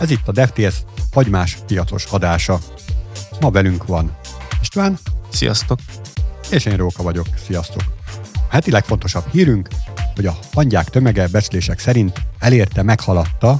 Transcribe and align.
Ez 0.00 0.10
itt 0.10 0.28
a 0.28 0.32
DevTS 0.32 0.74
hagymás 1.12 1.58
piacos 1.66 2.04
adása. 2.04 2.58
Ma 3.40 3.50
velünk 3.50 3.86
van 3.86 4.16
István. 4.60 4.98
Sziasztok! 5.28 5.78
És 6.50 6.64
én 6.64 6.76
Róka 6.76 7.02
vagyok. 7.02 7.26
Sziasztok! 7.46 7.82
A 8.34 8.50
heti 8.50 8.70
legfontosabb 8.70 9.24
hírünk, 9.30 9.68
hogy 10.14 10.26
a 10.26 10.38
hangyák 10.52 10.88
tömege 10.88 11.28
becslések 11.28 11.78
szerint 11.78 12.20
elérte, 12.38 12.82
meghaladta 12.82 13.50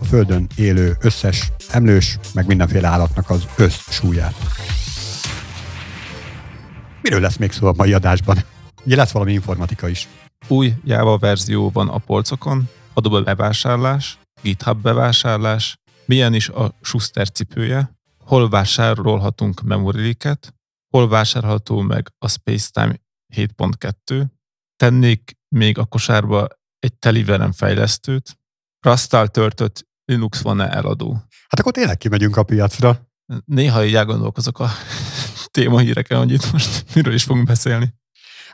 a 0.00 0.04
Földön 0.04 0.46
élő 0.56 0.96
összes 1.00 1.52
emlős, 1.70 2.18
meg 2.34 2.46
mindenféle 2.46 2.88
állatnak 2.88 3.30
az 3.30 3.46
összsúlyát. 3.56 4.34
Miről 7.02 7.20
lesz 7.20 7.36
még 7.36 7.52
szó 7.52 7.66
a 7.66 7.74
mai 7.76 7.92
adásban? 7.92 8.44
Ugye 8.84 8.96
lesz 8.96 9.10
valami 9.10 9.32
informatika 9.32 9.88
is. 9.88 10.08
Új 10.48 10.72
Java 10.84 11.18
verzió 11.18 11.70
van 11.70 11.88
a 11.88 11.98
polcokon, 11.98 12.68
Adobe 12.94 13.20
bevásárlás, 13.20 14.18
GitHub 14.42 14.82
bevásárlás, 14.82 15.78
milyen 16.08 16.34
is 16.34 16.48
a 16.48 16.78
Schuster 16.80 17.30
cipője, 17.30 17.98
hol 18.18 18.48
vásárolhatunk 18.48 19.62
memoriket, 19.62 20.54
hol 20.88 21.08
vásárolható 21.08 21.80
meg 21.80 22.12
a 22.18 22.28
Spacetime 22.28 23.00
7.2, 23.34 24.26
tennék 24.76 25.36
még 25.48 25.78
a 25.78 25.84
kosárba 25.84 26.48
egy 26.78 26.94
teliverem 26.94 27.52
fejlesztőt, 27.52 28.38
Rastal 28.80 29.28
törtött 29.28 29.86
Linux 30.04 30.40
van-e 30.40 30.68
eladó. 30.68 31.12
Hát 31.48 31.60
akkor 31.60 31.72
tényleg 31.72 31.96
kimegyünk 31.96 32.36
a 32.36 32.42
piacra. 32.42 33.08
Néha 33.44 33.84
így 33.84 33.94
elgondolkozok 33.94 34.58
a 34.58 34.68
témahíreken, 35.56 36.18
hogy 36.18 36.32
itt 36.32 36.52
most 36.52 36.94
miről 36.94 37.14
is 37.14 37.24
fogunk 37.24 37.46
beszélni. 37.46 37.94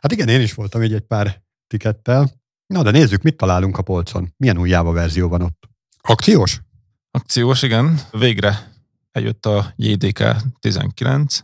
Hát 0.00 0.12
igen, 0.12 0.28
én 0.28 0.40
is 0.40 0.54
voltam 0.54 0.82
így 0.82 0.94
egy 0.94 1.06
pár 1.06 1.42
tikettel. 1.66 2.30
Na, 2.66 2.82
de 2.82 2.90
nézzük, 2.90 3.22
mit 3.22 3.36
találunk 3.36 3.78
a 3.78 3.82
polcon. 3.82 4.34
Milyen 4.36 4.58
új 4.58 4.68
Java 4.68 4.92
verzió 4.92 5.28
van 5.28 5.42
ott? 5.42 5.68
Akciós? 6.00 6.60
Akciós, 7.16 7.62
igen. 7.62 8.00
Végre 8.10 8.72
eljött 9.12 9.46
a 9.46 9.72
JDK 9.76 10.36
19. 10.58 11.40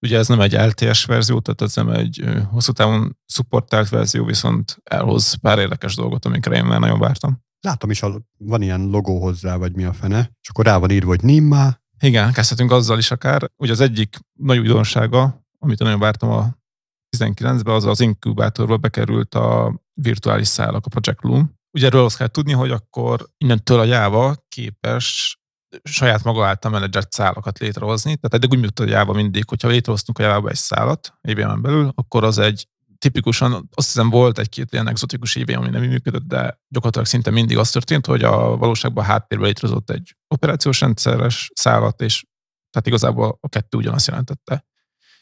Ugye 0.00 0.18
ez 0.18 0.28
nem 0.28 0.40
egy 0.40 0.52
LTS 0.52 1.04
verzió, 1.04 1.40
tehát 1.40 1.62
ez 1.62 1.74
nem 1.74 1.88
egy 1.88 2.24
hosszú 2.50 2.72
távon 2.72 3.18
szupportált 3.26 3.88
verzió, 3.88 4.24
viszont 4.24 4.76
elhoz 4.84 5.34
pár 5.34 5.58
érdekes 5.58 5.94
dolgot, 5.94 6.24
amikre 6.24 6.56
én 6.56 6.64
már 6.64 6.80
nagyon 6.80 6.98
vártam. 6.98 7.42
Látom 7.60 7.90
is, 7.90 8.02
van 8.38 8.62
ilyen 8.62 8.80
logó 8.80 9.20
hozzá, 9.20 9.56
vagy 9.56 9.74
mi 9.74 9.84
a 9.84 9.92
fene, 9.92 10.30
és 10.40 10.48
akkor 10.48 10.64
rá 10.64 10.78
van 10.78 10.90
írva, 10.90 11.08
hogy 11.08 11.22
Nimma. 11.22 11.76
Igen, 12.00 12.32
kezdhetünk 12.32 12.70
azzal 12.70 12.98
is 12.98 13.10
akár. 13.10 13.50
Ugye 13.56 13.72
az 13.72 13.80
egyik 13.80 14.18
nagy 14.32 14.58
újdonsága, 14.58 15.44
amit 15.58 15.78
nagyon 15.78 15.98
vártam 15.98 16.30
a 16.30 16.56
19-ben, 17.16 17.74
az 17.74 17.84
az 17.84 18.00
inkubátorba 18.00 18.76
bekerült 18.76 19.34
a 19.34 19.80
virtuális 19.94 20.48
szálak, 20.48 20.86
a 20.86 20.88
Project 20.88 21.22
Loom. 21.22 21.60
Ugye 21.72 21.86
erről 21.86 22.04
azt 22.04 22.16
kell 22.16 22.28
tudni, 22.28 22.52
hogy 22.52 22.70
akkor 22.70 23.26
innentől 23.38 23.78
a 23.78 23.84
Java 23.84 24.36
képes 24.48 25.36
saját 25.82 26.24
maga 26.24 26.46
által 26.46 26.70
menedzselt 26.70 27.12
szálakat 27.12 27.58
létrehozni. 27.58 28.16
Tehát 28.16 28.34
eddig 28.34 28.50
úgy 28.50 28.58
működött 28.58 28.88
a 28.88 28.90
Java 28.90 29.12
mindig, 29.12 29.48
hogyha 29.48 29.68
létrehoztunk 29.68 30.18
a 30.18 30.22
Java 30.22 30.48
egy 30.48 30.56
szálat 30.56 31.14
IBM-en 31.20 31.62
belül, 31.62 31.92
akkor 31.94 32.24
az 32.24 32.38
egy 32.38 32.68
tipikusan, 32.98 33.52
azt 33.74 33.86
hiszem 33.86 34.10
volt 34.10 34.38
egy-két 34.38 34.72
ilyen 34.72 34.88
exotikus 34.88 35.34
IBM, 35.34 35.56
ami 35.56 35.68
nem 35.68 35.82
működött, 35.82 36.22
de 36.22 36.60
gyakorlatilag 36.68 37.06
szinte 37.06 37.30
mindig 37.30 37.58
az 37.58 37.70
történt, 37.70 38.06
hogy 38.06 38.22
a 38.22 38.56
valóságban 38.56 39.04
a 39.04 39.06
háttérben 39.06 39.46
létrehozott 39.46 39.90
egy 39.90 40.16
operációs 40.28 40.80
rendszeres 40.80 41.50
szállat, 41.54 42.00
és 42.00 42.24
tehát 42.70 42.86
igazából 42.86 43.38
a 43.40 43.48
kettő 43.48 43.78
ugyanazt 43.78 44.06
jelentette. 44.06 44.64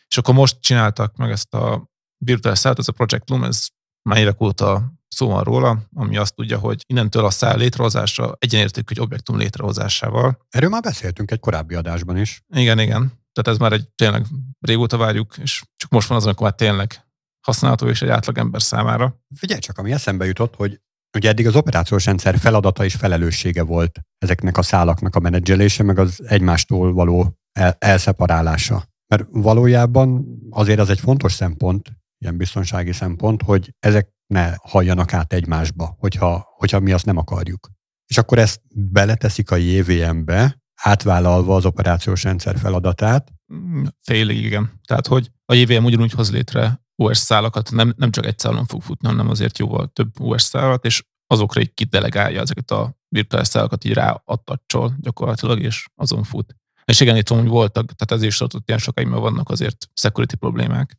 És 0.09 0.19
akkor 0.19 0.35
most 0.35 0.61
csináltak 0.61 1.17
meg 1.17 1.31
ezt 1.31 1.55
a 1.55 1.91
virtuális 2.25 2.59
szállat, 2.61 2.79
ez 2.79 2.89
a 2.89 2.93
Project 2.93 3.29
Loom, 3.29 3.45
ez 3.45 3.67
már 4.03 4.19
évek 4.19 4.41
óta 4.41 4.93
szó 5.15 5.29
van 5.29 5.45
róla, 5.45 5.83
ami 5.95 6.17
azt 6.17 6.35
tudja, 6.35 6.59
hogy 6.59 6.85
innentől 6.87 7.25
a 7.25 7.31
szál 7.31 7.57
létrehozása 7.57 8.37
egyenértékű 8.39 8.95
egy 8.95 9.01
objektum 9.01 9.37
létrehozásával. 9.37 10.47
Erről 10.49 10.69
már 10.69 10.83
beszéltünk 10.83 11.31
egy 11.31 11.41
korábbi 11.41 11.75
adásban 11.75 12.17
is. 12.17 12.43
Igen, 12.55 12.79
igen. 12.79 13.13
Tehát 13.33 13.49
ez 13.49 13.59
már 13.59 13.73
egy 13.73 13.89
tényleg 13.89 14.27
régóta 14.61 14.97
várjuk, 14.97 15.37
és 15.43 15.63
csak 15.77 15.91
most 15.91 16.09
van 16.09 16.19
az, 16.19 16.25
amikor 16.25 16.47
már 16.47 16.55
tényleg 16.55 17.05
használható 17.47 17.89
és 17.89 18.03
egy 18.03 18.09
átlagember 18.09 18.63
számára. 18.63 19.21
Figyelj 19.37 19.61
csak, 19.61 19.79
ami 19.79 19.93
eszembe 19.93 20.27
jutott, 20.27 20.55
hogy 20.55 20.81
Ugye 21.17 21.29
eddig 21.29 21.47
az 21.47 21.57
operációs 21.57 22.05
rendszer 22.05 22.39
feladata 22.39 22.85
és 22.85 22.95
felelőssége 22.95 23.63
volt 23.63 24.01
ezeknek 24.19 24.59
a 24.59 24.63
szálaknak 24.63 25.15
a 25.15 25.21
menedzselése, 25.21 25.83
meg 25.83 25.99
az 25.99 26.21
egymástól 26.27 26.93
való 26.93 27.39
el- 27.53 27.77
elszeparálása. 27.79 28.85
Mert 29.07 29.27
valójában 29.31 30.25
azért 30.51 30.79
az 30.79 30.91
egy 30.91 31.01
fontos 31.01 31.33
szempont, 31.33 31.93
ilyen 32.19 32.37
biztonsági 32.37 32.93
szempont, 32.93 33.43
hogy 33.43 33.75
ezek 33.79 34.09
ne 34.31 34.55
halljanak 34.63 35.13
át 35.13 35.33
egymásba, 35.33 35.97
hogyha, 35.99 36.47
hogyha 36.57 36.81
mi 36.81 36.93
azt 36.93 37.05
nem 37.05 37.17
akarjuk. 37.17 37.71
És 38.07 38.19
akkor 38.19 38.39
ezt 38.39 38.61
beleteszik 38.75 39.51
a 39.51 39.57
JVM-be, 39.57 40.61
átvállalva 40.83 41.55
az 41.55 41.65
operációs 41.65 42.23
rendszer 42.23 42.59
feladatát. 42.59 43.33
Mm, 43.55 43.85
félig, 43.99 44.45
igen. 44.45 44.81
Tehát, 44.85 45.07
hogy 45.07 45.31
a 45.45 45.55
JVM 45.55 45.85
ugyanúgy 45.85 46.13
hoz 46.13 46.33
létre 46.33 46.83
OS 46.97 47.19
szálakat, 47.19 47.71
nem, 47.71 47.95
nem 47.97 48.11
csak 48.11 48.27
egy 48.27 48.39
szálon 48.39 48.67
fog 48.67 48.83
futni, 48.83 49.09
hanem 49.09 49.29
azért 49.29 49.59
jóval 49.59 49.91
több 49.93 50.21
OS 50.21 50.43
szálat, 50.43 50.85
és 50.85 51.05
azokra 51.27 51.61
így 51.61 51.75
kidelegálja 51.75 52.41
ezeket 52.41 52.71
a 52.71 52.97
virtuális 53.09 53.49
szálakat, 53.49 53.85
így 53.85 53.93
ráadtacsol 53.93 54.97
gyakorlatilag, 55.01 55.61
és 55.61 55.87
azon 55.95 56.23
fut. 56.23 56.57
És 56.85 57.01
igen, 57.01 57.17
itt 57.17 57.29
hogy 57.29 57.47
voltak, 57.47 57.93
tehát 57.93 58.23
ez 58.23 58.23
is 58.23 58.37
tartott 58.37 58.69
ilyen 58.69 58.81
sokáig, 58.81 59.09
mert 59.09 59.21
vannak 59.21 59.51
azért 59.51 59.89
security 59.95 60.35
problémák. 60.35 60.99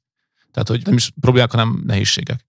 Tehát, 0.51 0.67
hogy 0.67 0.85
nem 0.85 0.95
is 0.95 1.11
problémák, 1.19 1.51
hanem 1.51 1.83
nehézségek. 1.85 2.45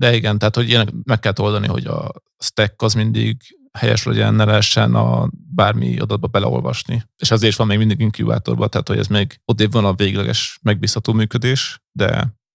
De 0.00 0.14
igen, 0.14 0.38
tehát, 0.38 0.54
hogy 0.54 0.68
ilyenek 0.68 0.94
meg 1.04 1.18
kell 1.18 1.32
oldani, 1.36 1.66
hogy 1.66 1.86
a 1.86 2.12
stack 2.38 2.82
az 2.82 2.94
mindig 2.94 3.36
helyes 3.72 4.04
legyen, 4.04 4.34
ne 4.34 4.44
lehessen 4.44 4.94
a 4.94 5.30
bármi 5.54 5.98
adatba 5.98 6.26
beleolvasni. 6.26 7.02
És 7.16 7.30
azért 7.30 7.56
van 7.56 7.66
még 7.66 7.78
mindig 7.78 8.00
inkubátorban, 8.00 8.70
tehát 8.70 8.88
hogy 8.88 8.98
ez 8.98 9.06
még 9.06 9.40
odébb 9.44 9.72
van 9.72 9.84
a 9.84 9.94
végleges 9.94 10.58
megbízható 10.62 11.12
működés, 11.12 11.80
de 11.92 12.06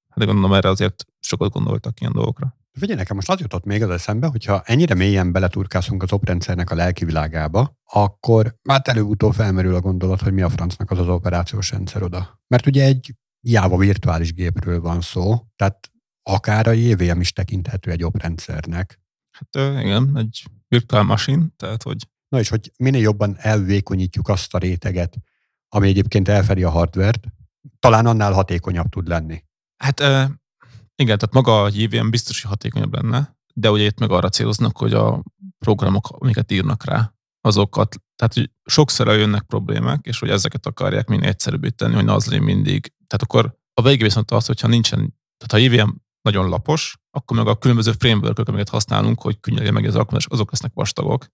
hát 0.09 0.25
gondolom 0.25 0.53
erre 0.53 0.69
azért 0.69 1.05
sokat 1.19 1.51
gondoltak 1.51 1.99
ilyen 1.99 2.13
dolgokra. 2.13 2.57
Figyelj, 2.71 2.97
nekem 2.97 3.15
most 3.15 3.29
az 3.29 3.39
jutott 3.39 3.63
még 3.63 3.83
az 3.83 3.89
eszembe, 3.89 4.27
hogyha 4.27 4.61
ennyire 4.65 4.93
mélyen 4.93 5.31
beleturkászunk 5.31 6.03
az 6.03 6.13
oprendszernek 6.13 6.71
a 6.71 6.75
lelki 6.75 7.05
világába, 7.05 7.77
akkor 7.83 8.55
már 8.63 8.81
előbb-utóbb 8.83 9.33
felmerül 9.33 9.75
a 9.75 9.81
gondolat, 9.81 10.21
hogy 10.21 10.33
mi 10.33 10.41
a 10.41 10.49
francnak 10.49 10.91
az 10.91 10.99
az 10.99 11.07
operációs 11.07 11.71
rendszer 11.71 12.03
oda. 12.03 12.39
Mert 12.47 12.65
ugye 12.65 12.85
egy 12.85 13.13
Java 13.41 13.77
virtuális 13.77 14.33
gépről 14.33 14.81
van 14.81 15.01
szó, 15.01 15.45
tehát 15.55 15.89
akár 16.29 16.67
a 16.67 16.71
JVM 16.71 17.19
is 17.19 17.33
tekinthető 17.33 17.91
egy 17.91 18.03
oprendszernek. 18.03 18.99
Hát 19.31 19.79
igen, 19.79 20.17
egy 20.17 20.43
virtual 20.67 21.03
machine, 21.03 21.45
tehát 21.57 21.83
hogy... 21.83 22.07
Na 22.27 22.39
és 22.39 22.49
hogy 22.49 22.71
minél 22.77 23.01
jobban 23.01 23.35
elvékonyítjuk 23.37 24.27
azt 24.27 24.53
a 24.53 24.57
réteget, 24.57 25.17
ami 25.69 25.87
egyébként 25.87 26.27
elfedi 26.27 26.63
a 26.63 26.69
hardvert, 26.69 27.27
talán 27.79 28.05
annál 28.05 28.33
hatékonyabb 28.33 28.89
tud 28.89 29.07
lenni. 29.07 29.43
Hát 29.77 29.99
igen, 30.95 31.17
tehát 31.17 31.33
maga 31.33 31.63
a 31.63 31.69
JVM 31.73 32.09
biztos, 32.09 32.41
hogy 32.41 32.49
hatékonyabb 32.49 32.93
lenne, 32.93 33.37
de 33.53 33.71
ugye 33.71 33.83
itt 33.83 33.99
meg 33.99 34.11
arra 34.11 34.29
céloznak, 34.29 34.77
hogy 34.77 34.93
a 34.93 35.23
programok, 35.59 36.09
amiket 36.09 36.51
írnak 36.51 36.85
rá, 36.85 37.13
azokat, 37.41 37.95
tehát 38.15 38.33
hogy 38.33 38.51
sokszor 38.63 39.07
eljönnek 39.07 39.41
problémák, 39.41 40.05
és 40.05 40.19
hogy 40.19 40.29
ezeket 40.29 40.65
akarják 40.65 41.07
minél 41.07 41.29
egyszerűbbé 41.29 41.69
tenni, 41.69 41.93
hogy 41.93 42.05
ne 42.05 42.13
az 42.13 42.25
legyen 42.25 42.43
mindig. 42.43 42.93
Tehát 43.07 43.23
akkor 43.23 43.57
a 43.73 43.81
végén 43.81 44.05
viszont 44.05 44.31
az, 44.31 44.45
hogyha 44.45 44.67
nincsen, 44.67 45.15
tehát 45.37 45.51
ha 45.51 45.75
JVM 45.75 45.89
nagyon 46.25 46.49
lapos, 46.49 46.97
akkor 47.11 47.37
meg 47.37 47.47
a 47.47 47.57
különböző 47.57 47.91
framework 47.91 48.39
amiket 48.39 48.69
használunk, 48.69 49.21
hogy 49.21 49.39
könnyen 49.39 49.59
legyen 49.59 49.75
meg 49.75 49.85
az 49.85 49.95
alkalmazás, 49.95 50.25
azok 50.31 50.51
lesznek 50.51 50.71
vastagok. 50.73 51.27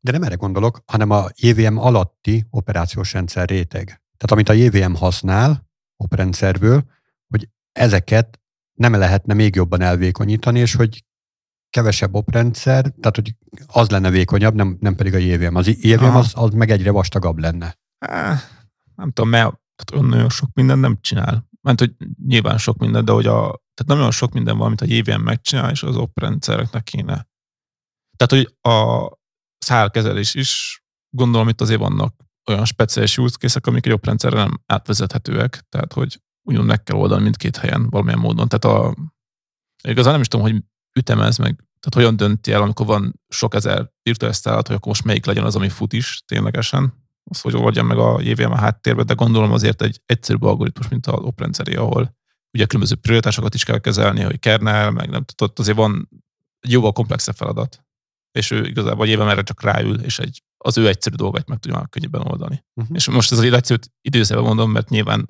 De 0.00 0.12
nem 0.12 0.22
erre 0.22 0.34
gondolok, 0.34 0.82
hanem 0.86 1.10
a 1.10 1.26
JVM 1.34 1.76
alatti 1.76 2.46
operációs 2.50 3.12
rendszer 3.12 3.48
réteg. 3.48 3.84
Tehát 3.86 4.30
amit 4.30 4.48
a 4.48 4.52
JVM 4.52 4.94
használ 4.94 5.68
oprendszerből, 5.96 6.84
hogy 7.28 7.48
ezeket 7.72 8.40
nem 8.78 8.94
lehetne 8.94 9.34
még 9.34 9.54
jobban 9.54 9.80
elvékonyítani, 9.80 10.58
és 10.58 10.74
hogy 10.74 11.04
kevesebb 11.70 12.14
oprendszer, 12.14 12.82
tehát 12.82 13.14
hogy 13.14 13.34
az 13.66 13.90
lenne 13.90 14.10
vékonyabb, 14.10 14.54
nem, 14.54 14.76
nem 14.80 14.94
pedig 14.94 15.14
a 15.14 15.18
JVM. 15.18 15.54
Az 15.54 15.66
JVM 15.82 16.16
az, 16.16 16.32
az 16.34 16.52
meg 16.52 16.70
egyre 16.70 16.90
vastagabb 16.90 17.38
lenne. 17.38 17.78
Há, 17.98 18.40
nem 18.94 19.10
tudom, 19.10 19.30
mert 19.30 19.60
olyan 19.92 20.04
nagyon 20.04 20.28
sok 20.28 20.48
minden 20.54 20.78
nem 20.78 20.98
csinál. 21.00 21.48
Mert 21.60 21.78
hogy 21.78 21.94
nyilván 22.26 22.58
sok 22.58 22.78
minden, 22.78 23.04
de 23.04 23.12
hogy 23.12 23.26
a, 23.26 23.62
tehát 23.78 24.00
olyan 24.00 24.10
sok 24.10 24.32
minden 24.32 24.56
van, 24.56 24.66
amit 24.66 24.80
a 24.80 24.84
JVM 24.84 25.20
megcsinál, 25.20 25.70
és 25.70 25.82
az 25.82 25.96
op 25.96 26.20
rendszereknek 26.20 26.84
kéne. 26.84 27.28
Tehát, 28.16 28.44
hogy 28.44 28.72
a 28.72 29.08
szálkezelés 29.58 30.34
is, 30.34 30.82
gondolom 31.16 31.48
itt 31.48 31.60
azért 31.60 31.80
vannak 31.80 32.14
olyan 32.50 32.64
speciális 32.64 33.18
use 33.18 33.36
case 33.36 33.60
amik 33.62 33.86
egy 33.86 33.92
op 33.92 34.04
rendszerre 34.04 34.36
nem 34.36 34.60
átvezethetőek, 34.66 35.66
tehát, 35.68 35.92
hogy 35.92 36.20
ugyan 36.48 36.64
meg 36.64 36.82
kell 36.82 36.96
oldani 36.96 37.22
mindkét 37.22 37.56
helyen 37.56 37.90
valamilyen 37.90 38.18
módon. 38.18 38.48
Tehát 38.48 38.78
a, 38.78 38.94
igazán 39.88 40.12
nem 40.12 40.20
is 40.20 40.28
tudom, 40.28 40.46
hogy 40.46 40.62
ütemez 40.98 41.38
meg, 41.38 41.54
tehát 41.56 41.94
hogyan 41.94 42.16
dönti 42.16 42.52
el, 42.52 42.62
amikor 42.62 42.86
van 42.86 43.20
sok 43.28 43.54
ezer 43.54 43.92
virtuális 44.02 44.36
szállat, 44.36 44.66
hogy 44.66 44.76
akkor 44.76 44.88
most 44.88 45.04
melyik 45.04 45.24
legyen 45.24 45.44
az, 45.44 45.56
ami 45.56 45.68
fut 45.68 45.92
is 45.92 46.22
ténylegesen, 46.26 47.06
az, 47.30 47.40
hogy 47.40 47.56
oldja 47.56 47.82
meg 47.82 47.98
a 47.98 48.20
JVM 48.20 48.50
a 48.50 48.56
háttérbe, 48.56 49.02
de 49.02 49.14
gondolom 49.14 49.52
azért 49.52 49.82
egy 49.82 50.00
egyszerűbb 50.06 50.42
algoritmus, 50.42 50.88
mint 50.88 51.06
az 51.06 51.22
oprendszeré, 51.22 51.74
ahol 51.74 52.17
ugye 52.52 52.66
különböző 52.66 52.94
prioritásokat 52.94 53.54
is 53.54 53.64
kell 53.64 53.78
kezelni, 53.78 54.22
hogy 54.22 54.38
kernel, 54.38 54.90
meg 54.90 55.10
nem 55.10 55.24
tudod, 55.24 55.58
azért 55.58 55.76
van 55.76 56.08
egy 56.60 56.70
jóval 56.70 56.92
komplexebb 56.92 57.34
feladat. 57.34 57.82
És 58.38 58.50
ő 58.50 58.66
igazából 58.66 59.06
a 59.06 59.08
JVM 59.08 59.28
erre 59.28 59.42
csak 59.42 59.62
ráül, 59.62 60.00
és 60.00 60.18
egy 60.18 60.42
az 60.64 60.78
ő 60.78 60.88
egyszerű 60.88 61.16
dolgait 61.16 61.48
meg 61.48 61.58
tudja 61.58 61.86
könnyebben 61.90 62.26
oldani. 62.26 62.64
Uh-huh. 62.74 62.96
És 62.96 63.08
most 63.08 63.32
ez 63.32 63.38
az 63.38 63.44
egyszerűt 63.44 63.92
időszerűen 64.00 64.46
mondom, 64.46 64.70
mert 64.70 64.88
nyilván 64.88 65.26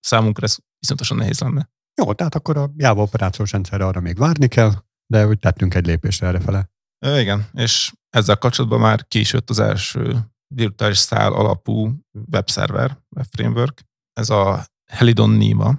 számunkra 0.00 0.46
ez 0.46 0.56
iszonyatosan 0.78 1.16
nehéz 1.16 1.40
lenne. 1.40 1.70
Jó, 2.02 2.12
tehát 2.12 2.34
akkor 2.34 2.56
a 2.56 2.70
Java 2.76 3.02
operációs 3.02 3.52
rendszerre 3.52 3.86
arra 3.86 4.00
még 4.00 4.18
várni 4.18 4.48
kell, 4.48 4.72
de 5.06 5.26
úgy 5.26 5.38
tettünk 5.38 5.74
egy 5.74 5.86
lépést 5.86 6.22
errefele. 6.22 6.70
Ö, 7.06 7.18
igen, 7.18 7.48
és 7.52 7.92
ezzel 8.10 8.36
kapcsolatban 8.36 8.80
már 8.80 9.08
ki 9.08 9.18
is 9.18 9.32
jött 9.32 9.50
az 9.50 9.58
első 9.58 10.18
virtuális 10.54 10.98
szál 10.98 11.32
alapú 11.32 11.90
webszerver, 12.30 12.98
web 13.16 13.26
framework. 13.30 13.82
Ez 14.12 14.30
a 14.30 14.66
Helidon 14.92 15.30
Nima. 15.30 15.78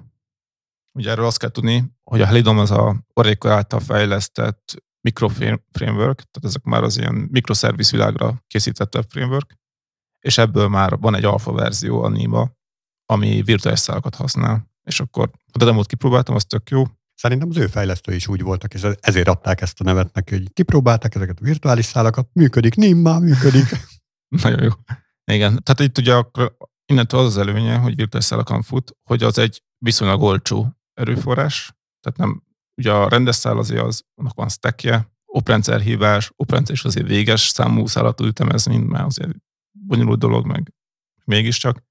Ugye 0.96 1.10
erről 1.10 1.26
azt 1.26 1.40
kell 1.40 1.50
tudni, 1.50 1.94
hogy 2.04 2.22
a 2.22 2.26
Helidon 2.26 2.58
az 2.58 2.72
a 2.72 3.06
Oracle 3.14 3.52
által 3.52 3.80
fejlesztett 3.80 4.84
mikroframework, 5.02 6.16
tehát 6.16 6.44
ezek 6.44 6.64
már 6.64 6.84
az 6.84 6.98
ilyen 6.98 7.16
mikroszerviz 7.32 7.92
világra 7.92 8.44
készített 8.48 9.06
framework, 9.10 9.54
és 10.20 10.38
ebből 10.38 10.68
már 10.68 10.98
van 10.98 11.16
egy 11.16 11.26
alfa 11.26 11.52
verzió, 11.52 12.04
a 12.04 12.10
Nima, 12.10 12.52
ami 13.06 13.42
virtuális 13.42 13.80
szálakat 13.80 14.16
használ. 14.16 14.72
És 14.84 15.00
akkor 15.00 15.32
a 15.52 15.58
demót 15.58 15.86
kipróbáltam, 15.86 16.36
az 16.36 16.46
tök 16.46 16.70
jó. 16.70 16.84
Szerintem 17.14 17.50
az 17.50 17.58
ő 17.58 17.68
fejlesztői 17.68 18.16
is 18.16 18.28
úgy 18.28 18.42
voltak, 18.42 18.74
és 18.74 18.84
ezért 19.00 19.28
adták 19.28 19.62
ezt 19.62 19.82
a 19.82 19.84
nevet 19.84 20.14
neki, 20.14 20.34
hogy 20.34 20.54
kipróbálták 20.54 21.16
ezeket 21.16 21.40
a 21.40 21.44
virtuális 21.44 21.86
szálakat, 21.86 22.30
működik, 22.34 22.76
nimma, 22.76 23.20
működik. 23.20 23.66
Nagyon 24.44 24.64
jó. 24.64 24.72
Igen, 25.32 25.64
tehát 25.64 25.80
itt 25.80 25.98
ugye 25.98 26.14
akkor 26.14 26.58
innentől 26.86 27.20
az 27.20 27.26
az 27.26 27.38
előnye, 27.38 27.78
hogy 27.78 27.96
virtuális 27.96 28.28
szálakon 28.28 28.62
fut, 28.62 28.92
hogy 29.04 29.24
az 29.24 29.38
egy 29.38 29.64
viszonylag 29.78 30.22
olcsó 30.22 30.76
erőforrás, 30.96 31.74
tehát 32.00 32.18
nem, 32.18 32.44
ugye 32.78 32.92
a 32.92 33.10
rendes 33.10 33.36
szál 33.36 33.58
azért 33.58 33.84
az, 33.84 34.04
annak 34.16 34.36
van 34.36 34.50
stackje, 34.50 35.14
oprendszer 35.26 35.82
hívás, 35.82 36.32
oprendszer 36.36 36.76
is 36.76 36.84
azért 36.84 37.08
véges 37.08 37.42
számú 37.42 37.86
szálat 37.86 38.16
tud 38.16 38.28
ütemezni, 38.28 38.78
mert 38.78 39.06
azért 39.06 39.36
bonyolult 39.72 40.20
dolog, 40.20 40.46
meg 40.46 40.74
mégiscsak. 41.26 41.84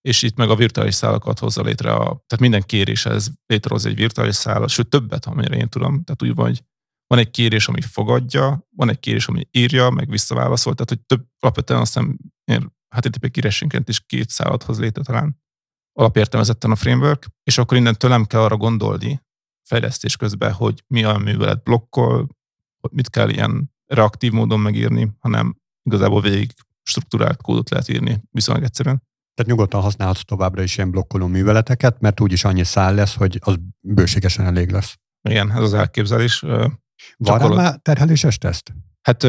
És 0.00 0.22
itt 0.22 0.36
meg 0.36 0.50
a 0.50 0.56
virtuális 0.56 0.94
szálakat 0.94 1.38
hozza 1.38 1.62
létre, 1.62 1.92
a, 1.92 2.04
tehát 2.04 2.38
minden 2.38 2.62
kéréshez 2.62 3.32
létrehoz 3.46 3.86
egy 3.86 3.94
virtuális 3.94 4.34
szálat, 4.34 4.68
sőt 4.68 4.88
többet, 4.88 5.26
amennyire 5.26 5.56
én 5.56 5.68
tudom. 5.68 6.04
Tehát 6.04 6.22
úgy 6.22 6.34
van, 6.34 6.46
hogy 6.46 6.64
van 7.06 7.18
egy 7.18 7.30
kérés, 7.30 7.68
ami 7.68 7.80
fogadja, 7.80 8.68
van 8.76 8.88
egy 8.88 8.98
kérés, 8.98 9.28
ami 9.28 9.48
írja, 9.50 9.90
meg 9.90 10.10
visszaválaszol, 10.10 10.74
tehát 10.74 10.88
hogy 10.88 11.00
több 11.00 11.26
alapvetően 11.38 11.80
azt 11.80 11.94
hiszem 11.94 12.18
én 12.44 12.72
HTTP 12.96 13.30
kérésénként 13.30 13.88
is 13.88 14.00
két 14.00 14.30
szálat 14.30 14.62
hoz 14.62 14.78
létre 14.78 15.02
talán 15.02 15.42
alapértelmezetten 15.92 16.70
a 16.70 16.76
framework, 16.76 17.26
és 17.44 17.58
akkor 17.58 17.76
innentől 17.76 18.10
nem 18.10 18.24
kell 18.24 18.40
arra 18.40 18.56
gondolni 18.56 19.22
fejlesztés 19.62 20.16
közben, 20.16 20.52
hogy 20.52 20.84
mi 20.86 21.04
a 21.04 21.18
művelet 21.18 21.62
blokkol, 21.62 22.28
hogy 22.80 22.90
mit 22.92 23.10
kell 23.10 23.28
ilyen 23.28 23.72
reaktív 23.86 24.32
módon 24.32 24.60
megírni, 24.60 25.12
hanem 25.18 25.56
igazából 25.82 26.20
végig 26.20 26.52
struktúrált 26.82 27.42
kódot 27.42 27.70
lehet 27.70 27.88
írni 27.88 28.22
viszonylag 28.30 28.64
egyszerűen. 28.64 29.02
Tehát 29.34 29.50
nyugodtan 29.50 29.80
használhatsz 29.80 30.24
továbbra 30.24 30.62
is 30.62 30.76
ilyen 30.76 30.90
blokkoló 30.90 31.26
műveleteket, 31.26 32.00
mert 32.00 32.20
úgyis 32.20 32.44
annyi 32.44 32.64
szál 32.64 32.94
lesz, 32.94 33.14
hogy 33.14 33.38
az 33.40 33.58
bőségesen 33.80 34.46
elég 34.46 34.70
lesz. 34.70 34.98
Igen, 35.28 35.52
ez 35.52 35.62
az 35.62 35.74
elképzelés. 35.74 36.40
Van 37.16 37.38
rá 37.38 37.46
már 37.46 37.78
terheléses 37.82 38.38
teszt? 38.38 38.74
Hát 39.02 39.22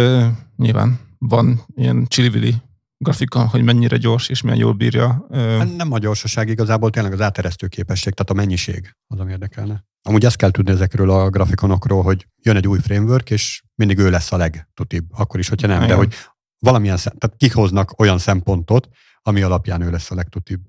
nyilván 0.56 1.00
van 1.18 1.66
ilyen 1.76 2.06
csili 2.08 2.56
grafika, 3.04 3.48
hogy 3.48 3.64
mennyire 3.64 3.98
gyors 3.98 4.30
és 4.30 4.42
milyen 4.42 4.58
jól 4.58 4.74
bírja. 4.74 5.26
Hát 5.32 5.76
nem 5.76 5.92
a 5.92 5.98
gyorsaság, 5.98 6.50
igazából 6.50 6.90
tényleg 6.90 7.14
az 7.14 7.22
áteresztő 7.22 7.68
képesség, 7.68 8.14
tehát 8.14 8.30
a 8.30 8.34
mennyiség 8.34 8.96
az, 9.08 9.20
ami 9.20 9.32
érdekelne. 9.32 9.86
Amúgy 10.02 10.26
ezt 10.26 10.36
kell 10.36 10.52
tudni 10.52 10.72
ezekről 10.72 11.10
a 11.10 11.30
grafikonokról, 11.30 12.04
hogy 12.04 12.28
jön 12.38 12.56
egy 12.56 12.68
új 12.68 12.80
framework, 12.80 13.30
és 13.30 13.64
mindig 13.76 13.98
ő 13.98 14.10
lesz 14.10 14.32
a 14.32 14.38
legtutibb, 14.38 15.06
akkor 15.12 15.40
is, 15.40 15.50
hogyha 15.50 15.68
nem, 15.68 15.78
Igen. 15.78 15.88
de 15.88 15.96
hogy 15.96 16.14
valamilyen, 16.60 16.98
szem, 16.98 17.14
tehát 17.18 17.38
kihoznak 17.38 18.00
olyan 18.00 18.18
szempontot, 18.18 18.88
ami 19.22 19.42
alapján 19.42 19.82
ő 19.82 19.92
lesz 19.92 20.12
a 20.12 20.16
legtutibb. 20.16 20.62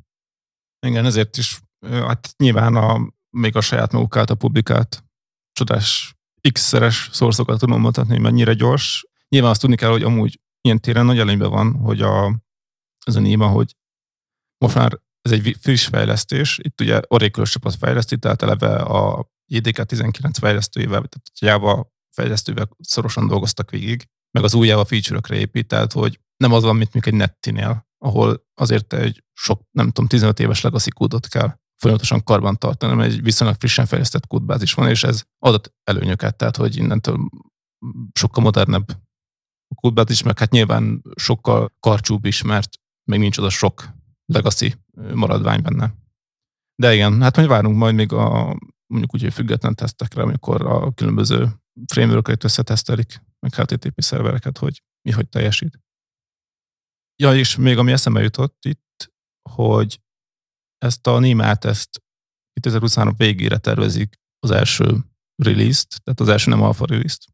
Igen, 0.87 1.05
ezért 1.05 1.37
is, 1.37 1.61
hát 1.91 2.35
nyilván 2.37 2.77
a, 2.77 3.13
még 3.31 3.57
a 3.57 3.61
saját 3.61 3.93
maguk 3.93 4.17
által 4.17 4.37
publikált 4.37 5.05
csodás 5.53 6.15
x-szeres 6.53 7.09
szorszokat 7.13 7.59
tudom 7.59 7.81
mutatni, 7.81 8.13
hogy 8.13 8.23
mennyire 8.23 8.53
gyors. 8.53 9.07
Nyilván 9.29 9.51
azt 9.51 9.61
tudni 9.61 9.77
kell, 9.77 9.91
hogy 9.91 10.03
amúgy 10.03 10.41
ilyen 10.65 10.81
téren 10.81 11.05
nagy 11.05 11.19
előnyben 11.19 11.51
van, 11.51 11.75
hogy 11.75 12.01
a, 12.03 12.43
ez 13.07 13.17
a 13.17 13.21
néma, 13.21 13.49
hogy 13.49 13.77
most 14.59 14.75
már 14.75 15.01
ez 15.21 15.33
egy 15.33 15.57
friss 15.61 15.87
fejlesztés, 15.87 16.59
itt 16.63 16.81
ugye 16.81 17.01
Oracle 17.07 17.45
csapat 17.45 17.75
fejleszti, 17.75 18.19
tehát 18.19 18.43
eleve 18.43 18.77
a 18.77 19.31
JDK 19.47 19.85
19 19.85 20.39
fejlesztőjével, 20.39 21.07
tehát 21.09 21.31
Java 21.41 21.93
fejlesztővel 22.17 22.69
szorosan 22.79 23.27
dolgoztak 23.27 23.71
végig, 23.71 24.09
meg 24.31 24.45
az 24.45 24.55
új 24.55 24.67
Java 24.67 24.85
feature-ökre 24.85 25.37
épít, 25.37 25.69
tehát 25.69 25.93
hogy 25.93 26.21
nem 26.37 26.53
az 26.53 26.63
van, 26.63 26.77
mint 26.77 26.95
egy 26.95 27.15
nettinél, 27.15 27.87
ahol 27.99 28.45
azért 28.55 28.93
egy 28.93 29.25
sok, 29.33 29.63
nem 29.71 29.87
tudom, 29.87 30.09
15 30.09 30.41
éves 30.41 30.61
legacy 30.61 30.91
kódot 30.91 31.27
kell 31.29 31.57
folyamatosan 31.77 32.23
karban 32.23 32.59
tartani, 32.59 32.93
hanem 32.93 33.11
egy 33.11 33.23
viszonylag 33.23 33.57
frissen 33.59 33.87
fejlesztett 33.87 34.27
kódbázis 34.27 34.75
van, 34.75 34.89
és 34.89 35.03
ez 35.03 35.23
adott 35.39 35.75
előnyöket, 35.85 36.37
tehát 36.37 36.57
hogy 36.57 36.77
innentől 36.77 37.29
sokkal 38.13 38.43
modernebb 38.43 38.87
kódbázis, 39.75 40.23
meg 40.23 40.39
hát 40.39 40.51
nyilván 40.51 41.03
sokkal 41.15 41.73
karcsúbb 41.81 42.25
is, 42.25 42.43
mert 42.43 42.81
még 43.11 43.19
nincs 43.19 43.39
oda 43.39 43.49
sok 43.49 43.89
legacy 44.25 44.75
maradvány 45.15 45.63
benne. 45.63 45.95
De 46.83 46.95
igen, 46.95 47.23
hát 47.23 47.37
majd 47.37 47.49
várunk 47.49 47.77
majd 47.77 47.95
még 47.95 48.13
a 48.13 48.57
mondjuk 48.87 49.15
úgy, 49.15 49.23
hogy 49.23 49.33
független 49.33 49.75
tesztekre, 49.75 50.23
amikor 50.23 50.67
a 50.67 50.93
különböző 50.93 51.49
framework 51.93 52.45
összetesztelik, 52.45 53.23
meg 53.39 53.55
HTTP 53.55 54.03
szervereket, 54.03 54.59
hogy 54.59 54.83
mi 55.03 55.11
hogy 55.11 55.29
teljesít. 55.29 55.81
Ja, 57.23 57.35
és 57.35 57.57
még 57.57 57.79
ami 57.79 57.93
eszembe 57.93 58.23
jutott 58.23 58.65
itt, 58.65 59.13
hogy 59.51 60.01
ezt 60.79 61.07
a 61.07 61.19
Nimát 61.19 61.65
ezt 61.65 62.03
2023 62.53 63.15
végére 63.17 63.59
tervezik 63.59 64.21
az 64.39 64.51
első 64.51 65.05
release-t, 65.43 66.03
tehát 66.03 66.21
az 66.21 66.29
első 66.29 66.51
nem 66.51 66.63
alfa 66.63 66.87
release-t. 66.87 67.34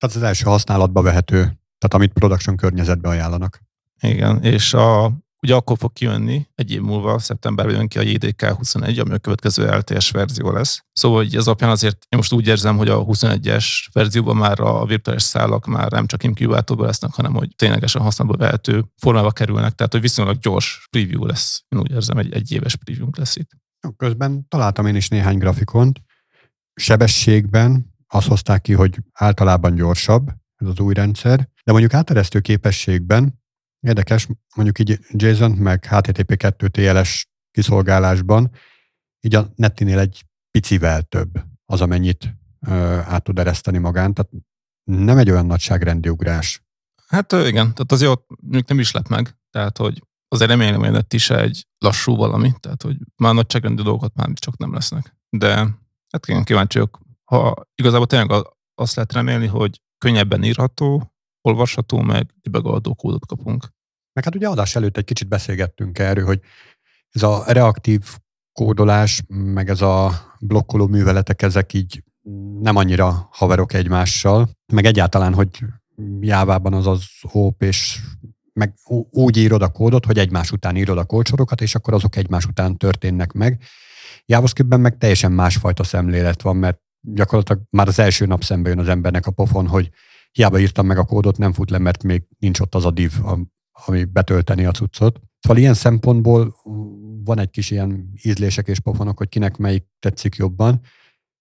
Tehát 0.00 0.16
az 0.16 0.22
első 0.22 0.44
használatba 0.44 1.02
vehető, 1.02 1.38
tehát 1.78 1.94
amit 1.94 2.12
production 2.12 2.56
környezetbe 2.56 3.08
ajánlanak. 3.08 3.60
Igen, 4.00 4.42
és 4.42 4.74
a, 4.74 5.12
ugye 5.42 5.54
akkor 5.54 5.78
fog 5.78 5.92
kijönni, 5.92 6.48
egy 6.54 6.70
év 6.70 6.80
múlva, 6.80 7.18
szeptemberben 7.18 7.74
jön 7.74 7.88
ki 7.88 7.98
a 7.98 8.02
JDK 8.02 8.44
21, 8.44 8.98
ami 8.98 9.12
a 9.12 9.18
következő 9.18 9.76
LTS 9.76 10.10
verzió 10.10 10.50
lesz. 10.50 10.84
Szóval 10.92 11.18
hogy 11.18 11.36
ez 11.36 11.46
alapján 11.46 11.70
azért 11.70 12.06
én 12.08 12.18
most 12.18 12.32
úgy 12.32 12.46
érzem, 12.46 12.76
hogy 12.76 12.88
a 12.88 13.04
21-es 13.04 13.66
verzióban 13.92 14.36
már 14.36 14.60
a 14.60 14.84
virtuális 14.84 15.22
szálak 15.22 15.66
már 15.66 15.90
nem 15.90 16.06
csak 16.06 16.22
inkubátorban 16.22 16.86
lesznek, 16.86 17.12
hanem 17.12 17.34
hogy 17.34 17.56
ténylegesen 17.56 18.02
használatba 18.02 18.44
vehető 18.44 18.84
formába 18.96 19.30
kerülnek, 19.30 19.72
tehát 19.72 19.92
hogy 19.92 20.00
viszonylag 20.00 20.38
gyors 20.38 20.86
preview 20.90 21.24
lesz. 21.24 21.64
Én 21.68 21.80
úgy 21.80 21.90
érzem, 21.90 22.18
egy 22.18 22.32
egy 22.32 22.52
éves 22.52 22.76
preview 22.76 23.08
lesz 23.16 23.36
itt. 23.36 23.50
Közben 23.96 24.48
találtam 24.48 24.86
én 24.86 24.94
is 24.94 25.08
néhány 25.08 25.38
grafikont. 25.38 26.00
Sebességben 26.74 27.89
azt 28.12 28.26
hozták 28.26 28.62
ki, 28.62 28.72
hogy 28.72 28.98
általában 29.12 29.74
gyorsabb 29.74 30.30
ez 30.56 30.66
az 30.66 30.80
új 30.80 30.94
rendszer, 30.94 31.38
de 31.64 31.72
mondjuk 31.72 31.94
áteresztő 31.94 32.40
képességben 32.40 33.40
Érdekes, 33.80 34.28
mondjuk 34.54 34.78
így 34.78 34.98
JSON 35.10 35.50
meg 35.50 35.86
HTTP2 35.90 36.68
TLS 36.68 37.28
kiszolgálásban, 37.50 38.50
így 39.20 39.34
a 39.34 39.52
Nettinél 39.54 39.98
egy 39.98 40.24
picivel 40.50 41.02
több 41.02 41.44
az, 41.64 41.80
amennyit 41.80 42.34
ö, 42.66 42.72
át 43.04 43.22
tud 43.22 43.38
ereszteni 43.38 43.78
magán, 43.78 44.14
tehát 44.14 44.32
nem 44.84 45.18
egy 45.18 45.30
olyan 45.30 45.46
nagyságrendi 45.46 46.08
ugrás. 46.08 46.62
Hát 47.06 47.32
igen, 47.32 47.74
tehát 47.74 47.92
az 47.92 48.02
jó, 48.02 48.12
mondjuk 48.40 48.68
nem 48.68 48.78
is 48.78 48.90
lett 48.90 49.08
meg, 49.08 49.36
tehát 49.50 49.76
hogy 49.78 50.02
azért 50.28 50.50
remélem, 50.50 50.80
hogy 50.80 50.90
Netti 50.90 51.16
is 51.16 51.30
egy 51.30 51.66
lassú 51.78 52.16
valami, 52.16 52.52
tehát 52.60 52.82
hogy 52.82 52.96
már 53.16 53.34
nagyságrendi 53.34 53.82
dolgokat 53.82 54.14
már 54.14 54.28
csak 54.32 54.56
nem 54.56 54.72
lesznek. 54.72 55.16
De 55.28 55.54
hát 56.10 56.26
igen, 56.26 56.44
kíváncsi 56.44 56.78
vagyok. 56.78 57.00
Ha 57.30 57.54
igazából 57.74 58.06
tényleg 58.06 58.30
azt 58.74 58.94
lehet 58.94 59.12
remélni, 59.12 59.46
hogy 59.46 59.80
könnyebben 59.98 60.44
írható, 60.44 61.12
olvasható, 61.42 62.00
meg 62.00 62.34
debugolható 62.42 62.94
kódot 62.94 63.26
kapunk. 63.26 63.68
Meg 64.12 64.24
hát 64.24 64.34
ugye 64.34 64.48
adás 64.48 64.76
előtt 64.76 64.96
egy 64.96 65.04
kicsit 65.04 65.28
beszélgettünk 65.28 65.98
erről, 65.98 66.24
hogy 66.24 66.40
ez 67.10 67.22
a 67.22 67.44
reaktív 67.46 68.16
kódolás, 68.52 69.22
meg 69.28 69.68
ez 69.68 69.80
a 69.80 70.12
blokkoló 70.40 70.86
műveletek, 70.86 71.42
ezek 71.42 71.72
így 71.72 72.02
nem 72.60 72.76
annyira 72.76 73.28
haverok 73.32 73.72
egymással, 73.72 74.50
meg 74.72 74.84
egyáltalán, 74.84 75.34
hogy 75.34 75.64
jávában 76.20 76.72
az 76.72 76.86
az 76.86 77.04
OP, 77.32 77.62
és 77.62 78.00
meg 78.52 78.74
úgy 79.10 79.36
írod 79.36 79.62
a 79.62 79.72
kódot, 79.72 80.06
hogy 80.06 80.18
egymás 80.18 80.52
után 80.52 80.76
írod 80.76 80.98
a 80.98 81.04
kódsorokat, 81.04 81.60
és 81.60 81.74
akkor 81.74 81.94
azok 81.94 82.16
egymás 82.16 82.44
után 82.44 82.76
történnek 82.76 83.32
meg. 83.32 83.62
JavaScriptben 84.26 84.80
meg 84.80 84.98
teljesen 84.98 85.32
másfajta 85.32 85.84
szemlélet 85.84 86.42
van, 86.42 86.56
mert 86.56 86.80
gyakorlatilag 87.00 87.62
már 87.70 87.88
az 87.88 87.98
első 87.98 88.26
nap 88.26 88.44
szembe 88.44 88.68
jön 88.68 88.78
az 88.78 88.88
embernek 88.88 89.26
a 89.26 89.30
pofon, 89.30 89.66
hogy 89.66 89.90
hiába 90.32 90.58
írtam 90.58 90.86
meg 90.86 90.98
a 90.98 91.04
kódot, 91.04 91.38
nem 91.38 91.52
fut 91.52 91.70
le, 91.70 91.78
mert 91.78 92.02
még 92.02 92.22
nincs 92.38 92.60
ott 92.60 92.74
az 92.74 92.84
a 92.84 92.90
div, 92.90 93.12
ami 93.86 94.04
betölteni 94.04 94.64
a 94.64 94.70
cuccot. 94.70 95.20
Szóval 95.40 95.58
ilyen 95.58 95.74
szempontból 95.74 96.54
van 97.24 97.38
egy 97.38 97.50
kis 97.50 97.70
ilyen 97.70 98.12
ízlések 98.22 98.68
és 98.68 98.80
pofonok, 98.80 99.18
hogy 99.18 99.28
kinek 99.28 99.56
melyik 99.56 99.86
tetszik 99.98 100.34
jobban. 100.34 100.80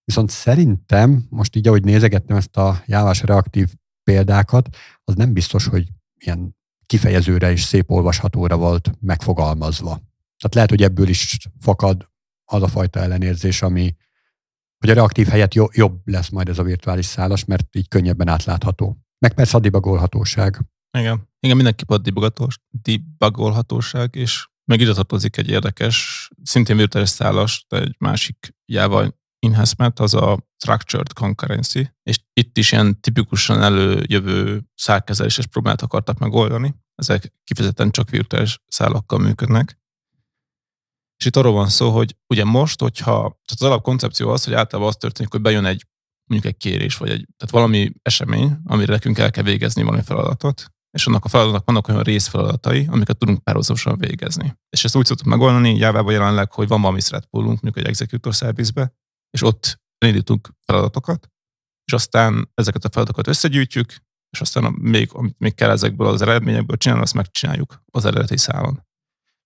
Viszont 0.03 0.29
szerintem, 0.29 1.25
most 1.29 1.55
így 1.55 1.67
ahogy 1.67 1.83
nézegettem 1.83 2.37
ezt 2.37 2.57
a 2.57 2.81
jávás 2.85 3.21
reaktív 3.21 3.73
példákat, 4.03 4.69
az 5.03 5.15
nem 5.15 5.33
biztos, 5.33 5.65
hogy 5.65 5.87
ilyen 6.17 6.57
kifejezőre 6.85 7.51
és 7.51 7.63
szép 7.63 7.91
olvashatóra 7.91 8.57
volt 8.57 8.91
megfogalmazva. 8.99 9.89
Tehát 10.37 10.53
lehet, 10.53 10.69
hogy 10.69 10.83
ebből 10.83 11.07
is 11.07 11.37
fakad 11.59 12.09
az 12.45 12.61
a 12.61 12.67
fajta 12.67 12.99
ellenérzés, 12.99 13.61
ami, 13.61 13.95
hogy 14.79 14.89
a 14.89 14.93
reaktív 14.93 15.27
helyett 15.27 15.53
jobb 15.53 16.01
lesz 16.05 16.29
majd 16.29 16.49
ez 16.49 16.59
a 16.59 16.63
virtuális 16.63 17.05
szálas, 17.05 17.45
mert 17.45 17.75
így 17.75 17.87
könnyebben 17.87 18.27
átlátható. 18.27 18.97
Meg 19.19 19.33
persze 19.33 19.57
a 19.57 19.59
debugolhatóság. 19.59 20.59
Igen, 20.97 21.29
igen 21.39 21.55
mindenképp 21.55 21.89
a 21.89 22.01
debugolhatóság, 22.71 24.15
és 24.15 24.47
meg 24.65 24.79
ide 24.79 24.93
tartozik 24.93 25.37
egy 25.37 25.49
érdekes, 25.49 26.27
szintén 26.43 26.77
virtuális 26.77 27.09
szálas, 27.09 27.65
de 27.67 27.79
egy 27.79 27.95
másik 27.99 28.55
Java 28.65 29.17
enhancement, 29.39 29.99
az 29.99 30.13
a 30.13 30.47
structured 30.57 31.13
concurrency, 31.13 31.91
és 32.03 32.19
itt 32.33 32.57
is 32.57 32.71
ilyen 32.71 33.01
tipikusan 33.01 33.61
előjövő 33.61 34.61
szálkezeléses 34.75 35.47
problémát 35.47 35.81
akartak 35.81 36.17
megoldani. 36.17 36.75
Ezek 36.95 37.33
kifejezetten 37.43 37.91
csak 37.91 38.09
virtuális 38.09 38.59
szálakkal 38.67 39.19
működnek. 39.19 39.79
És 41.19 41.25
itt 41.25 41.35
arról 41.35 41.53
van 41.53 41.69
szó, 41.69 41.89
hogy 41.89 42.15
ugye 42.27 42.43
most, 42.43 42.81
hogyha, 42.81 43.13
tehát 43.13 43.55
az 43.55 43.61
alapkoncepció 43.61 44.29
az, 44.29 44.43
hogy 44.43 44.53
általában 44.53 44.91
az 44.91 44.97
történik, 44.97 45.31
hogy 45.31 45.41
bejön 45.41 45.65
egy 45.65 45.85
mondjuk 46.29 46.53
egy 46.53 46.57
kérés, 46.57 46.97
vagy 46.97 47.09
egy, 47.09 47.27
tehát 47.37 47.53
valami 47.53 47.91
esemény, 48.01 48.57
amire 48.65 48.91
nekünk 48.91 49.17
el 49.17 49.31
kell 49.31 49.43
végezni 49.43 49.83
valami 49.83 50.03
feladatot, 50.03 50.65
és 50.91 51.07
annak 51.07 51.25
a 51.25 51.29
feladatnak 51.29 51.65
vannak 51.65 51.87
olyan 51.87 52.01
részfeladatai, 52.01 52.87
amiket 52.89 53.17
tudunk 53.17 53.43
párhuzamosan 53.43 53.97
végezni. 53.97 54.57
És 54.69 54.83
ezt 54.83 54.95
úgy 54.95 55.05
szoktuk 55.05 55.27
megoldani 55.27 55.75
Jávában 55.75 56.13
jelenleg, 56.13 56.51
hogy 56.51 56.67
van 56.67 56.81
valami 56.81 57.01
thread 57.01 57.25
poolunk, 57.25 57.61
mondjuk 57.61 57.85
egy 57.85 57.91
executor 57.91 58.33
service 58.33 58.93
és 59.29 59.41
ott 59.41 59.81
elindítunk 59.97 60.53
feladatokat, 60.65 61.29
és 61.85 61.93
aztán 61.93 62.51
ezeket 62.53 62.83
a 62.83 62.89
feladatokat 62.89 63.27
összegyűjtjük, 63.27 63.95
és 64.29 64.41
aztán 64.41 64.73
még, 64.73 65.09
amit 65.13 65.39
még 65.39 65.55
kell 65.55 65.69
ezekből 65.69 66.07
az 66.07 66.21
eredményekből 66.21 66.77
csinálni, 66.77 67.03
azt 67.03 67.13
megcsináljuk 67.13 67.83
az 67.91 68.05
eredeti 68.05 68.37
szálon. 68.37 68.87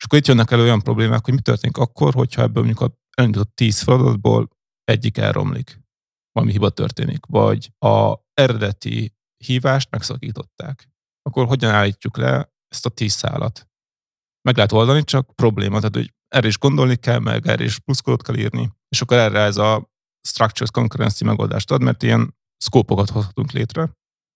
És 0.03 0.09
akkor 0.09 0.21
itt 0.21 0.27
jönnek 0.27 0.51
elő 0.51 0.61
olyan 0.61 0.81
problémák, 0.81 1.25
hogy 1.25 1.33
mi 1.33 1.41
történik 1.41 1.77
akkor, 1.77 2.13
hogyha 2.13 2.41
ebből 2.41 2.63
mondjuk 2.63 2.93
elindított 3.17 3.55
10 3.55 3.81
feladatból 3.81 4.49
egyik 4.83 5.17
elromlik, 5.17 5.81
valami 6.31 6.51
hiba 6.51 6.69
történik, 6.69 7.25
vagy 7.25 7.71
a 7.79 8.19
eredeti 8.33 9.13
hívást 9.45 9.91
megszakították. 9.91 10.89
Akkor 11.21 11.47
hogyan 11.47 11.71
állítjuk 11.71 12.17
le 12.17 12.53
ezt 12.67 12.85
a 12.85 12.89
10 12.89 13.13
szálat? 13.13 13.67
Meg 14.41 14.55
lehet 14.55 14.71
oldani, 14.71 15.03
csak 15.03 15.35
probléma, 15.35 15.77
tehát 15.77 15.95
hogy 15.95 16.13
erre 16.27 16.47
is 16.47 16.57
gondolni 16.57 16.95
kell, 16.95 17.19
meg 17.19 17.47
erre 17.47 17.63
is 17.63 17.79
pluszkodot 17.79 18.23
kell 18.23 18.35
írni, 18.35 18.71
és 18.89 19.01
akkor 19.01 19.17
erre 19.17 19.39
ez 19.39 19.57
a 19.57 19.91
structured 20.27 20.71
concurrency 20.71 21.23
megoldást 21.23 21.71
ad, 21.71 21.81
mert 21.81 22.03
ilyen 22.03 22.35
szkópokat 22.57 23.09
hozhatunk 23.09 23.51
létre, 23.51 23.91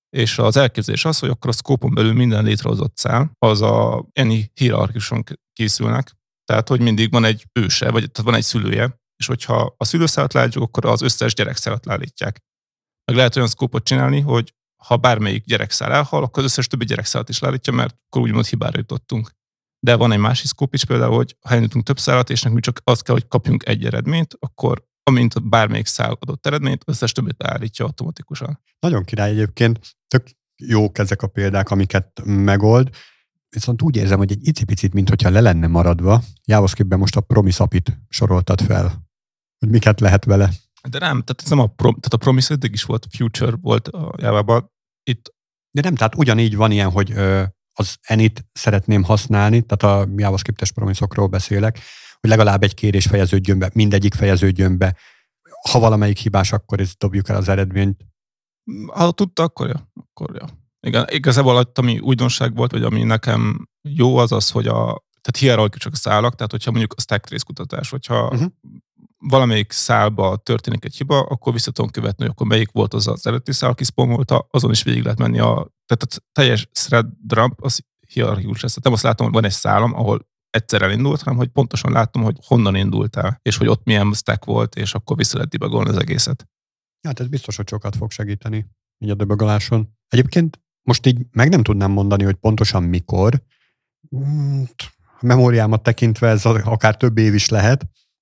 és 0.10 0.38
az 0.38 0.58
elképzelés 0.58 1.06
az, 1.06 1.20
hogy 1.20 1.30
akkor 1.30 1.50
a 1.50 1.54
szkópon 1.54 1.94
belül 1.94 2.14
minden 2.14 2.44
létrehozott 2.44 2.98
szál, 2.98 3.32
az 3.40 3.62
a 3.62 4.06
ennyi 4.14 4.52
hierarchikuson 4.54 5.24
készülnek, 5.54 6.16
tehát 6.46 6.68
hogy 6.68 6.82
mindig 6.82 7.12
van 7.12 7.24
egy 7.24 7.46
őse, 7.60 7.92
vagy 7.92 8.12
tehát 8.12 8.30
van 8.30 8.36
egy 8.36 8.44
szülője, 8.44 9.00
és 9.18 9.26
hogyha 9.26 9.74
a 9.78 9.86
szülőszálat 9.86 10.34
látjuk, 10.34 10.64
akkor 10.64 10.86
az 10.86 11.02
összes 11.02 11.34
gyerekszálat 11.34 11.90
állítják. 11.90 12.40
Meg 13.06 13.16
lehet 13.16 13.36
olyan 13.36 13.48
szkópot 13.48 13.84
csinálni, 13.84 14.20
hogy 14.20 14.54
ha 14.84 14.98
bármelyik 14.98 15.46
gyerekszál 15.46 15.92
elhal, 15.92 16.24
akkor 16.24 16.44
az 16.44 16.50
összes 16.50 16.68
többi 16.68 16.86
gyerekszálat 16.86 17.30
is 17.30 17.40
leállítja, 17.40 17.74
mert 17.74 17.96
akkor 18.06 18.22
úgymond 18.22 18.46
hibára 18.46 18.78
jutottunk. 18.78 19.32
De 19.80 19.96
van 19.96 20.12
egy 20.12 20.20
másik 20.20 20.46
szkóp 20.48 20.74
is 20.74 20.86
például, 20.86 21.16
hogy 21.16 21.36
ha 21.42 21.50
elindítunk 21.50 21.86
több 21.86 22.00
szálat, 22.00 22.30
és 22.30 22.42
nekünk 22.42 22.62
csak 22.62 22.82
azt 22.84 23.04
kell, 23.04 23.14
hogy 23.14 23.28
kapjunk 23.28 23.68
egy 23.68 23.86
eredményt, 23.86 24.36
akkor 24.40 24.86
amint 25.08 25.50
bármelyik 25.50 25.86
szál 25.86 26.18
adott 26.20 26.46
eredményt, 26.46 26.84
összes 26.86 27.12
többit 27.12 27.44
állítja 27.44 27.86
automatikusan. 27.86 28.62
Nagyon 28.80 29.04
király 29.04 29.30
egyébként, 29.30 29.80
tök 30.08 30.28
jók 30.56 30.98
ezek 30.98 31.22
a 31.22 31.28
példák, 31.28 31.70
amiket 31.70 32.22
megold, 32.26 32.90
viszont 33.50 33.82
úgy 33.82 33.96
érzem, 33.96 34.18
hogy 34.18 34.32
egy 34.32 34.48
icipicit, 34.48 34.94
mint 34.94 35.10
hogyha 35.10 35.30
le 35.30 35.42
lenne 35.42 35.68
maradva, 35.68 36.22
JavaScriptben 36.46 37.00
most 37.00 37.16
a 37.16 37.22
promisapit 37.22 38.00
soroltad 38.10 38.62
fel, 38.62 39.08
hogy 39.60 39.70
miket 39.70 40.00
lehet 40.00 40.26
vele. 40.26 40.50
De 40.90 41.00
nem, 41.00 41.24
tehát 41.24 41.42
ez 41.44 41.50
nem 41.50 41.60
a, 41.60 41.68
prom, 41.68 41.94
tehát 41.94 42.14
a 42.14 42.18
promise 42.18 42.54
eddig 42.54 42.74
is 42.74 42.84
volt, 42.84 43.08
future 43.16 43.56
volt 43.62 43.88
a 43.88 44.14
Java-ban. 44.18 44.72
Itt... 45.04 45.36
De 45.72 45.82
nem, 45.82 45.96
tehát 45.96 46.16
ugyanígy 46.16 46.56
van 46.56 46.72
ilyen, 46.72 46.92
hogy 46.92 47.12
az 47.74 47.98
enit 48.02 48.46
szeretném 48.52 49.04
használni, 49.04 49.62
tehát 49.62 49.98
a 49.98 50.12
JavaScript-es 50.16 50.72
promiszokról 50.72 51.28
beszélek, 51.28 51.80
hogy 52.20 52.30
legalább 52.30 52.64
egy 52.64 52.74
kérés 52.74 53.06
fejeződjön 53.06 53.60
be, 53.60 53.70
mindegyik 53.74 54.14
fejeződjön 54.14 54.78
be. 54.78 54.96
Ha 55.70 55.80
valamelyik 55.80 56.18
hibás, 56.18 56.52
akkor 56.52 56.80
ezt 56.80 56.98
dobjuk 56.98 57.30
el 57.30 57.36
az 57.36 57.50
eredményt. 57.50 58.06
Ha 58.94 59.12
tudta, 59.12 59.44
akkor 59.44 59.68
ja. 59.68 59.92
Akkor 59.94 60.36
ja. 60.36 60.48
Igen, 60.88 61.06
igazából 61.10 61.72
ami 61.74 62.00
újdonság 62.00 62.56
volt, 62.56 62.72
vagy 62.72 62.84
ami 62.84 63.04
nekem 63.04 63.68
jó 63.82 64.18
az 64.18 64.32
az, 64.32 64.50
hogy 64.50 64.68
a 64.68 65.06
tehát 65.22 65.70
csak 65.78 65.94
a 65.94 65.96
szálak, 65.96 66.36
tehát 66.36 66.52
hogyha 66.52 66.72
mondjuk 66.72 66.94
a 66.96 67.02
stack 67.02 67.26
trace 67.26 67.44
kutatás, 67.46 67.90
hogyha 67.90 68.24
uh-huh. 68.24 68.52
valamelyik 69.18 69.72
szálba 69.72 70.38
történik 70.38 70.86
egy 70.86 70.96
hiba, 70.96 71.20
akkor 71.20 71.54
vissza 71.54 71.72
tudom 71.72 71.92
követni, 71.92 72.24
hogy 72.24 72.32
akkor 72.32 72.48
melyik 72.48 72.72
volt 72.72 72.94
az 72.94 73.08
az 73.08 73.28
eredeti 73.28 73.52
szál, 73.52 73.70
aki 73.70 73.84
spomolta, 73.84 74.48
azon 74.52 74.72
is 74.72 74.84
végig 74.84 75.04
lehet 75.04 75.20
menni 75.20 75.40
a, 75.40 75.72
tehát 75.86 76.04
a 76.04 76.30
teljes 76.32 76.70
thread 76.72 77.08
dump 77.22 77.64
az 77.64 77.80
hierarchikus 78.08 78.62
lesz. 78.62 78.78
Nem 78.82 78.94
azt 78.94 79.04
látom, 79.04 79.26
hogy 79.26 79.36
van 79.36 79.46
egy 79.46 79.52
szállam, 79.52 79.94
ahol 79.94 80.28
egyszer 80.58 80.82
elindult, 80.82 81.22
hanem 81.22 81.38
hogy 81.38 81.48
pontosan 81.48 81.92
láttam, 81.92 82.24
hogy 82.24 82.38
honnan 82.46 82.76
indultál, 82.76 83.40
és 83.42 83.58
hogy 83.58 83.68
ott 83.68 83.84
milyen 83.84 84.14
stack 84.14 84.46
volt, 84.46 84.76
és 84.76 84.94
akkor 84.94 85.18
vissza 85.18 85.36
lehet 85.36 85.52
debugolni 85.52 85.90
az 85.90 85.98
egészet. 85.98 86.48
Hát 87.08 87.20
ez 87.20 87.28
biztos, 87.28 87.56
hogy 87.56 87.68
sokat 87.68 87.96
fog 87.96 88.12
segíteni 88.12 88.68
így 88.98 89.10
a 89.10 89.16
debugoláson. 89.16 89.90
Egyébként 90.08 90.60
most 90.82 91.06
így 91.06 91.26
meg 91.32 91.50
nem 91.50 91.64
tudnám 91.64 91.92
mondani, 91.92 92.24
hogy 92.24 92.36
pontosan 92.36 92.84
mikor. 92.84 93.44
Hmm, 94.10 94.68
a 95.20 95.26
memóriámat 95.26 95.84
tekintve 95.84 96.28
ez 96.28 96.46
akár 96.46 96.98
több 96.98 97.18
év 97.18 97.34
is 97.34 97.50
lehet, 97.50 97.80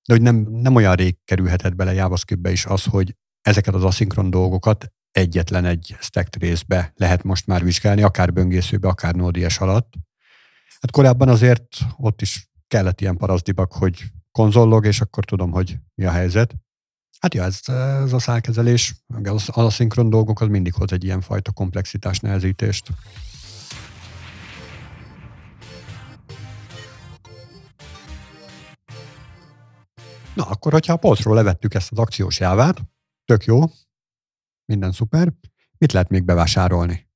de 0.08 0.14
hogy 0.14 0.22
nem, 0.22 0.36
nem 0.36 0.74
olyan 0.74 0.94
rég 0.94 1.16
kerülhetett 1.24 1.74
bele 1.74 1.92
JavaScriptbe 1.92 2.50
is 2.50 2.66
az, 2.66 2.84
hogy 2.84 3.14
ezeket 3.40 3.74
az 3.74 3.84
aszinkron 3.84 4.30
dolgokat 4.30 4.92
egyetlen 5.10 5.64
egy 5.64 5.96
stack 6.00 6.36
részbe 6.36 6.92
lehet 6.94 7.22
most 7.22 7.46
már 7.46 7.64
vizsgálni, 7.64 8.02
akár 8.02 8.32
böngészőbe, 8.32 8.88
akár 8.88 9.14
Node.js 9.14 9.58
alatt. 9.58 9.92
Hát 10.80 10.90
korábban 10.90 11.28
azért 11.28 11.78
ott 11.96 12.22
is 12.22 12.50
kellett 12.68 13.00
ilyen 13.00 13.16
paraszdibak, 13.16 13.72
hogy 13.72 14.04
konzollog, 14.32 14.86
és 14.86 15.00
akkor 15.00 15.24
tudom, 15.24 15.50
hogy 15.50 15.78
mi 15.94 16.04
a 16.04 16.10
helyzet. 16.10 16.54
Hát 17.20 17.34
ja, 17.34 17.44
ez, 17.44 17.60
ez 18.04 18.12
a 18.12 18.18
szálkezelés, 18.18 19.04
az 19.22 19.48
aszinkron 19.48 20.10
dolgok, 20.10 20.40
az 20.40 20.48
mindig 20.48 20.74
hoz 20.74 20.92
egy 20.92 21.04
ilyen 21.04 21.20
fajta 21.20 21.52
komplexitás 21.52 22.20
nehezítést. 22.20 22.90
Na, 30.34 30.44
akkor, 30.44 30.72
hogyha 30.72 30.92
a 30.92 30.96
polcról 30.96 31.34
levettük 31.34 31.74
ezt 31.74 31.92
az 31.92 31.98
akciós 31.98 32.40
jávát, 32.40 32.82
tök 33.24 33.44
jó, 33.44 33.62
minden 34.64 34.92
szuper, 34.92 35.32
mit 35.78 35.92
lehet 35.92 36.08
még 36.08 36.24
bevásárolni? 36.24 37.08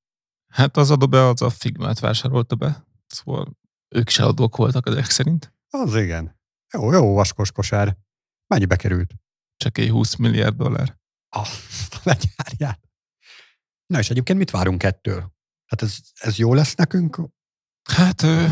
Hát 0.46 0.76
az 0.76 0.90
Adobe 0.90 1.26
az 1.26 1.42
a 1.42 1.50
Figma-t 1.50 1.98
vásárolta 1.98 2.54
be. 2.54 2.84
Szóval 3.12 3.58
ők 3.88 4.08
is 4.08 4.18
eladók 4.18 4.56
voltak 4.56 4.86
ezek 4.86 5.04
szerint. 5.04 5.54
Az 5.68 5.94
igen. 5.94 6.38
Jó, 6.72 6.92
jó 6.92 7.14
vaskos 7.14 7.52
kosár. 7.52 7.96
Mennyibe 8.46 8.76
került? 8.76 9.14
Csak 9.56 9.78
egy 9.78 9.90
20 9.90 10.16
milliárd 10.16 10.56
dollár. 10.56 10.98
Azt 11.28 11.94
a 11.94 12.00
legyárját. 12.02 12.80
Na 13.86 13.98
és 13.98 14.10
egyébként 14.10 14.38
mit 14.38 14.50
várunk 14.50 14.82
ettől? 14.82 15.32
Hát 15.66 15.82
ez, 15.82 15.98
ez 16.14 16.36
jó 16.36 16.54
lesz 16.54 16.74
nekünk? 16.74 17.20
Hát 17.90 18.22
ö, 18.22 18.46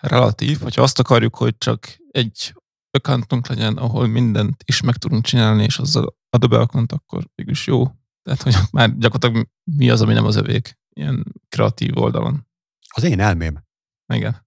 relatív, 0.00 0.60
hogyha 0.60 0.82
azt 0.82 0.98
akarjuk, 0.98 1.36
hogy 1.36 1.58
csak 1.58 1.96
egy 2.10 2.54
accountunk 2.90 3.46
legyen, 3.46 3.76
ahol 3.76 4.06
mindent 4.06 4.62
is 4.64 4.80
meg 4.80 4.96
tudunk 4.96 5.24
csinálni, 5.24 5.64
és 5.64 5.78
az 5.78 6.00
Adobe 6.30 6.58
account, 6.58 6.92
akkor 6.92 7.28
mégis 7.34 7.66
jó. 7.66 7.84
Tehát, 8.22 8.42
hogy 8.42 8.54
már 8.72 8.96
gyakorlatilag 8.98 9.48
mi 9.64 9.90
az, 9.90 10.00
ami 10.00 10.12
nem 10.12 10.24
az 10.24 10.36
övék, 10.36 10.78
ilyen 10.96 11.24
kreatív 11.48 11.98
oldalon. 11.98 12.46
Az 12.94 13.02
én 13.02 13.20
elmém. 13.20 13.62
Igen. 14.06 14.46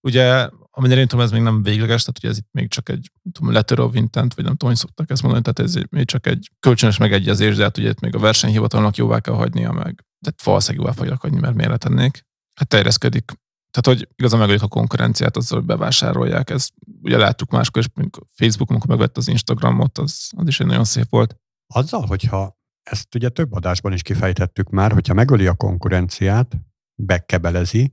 Ugye, 0.00 0.48
amennyire 0.70 1.00
én 1.00 1.08
tudom, 1.08 1.24
ez 1.24 1.30
még 1.30 1.42
nem 1.42 1.62
végleges, 1.62 2.00
tehát 2.00 2.18
ugye 2.18 2.28
ez 2.28 2.36
itt 2.36 2.48
még 2.50 2.68
csak 2.68 2.88
egy 2.88 3.10
tudom, 3.32 3.52
letter 3.52 3.78
of 3.78 3.94
intent, 3.94 4.34
vagy 4.34 4.44
nem 4.44 4.52
tudom, 4.52 4.68
hogy 4.68 4.78
szoktak 4.78 5.10
ezt 5.10 5.22
mondani, 5.22 5.42
tehát 5.42 5.70
ez 5.70 5.82
még 5.90 6.06
csak 6.06 6.26
egy 6.26 6.50
kölcsönös 6.60 6.96
megegyezés, 6.96 7.56
de 7.56 7.62
hát 7.62 7.78
ugye 7.78 7.88
itt 7.88 8.00
még 8.00 8.14
a 8.14 8.18
versenyhivatalnak 8.18 8.96
jóvá 8.96 9.20
kell 9.20 9.34
hagynia 9.34 9.72
meg. 9.72 10.04
De 10.18 10.32
valószínűleg 10.44 10.86
jóvá 10.86 10.96
fogják 10.96 11.20
hagyni, 11.20 11.38
mert 11.40 11.54
miért 11.54 11.78
tennék. 11.78 12.26
Hát 12.54 12.68
terjeszkedik. 12.68 13.24
Tehát, 13.70 13.98
hogy 13.98 14.08
igazán 14.16 14.40
megölik 14.40 14.62
a 14.62 14.68
konkurenciát 14.68 15.36
azzal, 15.36 15.58
hogy 15.58 15.66
bevásárolják. 15.66 16.50
Ez 16.50 16.68
ugye 17.02 17.16
láttuk 17.16 17.50
máskor 17.50 17.82
is, 17.82 17.88
mint 17.94 18.18
Facebook, 18.34 18.70
amikor 18.70 18.88
megvett 18.88 19.16
az 19.16 19.28
Instagramot, 19.28 19.98
az, 19.98 20.28
az 20.36 20.46
is 20.46 20.60
egy 20.60 20.66
nagyon 20.66 20.84
szép 20.84 21.06
volt. 21.08 21.36
Azzal, 21.74 22.06
hogyha 22.06 22.58
ezt 22.82 23.14
ugye 23.14 23.28
több 23.28 23.52
adásban 23.52 23.92
is 23.92 24.02
kifejtettük 24.02 24.70
már, 24.70 24.92
hogyha 24.92 25.14
megöli 25.14 25.46
a 25.46 25.54
konkurenciát, 25.54 26.56
bekebelezi, 26.94 27.92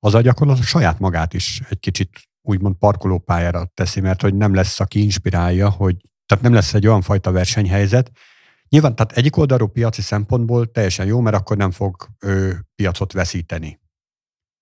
az 0.00 0.14
a 0.14 0.20
gyakorlatilag 0.20 0.68
saját 0.68 0.98
magát 0.98 1.34
is 1.34 1.62
egy 1.68 1.80
kicsit 1.80 2.10
úgymond 2.42 2.74
parkolópályára 2.74 3.70
teszi, 3.74 4.00
mert 4.00 4.22
hogy 4.22 4.34
nem 4.34 4.54
lesz, 4.54 4.80
aki 4.80 5.02
inspirálja, 5.02 5.70
hogy 5.70 5.96
tehát 6.26 6.44
nem 6.44 6.52
lesz 6.52 6.74
egy 6.74 6.86
olyan 6.86 7.02
fajta 7.02 7.32
versenyhelyzet. 7.32 8.10
Nyilván, 8.68 8.96
tehát 8.96 9.12
egyik 9.12 9.36
oldalról 9.36 9.70
piaci 9.70 10.02
szempontból 10.02 10.70
teljesen 10.70 11.06
jó, 11.06 11.20
mert 11.20 11.36
akkor 11.36 11.56
nem 11.56 11.70
fog 11.70 12.06
ő 12.18 12.66
piacot 12.74 13.12
veszíteni. 13.12 13.80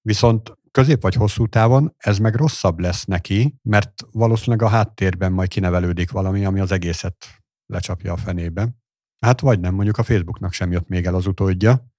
Viszont 0.01 0.53
közép 0.71 1.03
vagy 1.03 1.15
hosszú 1.15 1.47
távon 1.47 1.95
ez 1.97 2.19
meg 2.19 2.35
rosszabb 2.35 2.79
lesz 2.79 3.05
neki, 3.05 3.59
mert 3.63 3.93
valószínűleg 4.11 4.63
a 4.63 4.69
háttérben 4.69 5.33
majd 5.33 5.49
kinevelődik 5.49 6.11
valami, 6.11 6.45
ami 6.45 6.61
az 6.61 6.73
egészet 6.73 7.27
lecsapja 7.67 8.13
a 8.13 8.17
fenébe. 8.17 8.77
Hát 9.19 9.41
vagy 9.41 9.61
nem, 9.61 9.75
mondjuk 9.75 9.99
a 9.99 10.03
Facebooknak 10.03 10.53
sem 10.53 10.73
jött 10.73 10.89
még 10.89 11.07
el 11.07 11.15
az 11.15 11.27
utódja, 11.27 11.94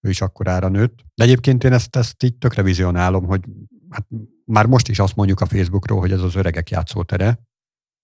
ő 0.00 0.10
is 0.10 0.20
akkorára 0.20 0.68
nőtt. 0.68 1.04
De 1.14 1.24
egyébként 1.24 1.64
én 1.64 1.72
ezt, 1.72 1.96
ezt 1.96 2.22
így 2.22 2.36
tökre 2.36 2.62
vizionálom, 2.62 3.24
hogy 3.24 3.44
hát 3.90 4.06
már 4.44 4.66
most 4.66 4.88
is 4.88 4.98
azt 4.98 5.16
mondjuk 5.16 5.40
a 5.40 5.46
Facebookról, 5.46 6.00
hogy 6.00 6.12
ez 6.12 6.20
az 6.20 6.34
öregek 6.34 6.70
játszótere, 6.70 7.38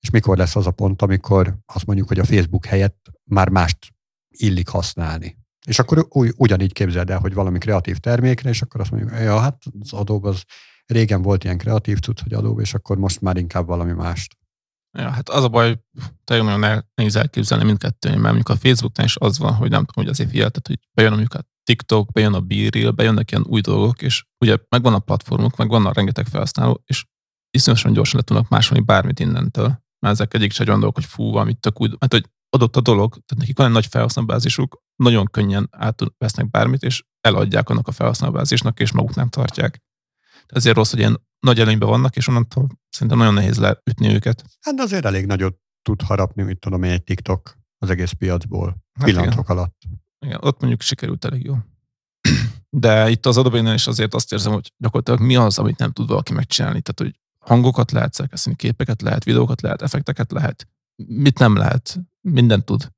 és 0.01 0.11
mikor 0.11 0.37
lesz 0.37 0.57
az 0.57 0.67
a 0.67 0.71
pont, 0.71 1.03
amikor 1.03 1.59
azt 1.67 1.87
mondjuk, 1.87 2.09
hogy 2.09 2.19
a 2.19 2.25
Facebook 2.25 2.67
helyett 2.67 3.11
már 3.25 3.49
mást 3.49 3.95
illik 4.29 4.69
használni. 4.69 5.39
És 5.67 5.79
akkor 5.79 6.07
úgy, 6.09 6.33
ugyanígy 6.37 6.73
képzeld 6.73 7.11
el, 7.11 7.19
hogy 7.19 7.35
valami 7.35 7.59
kreatív 7.59 7.99
termékre, 7.99 8.49
és 8.49 8.63
akkor 8.63 8.81
azt 8.81 8.91
mondjuk, 8.91 9.13
ja, 9.13 9.39
hát 9.39 9.63
az 9.81 9.93
Adobe 9.93 10.29
az 10.29 10.43
régen 10.87 11.23
volt 11.23 11.45
ilyen 11.45 11.59
kreatív 11.59 11.99
cucc, 11.99 12.21
hogy 12.23 12.33
Adobe, 12.33 12.63
és 12.63 12.75
akkor 12.75 12.97
most 12.97 13.21
már 13.21 13.37
inkább 13.37 13.67
valami 13.67 13.93
mást. 13.93 14.37
Ja, 14.99 15.11
hát 15.11 15.29
az 15.29 15.45
a 15.45 15.49
baj, 15.49 15.83
tényleg 16.25 16.59
nagyon 16.59 16.85
nehéz 16.95 17.17
elképzelni 17.17 17.65
mindkettő, 17.65 18.09
mert 18.09 18.23
mondjuk 18.23 18.49
a 18.49 18.57
Facebooknál 18.57 19.07
is 19.07 19.17
az 19.17 19.39
van, 19.39 19.55
hogy 19.55 19.71
nem 19.71 19.85
tudom, 19.85 20.05
hogy 20.05 20.09
azért 20.09 20.31
figyeltet, 20.31 20.67
hogy 20.67 20.79
bejön 20.95 21.11
mondjuk 21.11 21.35
a 21.35 21.47
TikTok, 21.65 22.13
bejön 22.13 22.35
a 22.35 22.41
Bíril, 22.41 22.91
bejönnek 22.91 23.31
ilyen 23.31 23.45
új 23.47 23.61
dolgok, 23.61 24.03
és 24.03 24.25
ugye 24.39 24.57
megvan 24.69 24.95
a 24.95 24.99
platformuk, 24.99 25.57
meg 25.57 25.69
van 25.69 25.87
a 25.87 25.93
rengeteg 25.93 26.27
felhasználó, 26.27 26.83
és 26.87 27.05
iszonyatosan 27.51 27.93
gyorsan 27.93 28.19
le 28.19 28.25
tudnak 28.25 28.49
másolni 28.49 28.85
bármit 28.85 29.21
innentől. 29.21 29.67
Mert 29.99 30.15
ezek 30.15 30.35
egyik 30.35 30.53
se 30.53 30.65
dolgok, 30.65 30.95
hogy 30.95 31.05
fú, 31.05 31.31
valamit 31.31 31.61
tök 31.61 31.81
úgy, 31.81 31.97
mert 31.99 32.13
hogy 32.13 32.25
adott 32.49 32.77
a 32.77 32.81
dolog, 32.81 33.11
tehát 33.11 33.37
nekik 33.37 33.57
van 33.57 33.67
egy 33.67 33.73
nagy 33.73 33.87
felhasználóbázisuk, 33.87 34.83
nagyon 34.97 35.27
könnyen 35.31 35.69
átvesznek 35.71 36.51
bármit, 36.51 36.83
és 36.83 37.05
eladják 37.21 37.69
annak 37.69 37.89
a 37.89 37.93
felhasználóbázisnak, 37.93 38.81
és 38.81 38.93
maguk 38.93 39.15
nem 39.15 39.29
tartják. 39.29 39.83
Ezért 40.47 40.77
rossz, 40.77 40.91
hogy 40.91 40.99
ilyen 40.99 41.27
nagy 41.41 41.61
előnyben 41.61 41.89
vannak, 41.89 42.17
és 42.17 42.29
onnantól 42.29 42.69
szerintem 42.89 43.19
nagyon 43.19 43.35
nehéz 43.35 43.59
leütni 43.59 44.15
őket. 44.15 44.45
Hát 44.61 44.81
azért 44.81 45.05
elég 45.05 45.27
nagyot 45.27 45.59
tud 45.83 46.03
harapni, 46.03 46.43
mit 46.43 46.59
tudom 46.59 46.83
én, 46.83 46.91
egy 46.91 47.05
TikTok 47.05 47.59
az 47.79 47.91
egész 47.91 48.13
piacból 48.13 48.77
hát 48.93 49.05
pillanatok 49.05 49.45
igen. 49.45 49.57
alatt. 49.57 49.83
Igen, 50.25 50.39
ott 50.41 50.61
mondjuk 50.61 50.81
sikerült 50.81 51.25
elég 51.25 51.45
jó. 51.45 51.57
De 52.71 53.11
itt 53.11 53.27
az 53.27 53.37
adobe 53.37 53.75
is 53.75 53.87
azért 53.87 54.15
azt 54.15 54.33
érzem, 54.33 54.53
hogy 54.53 54.73
gyakorlatilag 54.77 55.21
mi 55.21 55.37
az, 55.37 55.59
amit 55.59 55.79
nem 55.79 55.93
tud 55.93 56.09
valaki 56.09 56.33
megcsinálni. 56.33 56.81
Tehát, 56.81 57.13
hogy 57.13 57.21
hangokat 57.39 57.91
lehet 57.91 58.13
szerkeszteni, 58.13 58.57
képeket 58.57 59.03
lehet, 59.03 59.25
videókat 59.25 59.61
lehet, 59.61 59.83
effekteket 59.83 60.33
lehet. 60.33 60.69
Mit 61.07 61.39
nem 61.39 61.57
lehet? 61.57 62.01
Mindent 62.21 62.65
tud. 62.65 62.93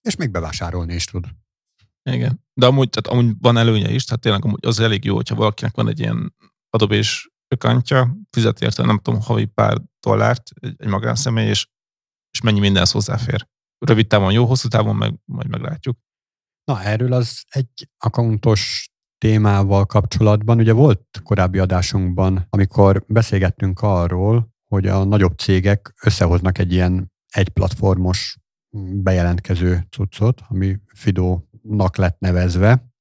És 0.00 0.16
még 0.16 0.30
bevásárolni 0.30 0.94
is 0.94 1.04
tud. 1.04 1.26
Igen. 2.10 2.44
De 2.54 2.66
amúgy, 2.66 2.90
tehát 2.90 3.18
amúgy 3.18 3.34
van 3.40 3.56
előnye 3.56 3.90
is, 3.90 4.04
tehát 4.04 4.20
tényleg 4.20 4.44
amúgy 4.44 4.66
az 4.66 4.80
elég 4.80 5.04
jó, 5.04 5.14
hogyha 5.14 5.34
valakinek 5.34 5.74
van 5.74 5.88
egy 5.88 5.98
ilyen 5.98 6.34
adobe 6.70 6.94
és 6.94 7.28
ökantja, 7.48 8.16
fizet 8.30 8.60
érte, 8.60 8.84
nem 8.84 8.98
tudom, 8.98 9.20
havi 9.20 9.44
pár 9.44 9.82
dollárt 10.00 10.50
egy, 10.60 10.74
egy 10.76 10.88
magánszemély, 10.88 11.48
és, 11.48 11.68
és 12.30 12.40
mennyi 12.40 12.60
mindenhez 12.60 12.90
hozzáfér. 12.90 13.48
Rövid 13.78 14.06
távon 14.06 14.32
jó, 14.32 14.44
hosszú 14.46 14.68
távon 14.68 14.96
meg 14.96 15.14
majd 15.24 15.48
meglátjuk. 15.48 15.98
Na, 16.64 16.82
erről 16.82 17.12
az 17.12 17.44
egy 17.48 17.88
akkontos 17.98 18.88
témával 19.18 19.86
kapcsolatban, 19.86 20.58
ugye 20.58 20.72
volt 20.72 21.20
korábbi 21.22 21.58
adásunkban, 21.58 22.46
amikor 22.50 23.04
beszélgettünk 23.06 23.80
arról, 23.80 24.52
hogy 24.64 24.86
a 24.86 25.04
nagyobb 25.04 25.38
cégek 25.38 25.94
összehoznak 26.02 26.58
egy 26.58 26.72
ilyen 26.72 27.12
egy 27.28 27.48
platformos 27.48 28.36
bejelentkező 29.02 29.86
cuccot, 29.90 30.42
ami 30.48 30.80
Fido-nak 30.86 31.96
lett 31.96 32.18
nevezve. 32.18 32.92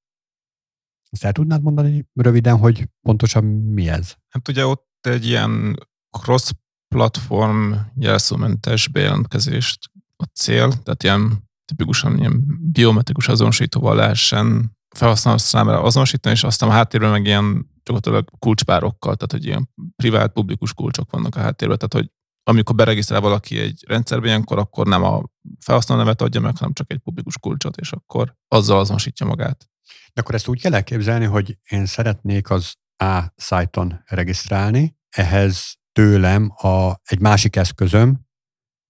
Ezt 1.10 1.24
el 1.24 1.32
tudnád 1.32 1.62
mondani 1.62 2.10
röviden, 2.13 2.58
hogy 2.58 2.89
pontosan 3.01 3.43
mi 3.46 3.89
ez? 3.89 4.13
Hát 4.29 4.48
ugye 4.48 4.65
ott 4.65 4.88
egy 5.01 5.26
ilyen 5.26 5.78
cross-platform 6.17 7.73
jelszómentes 7.95 8.88
bejelentkezést 8.88 9.91
a 10.15 10.23
cél, 10.23 10.84
tehát 10.84 11.04
ilyen 11.04 11.52
tipikusan 11.65 12.17
ilyen 12.17 12.43
biometrikus 12.71 13.28
azonosítóval 13.28 13.95
lehessen 13.95 14.78
felhasználó 14.95 15.38
számára 15.38 15.82
azonosítani, 15.82 16.36
és 16.36 16.43
aztán 16.43 16.69
a 16.69 16.73
háttérben 16.73 17.12
meg 17.12 17.26
ilyen 17.26 17.71
gyakorlatilag 17.84 18.30
kulcspárokkal, 18.39 19.15
tehát 19.15 19.32
hogy 19.32 19.45
ilyen 19.45 19.69
privát, 19.95 20.34
publikus 20.34 20.73
kulcsok 20.73 21.12
vannak 21.12 21.36
a 21.36 21.39
háttérben, 21.39 21.78
tehát 21.78 21.93
hogy 21.93 22.12
amikor 22.43 22.76
beregisztrál 22.76 23.21
valaki 23.21 23.60
egy 23.60 23.84
rendszerbe 23.88 24.28
ilyenkor, 24.28 24.58
akkor 24.58 24.88
nem 24.88 25.04
a 25.04 25.23
felhasználó 25.60 26.02
nevet 26.02 26.21
adja 26.21 26.41
meg, 26.41 26.58
hanem 26.58 26.73
csak 26.73 26.91
egy 26.91 26.97
publikus 26.97 27.38
kulcsot, 27.38 27.78
és 27.78 27.91
akkor 27.91 28.36
azzal 28.47 28.80
azonosítja 28.80 29.26
magát. 29.26 29.69
De 30.13 30.21
akkor 30.21 30.36
ezt 30.36 30.47
úgy 30.47 30.62
kell 30.62 30.73
elképzelni, 30.73 31.26
hogy 31.26 31.58
én 31.69 31.86
szeretnék 31.86 32.49
az 32.49 32.73
A 32.97 33.23
szájton 33.36 34.02
regisztrálni, 34.06 34.97
ehhez 35.10 35.76
tőlem 35.91 36.54
a, 36.56 36.93
egy 37.04 37.19
másik 37.19 37.56
eszközöm 37.56 38.19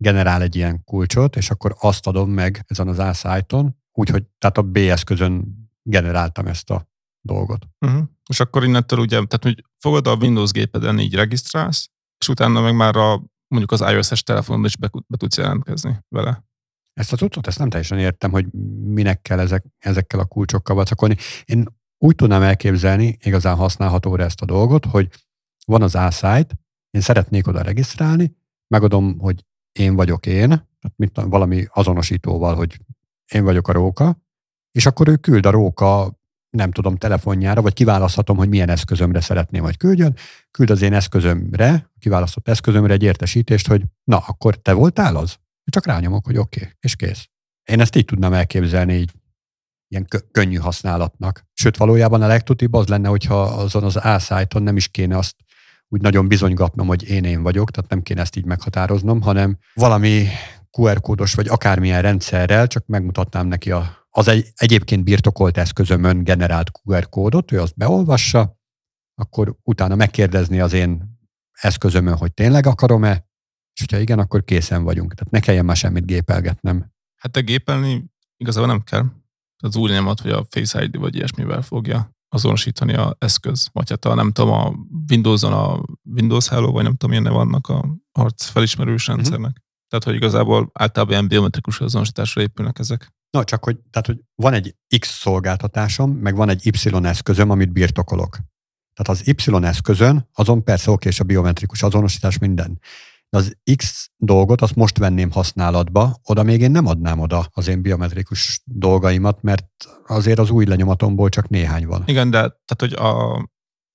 generál 0.04 0.42
egy 0.42 0.56
ilyen 0.56 0.84
kulcsot, 0.84 1.36
és 1.36 1.50
akkor 1.50 1.76
azt 1.80 2.08
adom 2.08 2.30
meg 2.30 2.64
ezen 2.68 2.88
az 2.88 3.00
A 3.00 3.14
szájton, 3.14 3.76
úgyhogy 3.92 4.24
tehát 4.38 4.58
a 4.58 4.62
B 4.62 4.78
eszközön 4.78 5.62
generáltam 5.84 6.48
ezt 6.48 6.70
a 6.70 6.88
dolgot. 7.22 7.68
Uh-huh. 7.80 8.04
És 8.30 8.40
akkor 8.40 8.64
innentől 8.64 9.00
ugye, 9.00 9.16
tehát 9.16 9.44
hogy 9.44 9.66
fogod 9.78 10.08
a 10.08 10.16
Windows 10.16 10.52
gépeden 10.52 11.00
így 11.00 11.16
regisztrálsz, 11.16 11.90
és 12.18 12.28
utána 12.28 12.62
meg 12.62 12.76
már 12.76 12.96
a 12.96 13.24
mondjuk 13.48 13.72
az 13.72 13.92
iOS-es 13.92 14.24
telefonon 14.24 14.66
is 14.66 14.78
be, 14.78 14.90
be 15.08 15.18
tudsz 15.18 15.38
jelentkezni 15.38 16.00
vele. 16.10 16.44
Ezt 16.94 17.14
a 17.14 17.18
cuccot, 17.18 17.48
ezt 17.48 17.60
nem 17.60 17.70
teljesen 17.70 18.00
értem, 18.00 18.32
hogy 18.32 18.52
minek 18.84 19.22
kell 19.22 19.40
ezek, 19.40 19.66
ezekkel 19.78 20.20
a 20.20 20.26
kulcsokkal 20.26 20.76
vacakolni. 20.76 21.18
Én 21.46 21.66
úgy 21.98 22.16
tudnám 22.16 22.42
elképzelni, 22.42 23.18
igazán 23.22 23.56
használhatóra 23.56 24.24
ezt 24.24 24.42
a 24.42 24.46
dolgot, 24.46 24.86
hogy 24.86 25.10
van 25.66 25.82
az 25.82 25.96
A-site, 25.96 26.60
én 26.90 27.02
szeretnék 27.02 27.48
oda 27.48 27.62
regisztrálni, 27.62 28.36
megadom, 28.68 29.20
hogy 29.20 29.46
én 29.80 29.96
vagyok 29.96 30.26
én, 30.26 30.48
tehát 30.48 30.94
mit, 30.96 31.22
valami 31.26 31.66
azonosítóval, 31.70 32.56
hogy 32.56 32.80
én 33.34 33.44
vagyok 33.44 33.68
a 33.68 33.72
róka, 33.72 34.22
és 34.72 34.86
akkor 34.86 35.08
ő 35.08 35.16
küld 35.16 35.46
a 35.46 35.50
róka, 35.50 36.20
nem 36.50 36.72
tudom, 36.72 36.96
telefonjára, 36.96 37.62
vagy 37.62 37.74
kiválaszthatom, 37.74 38.38
hogy 38.38 38.50
milyen 38.50 38.70
eszközömre 38.70 39.22
szeretném, 39.22 39.64
hogy 39.64 39.78
küldjön, 39.78 40.16
küld 40.52 40.70
az 40.70 40.82
én 40.82 40.94
eszközömre, 40.94 41.92
kiválasztott 42.00 42.48
eszközömre 42.48 42.94
egy 42.94 43.04
értesítést, 43.04 43.68
hogy 43.68 43.84
na, 44.04 44.18
akkor 44.18 44.56
te 44.56 44.74
voltál 44.74 45.16
az? 45.16 45.38
Csak 45.66 45.86
rányomok, 45.86 46.26
hogy 46.26 46.38
oké, 46.38 46.60
okay, 46.62 46.74
és 46.80 46.96
kész. 46.96 47.30
Én 47.64 47.80
ezt 47.80 47.96
így 47.96 48.06
tudnám 48.06 48.34
elképzelni, 48.34 48.94
így 48.94 49.12
ilyen 49.88 50.06
kö- 50.06 50.32
könnyű 50.32 50.56
használatnak. 50.56 51.46
Sőt, 51.54 51.78
valójában 51.78 52.22
a 52.22 52.28
legtutibb 52.28 52.74
az 52.74 52.88
lenne, 52.88 53.08
hogyha 53.08 53.42
azon 53.42 53.84
az 53.84 53.96
a 53.96 54.60
nem 54.60 54.76
is 54.76 54.88
kéne 54.88 55.18
azt 55.18 55.36
úgy 55.94 56.02
nagyon 56.02 56.28
bizonygatnom, 56.28 56.88
hogy 56.88 57.10
én 57.10 57.24
én 57.24 57.44
vagyok, 57.44 57.72
tehát 57.72 57.90
nem 57.90 58.02
kéne 58.02 58.22
ezt 58.22 58.36
így 58.36 58.46
meghatároznom, 58.46 59.22
hanem 59.22 59.58
valami 59.74 60.28
QR 60.72 61.02
kódos 61.02 61.34
vagy 61.34 61.48
akármilyen 61.48 62.02
rendszerrel 62.02 62.68
csak 62.68 62.86
megmutatnám 62.86 63.48
neki 63.48 63.72
a, 63.72 64.08
az 64.10 64.28
egy, 64.28 64.52
egyébként 64.56 65.04
birtokolt 65.04 65.58
eszközömön 65.58 66.24
generált 66.24 66.72
QR 66.84 67.10
kódot, 67.10 67.52
ő 67.52 67.62
azt 67.62 67.78
beolvassa, 67.78 68.58
akkor 69.16 69.56
utána 69.64 69.96
megkérdezni 69.96 70.60
az 70.60 70.74
én 70.74 71.20
eszközömön, 71.52 72.18
hogy 72.18 72.34
tényleg 72.34 72.66
akarom-e, 72.66 73.28
és 73.74 73.80
hogyha 73.80 73.98
igen, 73.98 74.20
akkor 74.20 74.44
készen 74.44 74.84
vagyunk. 74.84 75.14
Tehát 75.14 75.32
ne 75.32 75.40
kelljen 75.40 75.66
már 75.66 75.76
semmit 75.76 76.06
gépelgetnem. 76.06 76.92
Hát 77.16 77.32
te 77.32 77.42
gépelni 77.42 78.06
igazából 78.38 78.68
nem 78.68 78.84
kell. 78.84 79.06
Az 79.64 79.76
új 79.76 79.92
nyomat, 79.92 80.20
hogy 80.20 80.32
a 80.32 80.46
Face 80.50 80.84
ID 80.84 80.98
vagy 80.98 81.16
ilyesmivel 81.16 81.62
fogja 81.62 82.12
azonosítani 82.34 82.94
a 82.94 83.16
eszköz. 83.20 83.70
Vagy 83.72 83.90
hát 83.90 84.06
a, 84.06 84.14
nem 84.14 84.32
tudom, 84.32 84.52
a 84.52 84.74
Windows-on 85.10 85.54
a 85.54 85.84
Windows 86.16 86.48
Hello, 86.48 86.72
vagy 86.72 86.84
nem 86.84 86.96
tudom, 86.96 87.18
milyen 87.18 87.34
vannak 87.34 87.68
a 87.68 87.96
arc 88.12 88.46
felismerős 88.46 89.02
uh-huh. 89.02 89.16
rendszernek. 89.16 89.62
Tehát, 89.88 90.06
hogy 90.06 90.16
igazából 90.16 90.70
általában 90.74 91.14
ilyen 91.14 91.28
biometrikus 91.28 91.80
azonosításra 91.80 92.42
épülnek 92.42 92.80
ezek. 92.80 93.14
Na, 93.30 93.44
csak 93.44 93.64
hogy, 93.64 93.78
tehát, 93.90 94.08
hogy 94.08 94.20
van 94.36 94.54
egy 94.54 94.76
X 95.00 95.20
szolgáltatásom, 95.20 96.12
meg 96.12 96.36
van 96.36 96.50
egy 96.50 96.66
Y 96.66 97.06
eszközöm, 97.06 97.50
amit 97.50 97.72
birtokolok. 97.72 98.38
Tehát 98.94 99.22
az 99.22 99.28
Y 99.28 99.64
eszközön, 99.64 100.30
azon 100.34 100.64
persze 100.64 100.92
oké, 100.92 101.08
és 101.10 101.20
a 101.20 101.24
biometrikus 101.24 101.84
azonosítás 101.84 102.38
minden. 102.38 102.80
De 103.34 103.40
az 103.40 103.58
X 103.76 104.12
dolgot 104.18 104.62
azt 104.62 104.76
most 104.76 104.98
venném 104.98 105.32
használatba, 105.32 106.20
oda 106.24 106.44
még 106.44 106.62
én 106.62 106.72
nem 106.72 106.86
adnám 106.86 107.20
oda 107.20 107.48
az 107.52 107.68
én 107.68 107.82
biometrikus 107.82 108.62
dolgaimat, 108.66 109.42
mert 109.42 109.66
azért 110.06 110.40
az 110.40 110.50
új 110.50 110.66
lenyomatomból 110.66 111.30
csak 111.30 111.50
néhány 111.50 111.86
van. 111.86 112.04
Igen, 112.06 112.30
de 112.30 112.38
tehát, 112.40 112.76
hogy 112.78 112.94
a, 112.94 113.36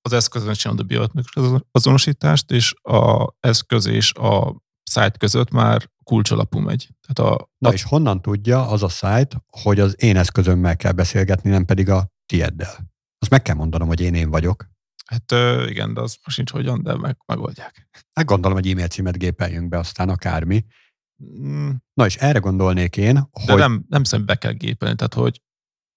az 0.01 0.13
eszközön 0.13 0.53
csinálod 0.53 0.81
a 0.81 0.87
biometrikus 0.87 1.61
azonosítást, 1.71 2.51
és 2.51 2.75
a 2.83 3.35
eszköz 3.41 3.87
és 3.87 4.13
a 4.13 4.63
szájt 4.83 5.17
között 5.17 5.51
már 5.51 5.91
kulcsalapú 6.05 6.59
megy. 6.59 6.89
Tehát 7.07 7.33
a, 7.33 7.51
Na 7.59 7.69
a... 7.69 7.73
és 7.73 7.83
honnan 7.83 8.23
tudja 8.23 8.69
az 8.69 8.83
a 8.83 8.89
szájt, 8.89 9.37
hogy 9.47 9.81
az 9.81 10.03
én 10.03 10.17
eszközömmel 10.17 10.77
kell 10.77 10.93
beszélgetni, 10.93 11.51
nem 11.51 11.65
pedig 11.65 11.91
a 11.91 12.11
tieddel? 12.27 12.91
Azt 13.19 13.31
meg 13.31 13.43
kell 13.43 13.55
mondanom, 13.55 13.89
hogy 13.89 14.01
én 14.01 14.15
én 14.15 14.31
vagyok. 14.31 14.69
Hát 15.11 15.33
igen, 15.69 15.95
de 15.95 16.01
az 16.01 16.17
most 16.25 16.37
nincs 16.37 16.51
hogyan, 16.51 16.83
de 16.83 16.97
meg, 16.97 17.17
megoldják. 17.27 17.89
Hát 18.13 18.27
gondolom, 18.27 18.57
hogy 18.57 18.71
e-mail 18.71 18.89
címet 18.89 19.19
gépeljünk 19.19 19.69
be, 19.69 19.79
aztán 19.79 20.09
akármi. 20.09 20.65
Mm. 21.25 21.71
Na 21.95 22.07
és 22.07 22.17
erre 22.17 22.39
gondolnék 22.39 22.97
én, 22.97 23.15
de 23.15 23.53
hogy... 23.53 23.61
nem, 23.61 23.85
nem 23.89 24.05
szerintem 24.05 24.35
be 24.35 24.41
kell 24.41 24.53
gépelni, 24.53 24.97
tehát 24.97 25.15
hogy 25.15 25.43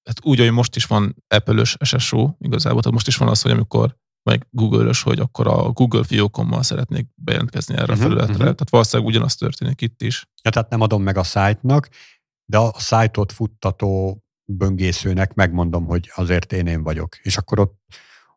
hát 0.04 0.26
úgy, 0.26 0.40
hogy 0.40 0.52
most 0.52 0.76
is 0.76 0.86
van 0.86 1.24
Apple-ös 1.28 1.78
SSO 1.80 2.36
igazából, 2.40 2.80
tehát 2.80 2.94
most 2.94 3.08
is 3.08 3.16
van 3.16 3.28
az, 3.28 3.42
hogy 3.42 3.52
amikor 3.52 4.00
meg 4.24 4.48
Google-ös, 4.50 5.02
hogy 5.02 5.20
akkor 5.20 5.48
a 5.48 5.72
Google 5.72 6.04
fiókommal 6.04 6.64
szeretnék 6.64 7.08
bejelentkezni 7.16 7.74
erre 7.74 7.84
uh-huh, 7.84 8.00
a 8.00 8.02
felületre. 8.02 8.34
Uh-huh. 8.34 8.44
Tehát 8.44 8.70
valószínűleg 8.70 9.12
ugyanaz 9.12 9.36
történik 9.36 9.82
itt 9.82 10.02
is. 10.02 10.26
Ja, 10.44 10.52
tehát 10.52 10.70
nem 10.70 10.82
adom 10.82 11.04
meg 11.04 11.18
a 11.18 11.24
szájtnak, 11.24 11.90
de 12.46 12.58
a 12.58 12.80
szájtot 12.80 13.32
futtató 13.32 14.24
böngészőnek 14.52 15.34
megmondom, 15.34 15.86
hogy 15.86 16.12
azért 16.16 16.54
én 16.54 16.68
én 16.68 16.84
vagyok. 16.84 17.18
És 17.18 17.38
akkor 17.38 17.60
ott, 17.60 17.80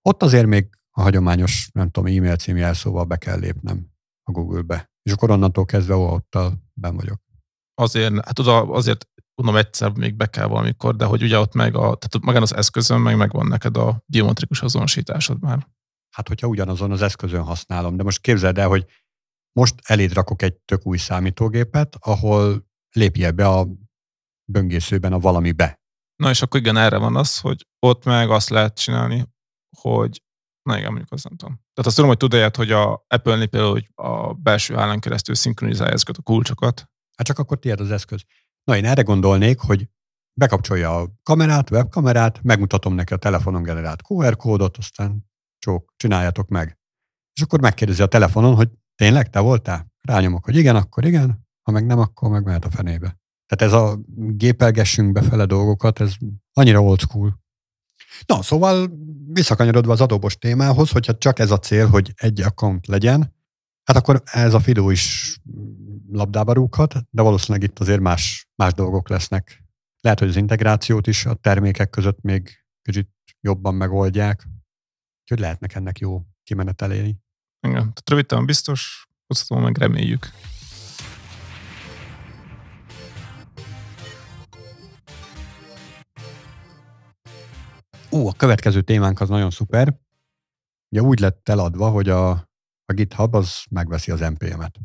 ott 0.08 0.22
azért 0.22 0.46
még 0.46 0.68
a 0.90 1.02
hagyományos, 1.02 1.68
nem 1.72 1.90
tudom, 1.90 2.16
e-mail 2.16 2.36
című 2.36 2.58
jelszóval 2.58 3.04
be 3.04 3.16
kell 3.16 3.38
lépnem 3.38 3.86
a 4.22 4.32
Google-be. 4.32 4.92
És 5.02 5.12
akkor 5.12 5.30
onnantól 5.30 5.64
kezdve 5.64 5.94
ott 5.94 6.38
ben 6.72 6.96
vagyok. 6.96 7.20
Azért, 7.74 8.24
hát 8.24 8.38
oda, 8.38 8.62
azért 8.62 9.08
mondom 9.34 9.56
egyszer 9.56 9.92
még 9.92 10.14
be 10.14 10.26
kell 10.26 10.46
valamikor, 10.46 10.96
de 10.96 11.04
hogy 11.04 11.22
ugye 11.22 11.38
ott 11.38 11.54
meg 11.54 11.74
a, 11.74 11.80
tehát 11.80 12.20
magán 12.20 12.42
az 12.42 12.54
eszközön 12.54 13.00
meg 13.00 13.16
megvan 13.16 13.46
neked 13.46 13.76
a 13.76 14.02
biometrikus 14.06 14.62
azonosításod 14.62 15.40
már. 15.40 15.68
Hát, 16.16 16.28
hogyha 16.28 16.46
ugyanazon 16.46 16.90
az 16.90 17.02
eszközön 17.02 17.42
használom, 17.42 17.96
de 17.96 18.02
most 18.02 18.20
képzeld 18.20 18.58
el, 18.58 18.68
hogy 18.68 18.86
most 19.52 19.74
eléd 19.82 20.12
rakok 20.12 20.42
egy 20.42 20.54
tök 20.54 20.86
új 20.86 20.96
számítógépet, 20.96 21.96
ahol 22.00 22.66
lépje 22.90 23.30
be 23.30 23.48
a 23.48 23.68
böngészőben 24.50 25.12
a 25.12 25.18
valamibe. 25.18 25.82
Na 26.16 26.30
és 26.30 26.42
akkor 26.42 26.60
igen, 26.60 26.76
erre 26.76 26.98
van 26.98 27.16
az, 27.16 27.40
hogy 27.40 27.66
ott 27.78 28.04
meg 28.04 28.30
azt 28.30 28.48
lehet 28.48 28.78
csinálni, 28.78 29.33
hogy 29.76 30.22
na 30.62 30.76
igen, 30.76 30.88
mondjuk 30.88 31.12
azt 31.12 31.28
nem 31.28 31.36
tudom. 31.36 31.54
Tehát 31.54 31.86
azt 31.86 31.94
tudom, 31.94 32.10
hogy 32.10 32.18
tud 32.18 32.32
ilyet, 32.32 32.56
hogy 32.56 32.72
a 32.72 33.04
Apple-nél 33.08 33.46
például, 33.46 33.72
hogy 33.72 33.90
a 33.94 34.32
belső 34.32 34.76
állán 34.76 35.00
keresztül 35.00 35.34
szinkronizálja 35.34 35.92
ezeket 35.92 36.16
a 36.16 36.22
kulcsokat. 36.22 36.90
Hát 37.16 37.26
csak 37.26 37.38
akkor 37.38 37.58
tiéd 37.58 37.80
az 37.80 37.90
eszköz. 37.90 38.24
Na 38.64 38.76
én 38.76 38.84
erre 38.84 39.02
gondolnék, 39.02 39.60
hogy 39.60 39.88
bekapcsolja 40.40 40.96
a 40.96 41.12
kamerát, 41.22 41.70
webkamerát, 41.70 42.42
megmutatom 42.42 42.94
neki 42.94 43.12
a 43.12 43.16
telefonon 43.16 43.62
generált 43.62 44.02
QR 44.08 44.36
kódot, 44.36 44.76
aztán 44.76 45.30
csók, 45.58 45.92
csináljátok 45.96 46.48
meg. 46.48 46.78
És 47.34 47.42
akkor 47.42 47.60
megkérdezi 47.60 48.02
a 48.02 48.06
telefonon, 48.06 48.54
hogy 48.54 48.70
tényleg 48.94 49.30
te 49.30 49.40
voltál? 49.40 49.92
Rányomok, 50.00 50.44
hogy 50.44 50.56
igen, 50.56 50.76
akkor 50.76 51.04
igen, 51.04 51.46
ha 51.62 51.72
meg 51.72 51.86
nem, 51.86 51.98
akkor 51.98 52.30
meg 52.30 52.44
mehet 52.44 52.64
a 52.64 52.70
fenébe. 52.70 53.18
Tehát 53.46 53.74
ez 53.74 53.80
a 53.80 53.98
gépelgessünk 54.36 55.12
befele 55.12 55.44
dolgokat, 55.44 56.00
ez 56.00 56.14
annyira 56.52 56.82
old 56.82 57.00
school. 57.00 57.42
Na, 58.26 58.42
szóval 58.42 58.90
visszakanyarodva 59.26 59.92
az 59.92 60.00
adóbos 60.00 60.36
témához, 60.36 60.90
hogyha 60.90 61.18
csak 61.18 61.38
ez 61.38 61.50
a 61.50 61.58
cél, 61.58 61.88
hogy 61.88 62.12
egy 62.16 62.40
account 62.40 62.86
legyen, 62.86 63.34
hát 63.84 63.96
akkor 63.96 64.22
ez 64.24 64.54
a 64.54 64.60
Fido 64.60 64.90
is 64.90 65.36
labdába 66.10 66.52
rúghat, 66.52 66.94
de 67.10 67.22
valószínűleg 67.22 67.68
itt 67.68 67.78
azért 67.78 68.00
más, 68.00 68.48
más 68.54 68.72
dolgok 68.72 69.08
lesznek. 69.08 69.64
Lehet, 70.00 70.18
hogy 70.18 70.28
az 70.28 70.36
integrációt 70.36 71.06
is 71.06 71.26
a 71.26 71.34
termékek 71.34 71.90
között 71.90 72.20
még 72.20 72.64
kicsit 72.82 73.08
jobban 73.40 73.74
megoldják, 73.74 74.48
úgyhogy 75.22 75.38
lehetnek 75.38 75.74
ennek 75.74 75.98
jó 75.98 76.22
kimeneteléni. 76.42 77.22
Igen, 77.60 77.80
tehát 77.80 78.10
röviden 78.10 78.46
biztos, 78.46 79.08
hosszatban 79.26 79.62
meg 79.62 79.78
reméljük. 79.78 80.30
Ó, 88.14 88.28
a 88.28 88.32
következő 88.32 88.82
témánk 88.82 89.20
az 89.20 89.28
nagyon 89.28 89.50
szuper. 89.50 89.98
Ugye 90.88 91.02
úgy 91.02 91.18
lett 91.20 91.48
eladva, 91.48 91.90
hogy 91.90 92.08
a, 92.08 92.30
a 92.84 92.92
GitHub 92.92 93.34
az 93.34 93.64
megveszi 93.70 94.10
az 94.10 94.20
NPM-et. 94.20 94.78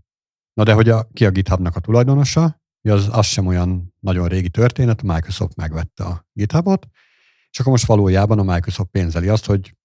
Na 0.54 0.64
de 0.64 0.74
hogy 0.74 0.90
a, 0.90 1.08
ki 1.14 1.26
a 1.26 1.30
GitHubnak 1.30 1.76
a 1.76 1.80
tulajdonosa, 1.80 2.62
az, 2.82 3.08
az 3.12 3.26
sem 3.26 3.48
olyan 3.48 3.94
nagyon 4.00 4.28
régi 4.28 4.50
történet, 4.50 5.02
a 5.02 5.14
Microsoft 5.14 5.56
megvette 5.56 6.04
a 6.04 6.28
GitHubot, 6.34 6.88
és 7.52 7.60
akkor 7.60 7.72
most 7.72 7.86
valójában 7.86 8.40
a 8.40 8.54
Microsoft 8.54 8.90
pénzeli 8.90 9.28
azt, 9.28 9.46
hogy 9.46 9.76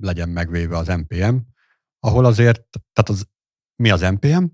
legyen 0.00 0.28
megvéve 0.28 0.76
az 0.76 0.86
NPM, 0.86 1.36
ahol 1.98 2.24
azért, 2.24 2.62
tehát 2.92 3.08
az, 3.08 3.26
mi 3.82 3.90
az 3.90 4.00
NPM? 4.00 4.44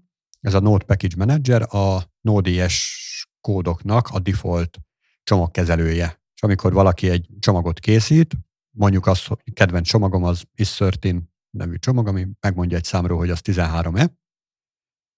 Ez 0.41 0.55
a 0.55 0.61
Node 0.61 0.85
Package 0.85 1.17
Manager, 1.17 1.75
a 1.75 2.03
Node.js 2.21 3.29
kódoknak 3.41 4.09
a 4.09 4.19
default 4.19 4.79
csomagkezelője. 5.23 6.22
És 6.43 6.49
amikor 6.49 6.73
valaki 6.73 7.09
egy 7.09 7.29
csomagot 7.39 7.79
készít, 7.79 8.35
mondjuk 8.71 9.07
azt, 9.07 9.27
hogy 9.27 9.39
kedvenc 9.53 9.87
csomagom 9.87 10.25
az 10.25 10.43
is13 10.57 11.21
nevű 11.51 11.77
csomag, 11.77 12.07
ami 12.07 12.29
megmondja 12.41 12.77
egy 12.77 12.85
számról, 12.85 13.19
hogy 13.19 13.31
az 13.31 13.41
13-e, 13.45 14.21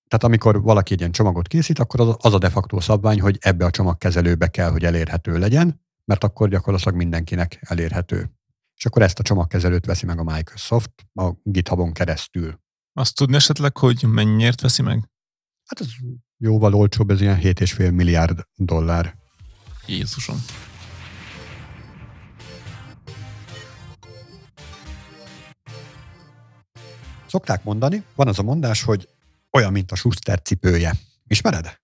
tehát 0.08 0.24
amikor 0.24 0.62
valaki 0.62 0.92
egy 0.92 0.98
ilyen 0.98 1.12
csomagot 1.12 1.48
készít, 1.48 1.78
akkor 1.78 2.00
az, 2.00 2.16
az 2.18 2.34
a 2.34 2.38
de 2.38 2.50
facto 2.50 2.80
szabvány, 2.80 3.20
hogy 3.20 3.38
ebbe 3.40 3.64
a 3.64 3.70
csomagkezelőbe 3.70 4.48
kell, 4.48 4.70
hogy 4.70 4.84
elérhető 4.84 5.38
legyen, 5.38 5.84
mert 6.04 6.24
akkor 6.24 6.48
gyakorlatilag 6.48 6.96
mindenkinek 6.96 7.58
elérhető. 7.60 8.30
És 8.76 8.86
akkor 8.86 9.02
ezt 9.02 9.18
a 9.18 9.22
csomagkezelőt 9.22 9.86
veszi 9.86 10.06
meg 10.06 10.18
a 10.18 10.22
Microsoft 10.22 10.90
a 11.14 11.30
GitHubon 11.42 11.92
keresztül. 11.92 12.60
Azt 12.92 13.14
tudni 13.14 13.34
esetleg, 13.34 13.76
hogy 13.76 14.04
mennyiért 14.08 14.60
veszi 14.60 14.82
meg? 14.82 15.10
Hát 15.64 15.80
ez 15.80 15.86
jóval 16.36 16.74
olcsóbb, 16.74 17.10
ez 17.10 17.20
ilyen 17.20 17.40
7,5 17.40 17.94
milliárd 17.94 18.46
dollár. 18.54 19.16
Jézusom. 19.86 20.36
Szokták 27.34 27.64
mondani, 27.64 28.04
van 28.14 28.28
az 28.28 28.38
a 28.38 28.42
mondás, 28.42 28.82
hogy 28.82 29.08
olyan, 29.50 29.72
mint 29.72 29.92
a 29.92 29.94
Schuster 29.94 30.42
cipője. 30.42 30.94
Ismered? 31.26 31.80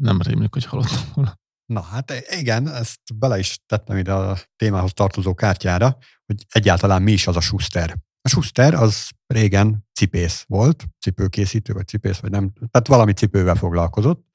Nem 0.00 0.20
rémlik, 0.20 0.52
hogy 0.52 0.64
hallottam 0.64 1.02
volna. 1.14 1.38
Na 1.66 1.80
hát 1.80 2.12
igen, 2.30 2.68
ezt 2.68 3.00
bele 3.14 3.38
is 3.38 3.58
tettem 3.66 3.96
ide 3.96 4.12
a 4.12 4.38
témához 4.56 4.92
tartozó 4.92 5.34
kártyára, 5.34 5.98
hogy 6.26 6.44
egyáltalán 6.48 7.02
mi 7.02 7.12
is 7.12 7.26
az 7.26 7.36
a 7.36 7.40
Schuster. 7.40 7.96
A 8.20 8.28
Schuster 8.28 8.74
az 8.74 9.08
régen 9.26 9.86
cipész 9.92 10.44
volt, 10.48 10.84
cipőkészítő, 11.00 11.72
vagy 11.72 11.86
cipész, 11.86 12.18
vagy 12.18 12.30
nem, 12.30 12.52
tehát 12.70 12.86
valami 12.86 13.12
cipővel 13.12 13.54
foglalkozott. 13.54 14.26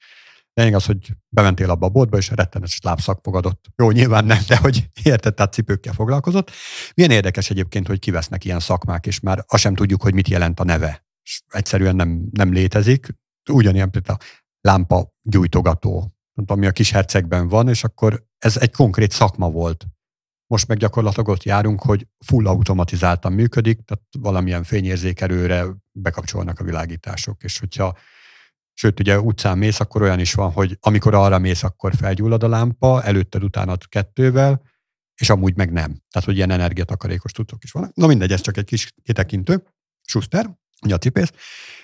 Lényeg 0.54 0.74
az, 0.74 0.86
hogy 0.86 1.12
bementél 1.30 1.70
abba 1.70 1.86
a 1.86 1.90
boltba, 1.90 2.18
és 2.18 2.30
rettenetes 2.30 2.80
lábszak 2.84 3.20
fogadott. 3.24 3.66
Jó, 3.76 3.92
nyilván 3.92 4.26
nem, 4.26 4.40
de 4.48 4.58
hogy 4.58 4.90
érted, 5.04 5.34
tehát 5.34 5.54
cipőkkel 5.54 5.94
foglalkozott. 5.94 6.52
Milyen 6.96 7.12
érdekes 7.12 7.50
egyébként, 7.50 7.88
hogy 7.88 8.00
kivesznek 8.00 8.46
ilyen 8.46 8.60
szakmák, 8.60 9.06
és 9.06 9.20
már 9.20 9.44
azt 9.48 9.62
sem 9.62 9.76
tudjuk, 9.76 10.02
hogy 10.02 10.14
mit 10.14 10.28
jelent 10.28 10.60
a 10.60 10.64
neve 10.64 11.04
és 11.24 11.42
egyszerűen 11.48 11.96
nem, 11.96 12.28
nem 12.32 12.52
létezik. 12.52 13.08
Ugyanilyen 13.52 13.92
például 13.92 14.18
a 14.20 14.26
lámpa 14.62 15.14
gyújtogató, 15.22 16.12
ami 16.46 16.66
a 16.66 16.72
kis 16.72 16.92
hercegben 16.92 17.48
van, 17.48 17.70
és 17.70 17.84
akkor 17.84 18.26
ez 18.38 18.58
egy 18.58 18.72
konkrét 18.72 19.12
szakma 19.12 19.50
volt. 19.50 19.86
Most 20.48 20.68
meg 20.68 20.78
gyakorlatilag 20.78 21.28
ott 21.28 21.44
járunk, 21.44 21.82
hogy 21.82 22.08
full 22.26 22.48
automatizáltan 22.48 23.34
működik, 23.34 23.82
tehát 23.86 24.04
valamilyen 24.20 24.64
fényérzékelőre 24.64 25.66
bekapcsolnak 25.92 26.60
a 26.60 26.64
világítások, 26.64 27.44
és 27.44 27.60
hogyha 27.60 27.98
Sőt, 28.74 29.00
ugye 29.00 29.20
utcán 29.20 29.58
mész, 29.58 29.80
akkor 29.80 30.02
olyan 30.02 30.20
is 30.20 30.34
van, 30.34 30.52
hogy 30.52 30.78
amikor 30.80 31.14
arra 31.14 31.40
mész, 31.40 31.64
akkor 31.64 31.96
felgyullad 31.96 32.44
a 32.44 32.48
lámpa, 32.48 33.04
előtted, 33.04 33.44
utánad 33.44 33.88
kettővel, 33.88 34.62
és 35.16 35.30
amúgy 35.30 35.56
meg 35.56 35.72
nem. 35.72 36.02
Tehát, 36.10 36.28
hogy 36.28 36.36
ilyen 36.36 36.50
energiatakarékos 36.50 37.32
tudtok 37.32 37.64
is 37.64 37.72
vannak. 37.72 37.96
Na 37.96 38.08
mindegy, 38.08 38.32
ez 38.32 38.42
csak 38.42 38.58
egy 38.58 38.66
kis 38.66 38.94
kitekintő. 39.04 39.64
Schuster 40.02 40.62
ugye 40.84 40.94
a 40.94 40.98
cipész, 40.98 41.32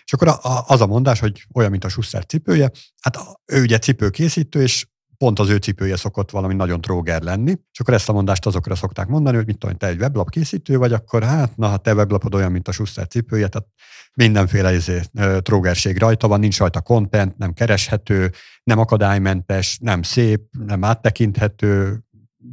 és 0.04 0.14
akkor 0.14 0.28
a, 0.28 0.40
a, 0.42 0.64
az 0.68 0.82
a 0.82 0.88
mondás, 0.88 1.20
hogy 1.20 1.46
olyan, 1.54 1.72
mint 1.72 1.84
a 1.84 1.90
Schuster 1.90 2.26
cipője, 2.26 2.72
hát 3.02 3.16
a, 3.16 3.42
ő 3.46 3.62
ugye 3.62 3.78
cipőkészítő, 3.78 4.62
és 4.62 4.88
pont 5.20 5.40
az 5.40 5.50
ő 5.50 5.58
cipője 5.58 5.96
szokott 5.96 6.32
valami 6.32 6.54
nagyon 6.54 6.82
tróger 6.82 7.22
lenni, 7.22 7.52
és 7.72 7.80
akkor 7.80 7.94
ezt 7.94 8.10
a 8.10 8.14
mondást 8.14 8.46
azokra 8.46 8.76
szokták 8.76 9.08
mondani, 9.08 9.36
hogy 9.36 9.46
mit 9.46 9.58
tudom, 9.58 9.78
te 9.78 9.88
egy 9.88 10.00
weblap 10.00 10.30
készítő 10.30 10.78
vagy, 10.78 10.94
akkor 10.94 11.24
hát, 11.24 11.58
na, 11.58 11.68
hát 11.68 11.82
te 11.82 11.94
weblapod 11.94 12.36
olyan, 12.36 12.52
mint 12.52 12.68
a 12.68 12.72
Schuster 12.72 13.08
cipője, 13.08 13.48
tehát 13.48 13.68
mindenféle 14.14 14.74
izé, 14.74 15.02
trógerség 15.40 15.98
rajta 15.98 16.28
van, 16.28 16.40
nincs 16.40 16.58
rajta 16.58 16.82
content, 16.82 17.38
nem 17.38 17.54
kereshető, 17.54 18.32
nem 18.64 18.80
akadálymentes, 18.80 19.78
nem 19.82 20.02
szép, 20.02 20.42
nem 20.66 20.84
áttekinthető, 20.84 22.04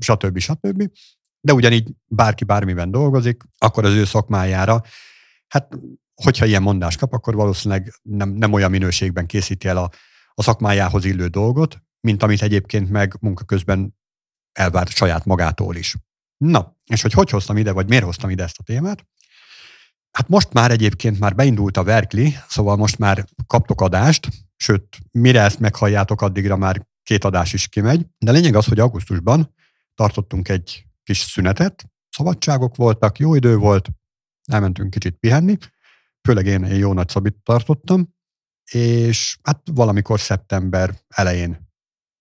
stb. 0.01 0.39
stb. 0.39 0.91
De 1.41 1.53
ugyanígy 1.53 1.89
bárki 2.07 2.45
bármiben 2.45 2.91
dolgozik, 2.91 3.43
akkor 3.59 3.85
az 3.85 3.95
ő 3.95 4.05
szakmájára, 4.05 4.83
hát 5.49 5.79
hogyha 6.15 6.47
ilyen 6.47 6.63
mondást 6.63 6.99
kap, 6.99 7.13
akkor 7.13 7.35
valószínűleg 7.35 7.93
nem, 8.03 8.29
nem 8.29 8.53
olyan 8.53 8.71
minőségben 8.71 9.27
készíti 9.27 9.69
el 9.69 9.77
a, 9.77 9.91
a 10.35 10.43
szakmájához 10.43 11.05
illő 11.05 11.27
dolgot, 11.27 11.85
mint 12.07 12.23
amit 12.23 12.43
egyébként 12.43 12.91
meg 12.91 13.17
munka 13.21 13.45
közben 13.45 13.97
elvárt 14.53 14.91
saját 14.91 15.25
magától 15.25 15.77
is. 15.77 15.97
Na, 16.37 16.77
és 16.85 17.03
hogy 17.03 17.13
hogy 17.13 17.31
hoztam 17.31 17.57
ide, 17.57 17.73
vagy 17.73 17.89
miért 17.89 18.05
hoztam 18.05 18.31
ide 18.31 18.43
ezt 18.43 18.59
a 18.59 18.63
témát? 18.63 19.07
Hát 20.11 20.29
most 20.29 20.53
már 20.53 20.71
egyébként 20.71 21.19
már 21.19 21.35
beindult 21.35 21.77
a 21.77 21.83
Verkli, 21.83 22.37
szóval 22.49 22.77
most 22.77 22.99
már 22.99 23.25
kaptok 23.47 23.81
adást, 23.81 24.29
sőt, 24.57 24.99
mire 25.11 25.41
ezt 25.41 25.59
meghalljátok, 25.59 26.21
addigra 26.23 26.57
már 26.57 26.87
két 27.03 27.25
adás 27.25 27.53
is 27.53 27.69
kimegy. 27.69 28.07
De 28.19 28.31
lényeg 28.31 28.55
az, 28.55 28.67
hogy 28.67 28.79
augusztusban 28.79 29.55
tartottunk 29.95 30.49
egy 30.49 30.87
kis 31.03 31.19
szünetet, 31.19 31.85
szabadságok 32.11 32.77
voltak, 32.77 33.19
jó 33.19 33.35
idő 33.35 33.57
volt, 33.57 33.89
elmentünk 34.45 34.91
kicsit 34.91 35.17
pihenni, 35.17 35.57
főleg 36.23 36.47
én, 36.47 36.65
én 36.65 36.79
jó 36.79 36.93
nagy 36.93 37.09
szabit 37.09 37.37
tartottam, 37.43 38.15
és 38.71 39.39
hát 39.43 39.61
valamikor 39.73 40.21
szeptember 40.21 40.95
elején 41.09 41.66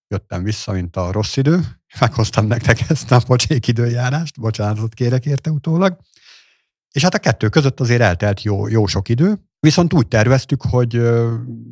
jöttem 0.08 0.44
vissza, 0.44 0.72
mint 0.72 0.96
a 0.96 1.12
rossz 1.12 1.38
idő. 1.38 1.60
Meghoztam 2.00 2.48
nektek 2.48 2.90
ezt 2.90 3.12
a 3.12 3.22
pocsék 3.26 3.68
időjárást, 3.68 4.40
bocsánatot 4.40 4.94
kérek 4.94 5.26
érte 5.26 5.52
utólag. 5.52 5.98
És 6.92 7.02
hát 7.02 7.14
a 7.14 7.20
kettő 7.20 7.50
között 7.50 7.80
azért 7.80 8.02
eltelt 8.02 8.44
jó, 8.44 8.68
jó 8.68 8.86
sok 8.86 9.10
idő, 9.10 9.40
viszont 9.60 9.94
úgy 9.94 10.08
terveztük, 10.08 10.62
hogy 10.62 11.02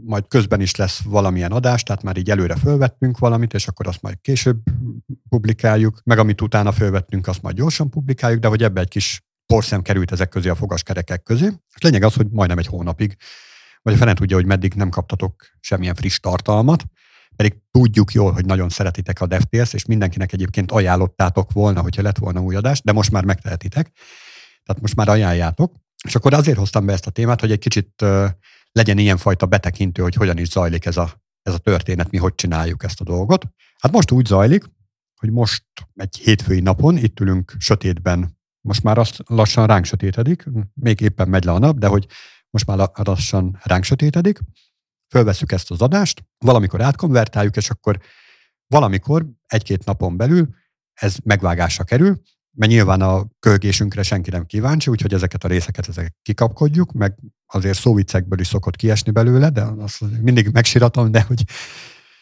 majd 0.05 0.27
közben 0.27 0.61
is 0.61 0.75
lesz 0.75 1.01
valamilyen 1.01 1.51
adás, 1.51 1.83
tehát 1.83 2.03
már 2.03 2.17
így 2.17 2.29
előre 2.29 2.55
fölvettünk 2.55 3.17
valamit, 3.17 3.53
és 3.53 3.67
akkor 3.67 3.87
azt 3.87 4.01
majd 4.01 4.21
később 4.21 4.57
publikáljuk, 5.29 6.01
meg 6.03 6.17
amit 6.17 6.41
utána 6.41 6.71
fölvettünk, 6.71 7.27
azt 7.27 7.41
majd 7.41 7.55
gyorsan 7.55 7.89
publikáljuk, 7.89 8.41
de 8.41 8.47
hogy 8.47 8.63
ebbe 8.63 8.81
egy 8.81 8.87
kis 8.87 9.21
porszem 9.45 9.81
került 9.81 10.11
ezek 10.11 10.29
közé 10.29 10.49
a 10.49 10.55
fogaskerekek 10.55 11.23
közé. 11.23 11.45
És 11.75 11.81
lényeg 11.81 12.03
az, 12.03 12.13
hogy 12.13 12.27
majdnem 12.29 12.57
egy 12.57 12.67
hónapig, 12.67 13.15
vagy 13.81 13.93
a 13.93 13.97
fene 13.97 14.13
tudja, 14.13 14.35
hogy 14.35 14.45
meddig 14.45 14.73
nem 14.73 14.89
kaptatok 14.89 15.45
semmilyen 15.59 15.95
friss 15.95 16.19
tartalmat, 16.19 16.83
pedig 17.35 17.55
tudjuk 17.71 18.11
jól, 18.11 18.31
hogy 18.31 18.45
nagyon 18.45 18.69
szeretitek 18.69 19.21
a 19.21 19.27
DevTales, 19.27 19.73
és 19.73 19.85
mindenkinek 19.85 20.33
egyébként 20.33 20.71
ajánlottátok 20.71 21.51
volna, 21.51 21.81
hogyha 21.81 22.01
lett 22.01 22.17
volna 22.17 22.41
új 22.41 22.55
adás, 22.55 22.81
de 22.81 22.91
most 22.91 23.11
már 23.11 23.23
megtehetitek. 23.23 23.91
Tehát 24.63 24.81
most 24.81 24.95
már 24.95 25.09
ajánljátok. 25.09 25.73
És 26.05 26.15
akkor 26.15 26.33
azért 26.33 26.57
hoztam 26.57 26.85
be 26.85 26.93
ezt 26.93 27.07
a 27.07 27.11
témát, 27.11 27.39
hogy 27.39 27.51
egy 27.51 27.59
kicsit 27.59 28.01
uh, 28.01 28.29
legyen 28.71 28.97
ilyenfajta 28.97 29.45
betekintő, 29.45 30.01
hogy 30.01 30.15
hogyan 30.15 30.37
is 30.37 30.47
zajlik 30.47 30.85
ez 30.85 30.97
a, 30.97 31.23
ez 31.41 31.53
a 31.53 31.57
történet, 31.57 32.11
mi 32.11 32.17
hogy 32.17 32.35
csináljuk 32.35 32.83
ezt 32.83 33.01
a 33.01 33.03
dolgot. 33.03 33.45
Hát 33.79 33.91
most 33.91 34.11
úgy 34.11 34.25
zajlik, 34.25 34.63
hogy 35.19 35.31
most 35.31 35.63
egy 35.95 36.17
hétfői 36.17 36.59
napon 36.59 36.97
itt 36.97 37.19
ülünk 37.19 37.55
sötétben, 37.57 38.37
most 38.61 38.83
már 38.83 38.97
azt 38.97 39.23
lassan 39.25 39.67
ránk 39.67 39.85
sötétedik, 39.85 40.45
még 40.73 41.01
éppen 41.01 41.27
megy 41.27 41.43
le 41.43 41.51
a 41.51 41.59
nap, 41.59 41.77
de 41.77 41.87
hogy 41.87 42.07
most 42.49 42.65
már 42.65 42.89
lassan 42.93 43.59
ránk 43.63 43.83
sötétedik, 43.83 44.39
fölveszük 45.13 45.51
ezt 45.51 45.71
az 45.71 45.81
adást, 45.81 46.23
valamikor 46.37 46.81
átkonvertáljuk, 46.81 47.55
és 47.55 47.69
akkor 47.69 47.99
valamikor 48.67 49.25
egy-két 49.47 49.85
napon 49.85 50.17
belül 50.17 50.47
ez 50.93 51.15
megvágásra 51.23 51.83
kerül, 51.83 52.21
mert 52.51 52.71
nyilván 52.71 53.01
a 53.01 53.25
kölgésünkre 53.39 54.03
senki 54.03 54.29
nem 54.29 54.45
kíváncsi, 54.45 54.89
úgyhogy 54.89 55.13
ezeket 55.13 55.43
a 55.43 55.47
részeket 55.47 55.87
ezek 55.87 56.15
kikapkodjuk, 56.21 56.91
meg 56.91 57.15
azért 57.45 57.77
szóvicekből 57.77 58.39
is 58.39 58.47
szokott 58.47 58.75
kiesni 58.75 59.11
belőle, 59.11 59.49
de 59.49 59.61
azt 59.61 60.01
mindig 60.21 60.49
megsiratom, 60.51 61.11
de 61.11 61.21
hogy 61.21 61.43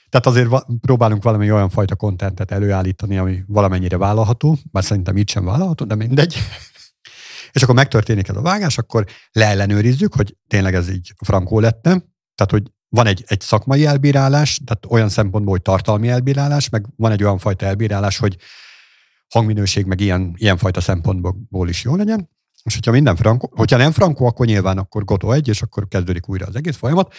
tehát 0.09 0.25
azért 0.25 0.65
próbálunk 0.81 1.23
valami 1.23 1.51
olyan 1.51 1.69
fajta 1.69 1.95
kontentet 1.95 2.51
előállítani, 2.51 3.17
ami 3.17 3.43
valamennyire 3.47 3.97
vállalható, 3.97 4.57
bár 4.71 4.83
szerintem 4.83 5.17
így 5.17 5.29
sem 5.29 5.45
vállalható, 5.45 5.85
de 5.85 5.95
mindegy. 5.95 6.37
És 7.53 7.63
akkor 7.63 7.75
megtörténik 7.75 8.27
ez 8.27 8.35
a 8.35 8.41
vágás, 8.41 8.77
akkor 8.77 9.05
leellenőrizzük, 9.31 10.13
hogy 10.13 10.37
tényleg 10.47 10.75
ez 10.75 10.89
így 10.89 11.13
frankó 11.23 11.59
lettem, 11.59 12.09
tehát 12.35 12.51
hogy 12.51 12.71
van 12.93 13.07
egy, 13.07 13.23
egy 13.27 13.41
szakmai 13.41 13.85
elbírálás, 13.85 14.61
tehát 14.65 14.85
olyan 14.89 15.09
szempontból, 15.09 15.53
hogy 15.53 15.61
tartalmi 15.61 16.09
elbírálás, 16.09 16.69
meg 16.69 16.85
van 16.95 17.11
egy 17.11 17.23
olyan 17.23 17.37
fajta 17.37 17.65
elbírálás, 17.65 18.17
hogy 18.17 18.37
hangminőség, 19.29 19.85
meg 19.85 19.99
ilyen, 19.99 20.33
ilyen 20.35 20.57
fajta 20.57 20.81
szempontból 20.81 21.69
is 21.69 21.83
jó 21.83 21.95
legyen. 21.95 22.29
És 22.63 22.73
hogyha 22.73 22.91
minden 22.91 23.15
frankó, 23.15 23.51
hogyha 23.55 23.77
nem 23.77 23.91
frankó, 23.91 24.25
akkor 24.25 24.45
nyilván 24.45 24.77
akkor 24.77 25.03
Goto 25.03 25.31
egy, 25.31 25.47
és 25.47 25.61
akkor 25.61 25.87
kezdődik 25.87 26.29
újra 26.29 26.45
az 26.45 26.55
egész 26.55 26.75
folyamat. 26.75 27.13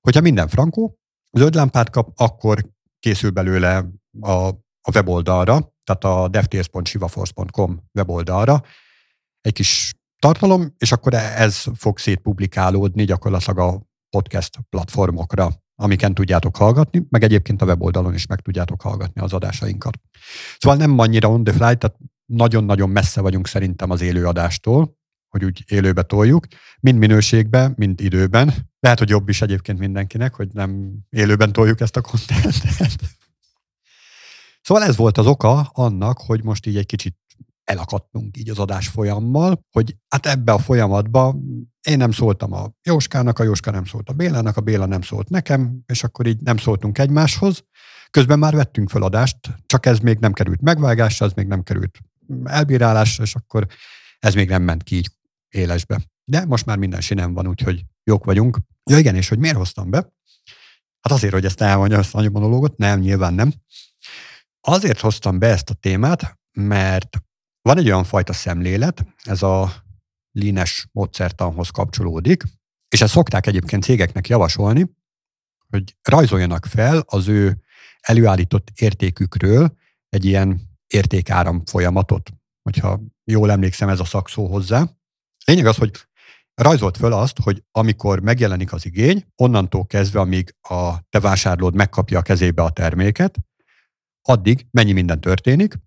Hogyha 0.00 0.20
minden 0.20 0.48
frankó, 0.48 0.98
zöld 1.32 1.54
lámpát 1.54 1.90
kap, 1.90 2.08
akkor 2.16 2.64
készül 3.00 3.30
belőle 3.30 3.84
a, 4.20 4.32
a 4.80 4.90
weboldalra, 4.94 5.74
tehát 5.84 6.04
a 6.04 6.28
devtales.sivaforce.com 6.28 7.82
weboldalra 7.94 8.62
egy 9.40 9.52
kis 9.52 9.94
tartalom, 10.18 10.74
és 10.78 10.92
akkor 10.92 11.14
ez 11.14 11.64
fog 11.74 11.98
szétpublikálódni 11.98 13.04
gyakorlatilag 13.04 13.58
a 13.58 13.87
podcast 14.10 14.58
platformokra, 14.70 15.50
amiken 15.74 16.14
tudjátok 16.14 16.56
hallgatni, 16.56 17.06
meg 17.08 17.22
egyébként 17.22 17.62
a 17.62 17.64
weboldalon 17.64 18.14
is 18.14 18.26
meg 18.26 18.40
tudjátok 18.40 18.82
hallgatni 18.82 19.20
az 19.20 19.32
adásainkat. 19.32 19.98
Szóval 20.58 20.78
nem 20.78 20.98
annyira 20.98 21.28
on 21.28 21.44
the 21.44 21.52
fly, 21.52 21.74
tehát 21.74 21.96
nagyon-nagyon 22.26 22.90
messze 22.90 23.20
vagyunk 23.20 23.46
szerintem 23.46 23.90
az 23.90 24.00
élőadástól, 24.00 24.96
hogy 25.28 25.44
úgy 25.44 25.64
élőbe 25.66 26.02
toljuk, 26.02 26.46
mind 26.80 26.98
minőségben, 26.98 27.74
mind 27.76 28.00
időben. 28.00 28.54
Lehet, 28.80 28.98
hogy 28.98 29.08
jobb 29.08 29.28
is 29.28 29.42
egyébként 29.42 29.78
mindenkinek, 29.78 30.34
hogy 30.34 30.48
nem 30.52 30.98
élőben 31.10 31.52
toljuk 31.52 31.80
ezt 31.80 31.96
a 31.96 32.00
kontentet. 32.00 32.96
Szóval 34.62 34.82
ez 34.82 34.96
volt 34.96 35.18
az 35.18 35.26
oka 35.26 35.70
annak, 35.72 36.18
hogy 36.18 36.44
most 36.44 36.66
így 36.66 36.76
egy 36.76 36.86
kicsit 36.86 37.16
elakadtunk 37.64 38.36
így 38.36 38.50
az 38.50 38.58
adás 38.58 38.88
folyammal, 38.88 39.64
hogy 39.70 39.96
hát 40.08 40.26
ebbe 40.26 40.52
a 40.52 40.58
folyamatba 40.58 41.36
én 41.88 41.96
nem 41.96 42.10
szóltam 42.10 42.52
a 42.52 42.70
Jóskának, 42.82 43.38
a 43.38 43.42
Jóska 43.42 43.70
nem 43.70 43.84
szólt 43.84 44.08
a 44.08 44.12
Bélának, 44.12 44.56
a 44.56 44.60
Béla 44.60 44.86
nem 44.86 45.02
szólt 45.02 45.28
nekem, 45.28 45.80
és 45.86 46.04
akkor 46.04 46.26
így 46.26 46.40
nem 46.40 46.56
szóltunk 46.56 46.98
egymáshoz. 46.98 47.64
Közben 48.10 48.38
már 48.38 48.54
vettünk 48.54 48.90
fel 48.90 49.02
adást, 49.02 49.36
csak 49.66 49.86
ez 49.86 49.98
még 49.98 50.18
nem 50.18 50.32
került 50.32 50.60
megvágásra, 50.60 51.26
ez 51.26 51.32
még 51.32 51.46
nem 51.46 51.62
került 51.62 51.98
elbírálásra, 52.44 53.24
és 53.24 53.34
akkor 53.34 53.66
ez 54.18 54.34
még 54.34 54.48
nem 54.48 54.62
ment 54.62 54.82
ki 54.82 54.96
így 54.96 55.10
élesbe. 55.48 56.00
De 56.24 56.44
most 56.44 56.66
már 56.66 56.76
minden 56.76 57.00
sinem 57.00 57.34
van, 57.34 57.48
úgyhogy 57.48 57.84
jók 58.04 58.24
vagyunk. 58.24 58.58
Ja 58.90 58.98
igen, 58.98 59.14
és 59.14 59.28
hogy 59.28 59.38
miért 59.38 59.56
hoztam 59.56 59.90
be? 59.90 59.98
Hát 61.00 61.12
azért, 61.12 61.32
hogy 61.32 61.44
ezt 61.44 61.60
elmondja 61.60 61.98
ezt 61.98 62.14
a 62.14 62.30
monológot, 62.30 62.76
nem, 62.76 63.00
nyilván 63.00 63.34
nem. 63.34 63.52
Azért 64.60 65.00
hoztam 65.00 65.38
be 65.38 65.46
ezt 65.46 65.70
a 65.70 65.74
témát, 65.74 66.38
mert 66.52 67.18
van 67.62 67.78
egy 67.78 67.86
olyan 67.86 68.04
fajta 68.04 68.32
szemlélet, 68.32 69.06
ez 69.22 69.42
a 69.42 69.86
línes 70.38 70.88
módszertanhoz 70.92 71.70
kapcsolódik, 71.70 72.42
és 72.88 73.00
ezt 73.00 73.12
szokták 73.12 73.46
egyébként 73.46 73.82
cégeknek 73.82 74.28
javasolni, 74.28 74.96
hogy 75.68 75.96
rajzoljanak 76.02 76.66
fel 76.66 77.02
az 77.06 77.28
ő 77.28 77.62
előállított 78.00 78.68
értékükről 78.74 79.76
egy 80.08 80.24
ilyen 80.24 80.60
értékáram 80.86 81.62
folyamatot, 81.64 82.30
hogyha 82.62 83.00
jól 83.24 83.50
emlékszem 83.50 83.88
ez 83.88 84.00
a 84.00 84.04
szakszó 84.04 84.46
hozzá. 84.46 84.96
Lényeg 85.44 85.66
az, 85.66 85.76
hogy 85.76 85.90
rajzolt 86.54 86.96
föl 86.96 87.12
azt, 87.12 87.38
hogy 87.38 87.62
amikor 87.70 88.20
megjelenik 88.20 88.72
az 88.72 88.86
igény, 88.86 89.24
onnantól 89.36 89.86
kezdve, 89.86 90.20
amíg 90.20 90.54
a 90.60 91.08
te 91.08 91.20
vásárlód 91.20 91.74
megkapja 91.74 92.18
a 92.18 92.22
kezébe 92.22 92.62
a 92.62 92.70
terméket, 92.70 93.36
addig 94.22 94.66
mennyi 94.70 94.92
minden 94.92 95.20
történik, 95.20 95.78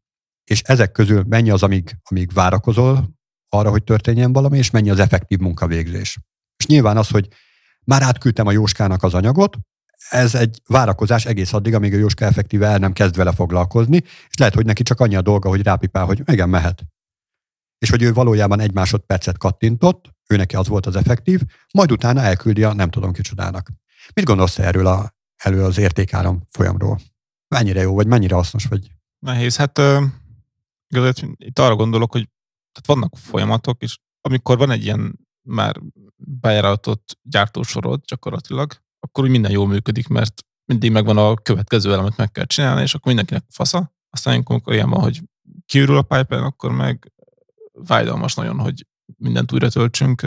és 0.44 0.62
ezek 0.62 0.92
közül 0.92 1.24
mennyi 1.28 1.50
az, 1.50 1.64
amíg, 1.64 1.98
amíg 2.04 2.34
várakozol 2.34 3.21
arra, 3.54 3.70
hogy 3.70 3.84
történjen 3.84 4.34
valami, 4.34 4.58
és 4.58 4.70
mennyi 4.70 4.90
az 4.90 5.00
effektív 5.00 5.40
munkavégzés. 5.40 6.20
És 6.58 6.66
nyilván 6.66 6.98
az, 6.98 7.10
hogy 7.10 7.28
már 7.84 8.02
átküldtem 8.02 8.48
a 8.48 8.52
Jóskának 8.52 9.04
az 9.04 9.14
anyagot, 9.14 9.58
ez 10.10 10.36
egy 10.36 10.62
várakozás 10.68 11.26
egész 11.26 11.54
addig, 11.54 11.74
amíg 11.74 11.94
a 11.94 11.98
Jóska 11.98 12.26
effektíve 12.26 12.68
el 12.68 12.78
nem 12.78 12.94
kezd 12.94 13.16
vele 13.16 13.34
foglalkozni, 13.34 13.98
és 14.30 14.38
lehet, 14.38 14.54
hogy 14.54 14.66
neki 14.66 14.84
csak 14.84 15.00
annyi 15.00 15.16
a 15.16 15.22
dolga, 15.22 15.50
hogy 15.50 15.62
rápipál, 15.62 16.06
hogy 16.06 16.22
igen, 16.26 16.50
mehet. 16.50 16.84
És 17.78 17.90
hogy 17.90 18.02
ő 18.02 18.14
valójában 18.14 18.60
egy 18.60 18.74
másodpercet 18.74 19.38
kattintott, 19.38 20.10
ő 20.28 20.36
neki 20.36 20.56
az 20.56 20.68
volt 20.68 20.86
az 20.86 20.96
effektív, 20.96 21.42
majd 21.74 21.92
utána 21.92 22.22
elküldi 22.22 22.64
a 22.64 22.74
nem 22.74 22.90
tudom 22.90 23.14
kicsodának. 23.14 23.70
Mit 24.14 24.26
gondolsz 24.26 24.60
erről 24.60 24.88
a, 24.88 25.16
elő 25.36 25.64
az 25.64 25.78
értékáram 25.78 26.48
folyamról? 26.50 27.00
Mennyire 27.48 27.82
jó, 27.82 27.94
vagy 27.94 28.08
mennyire 28.08 28.36
hasznos, 28.36 28.66
vagy? 28.66 28.92
Nehéz. 29.20 29.56
Hát 29.58 29.82
Igazából 30.92 31.36
itt 31.38 31.60
arra 31.60 31.76
gondolok, 31.76 32.12
hogy 32.12 32.30
tehát 32.72 32.86
vannak 32.86 33.18
folyamatok, 33.18 33.82
és 33.82 33.98
amikor 34.22 34.58
van 34.58 34.72
egy 34.72 34.84
ilyen 34.84 35.20
már 35.48 35.76
bejáratott 36.16 37.20
gyártósorod 37.22 38.02
gyakorlatilag, 38.06 38.74
akkor 39.00 39.24
úgy 39.24 39.30
minden 39.30 39.52
jól 39.52 39.68
működik, 39.68 40.08
mert 40.08 40.46
mindig 40.66 40.92
megvan 40.92 41.18
a 41.18 41.36
következő 41.36 41.94
elemet 41.94 42.18
meg 42.18 42.32
kell 42.32 42.46
csinálni, 42.46 42.82
és 42.82 42.94
akkor 42.94 43.08
mindenkinek 43.08 43.44
fasza. 43.50 43.94
Aztán 44.10 44.44
amikor 44.46 44.74
ilyen 44.74 44.90
van, 44.90 45.02
hogy 45.02 45.22
kiürül 45.66 45.98
a 45.98 46.02
pipeline, 46.02 46.48
akkor 46.48 46.72
meg 46.72 47.12
vájdalmas 47.72 48.34
nagyon, 48.34 48.60
hogy 48.60 48.88
mindent 49.18 49.52
újra 49.54 49.70
töltsünk. 49.70 50.22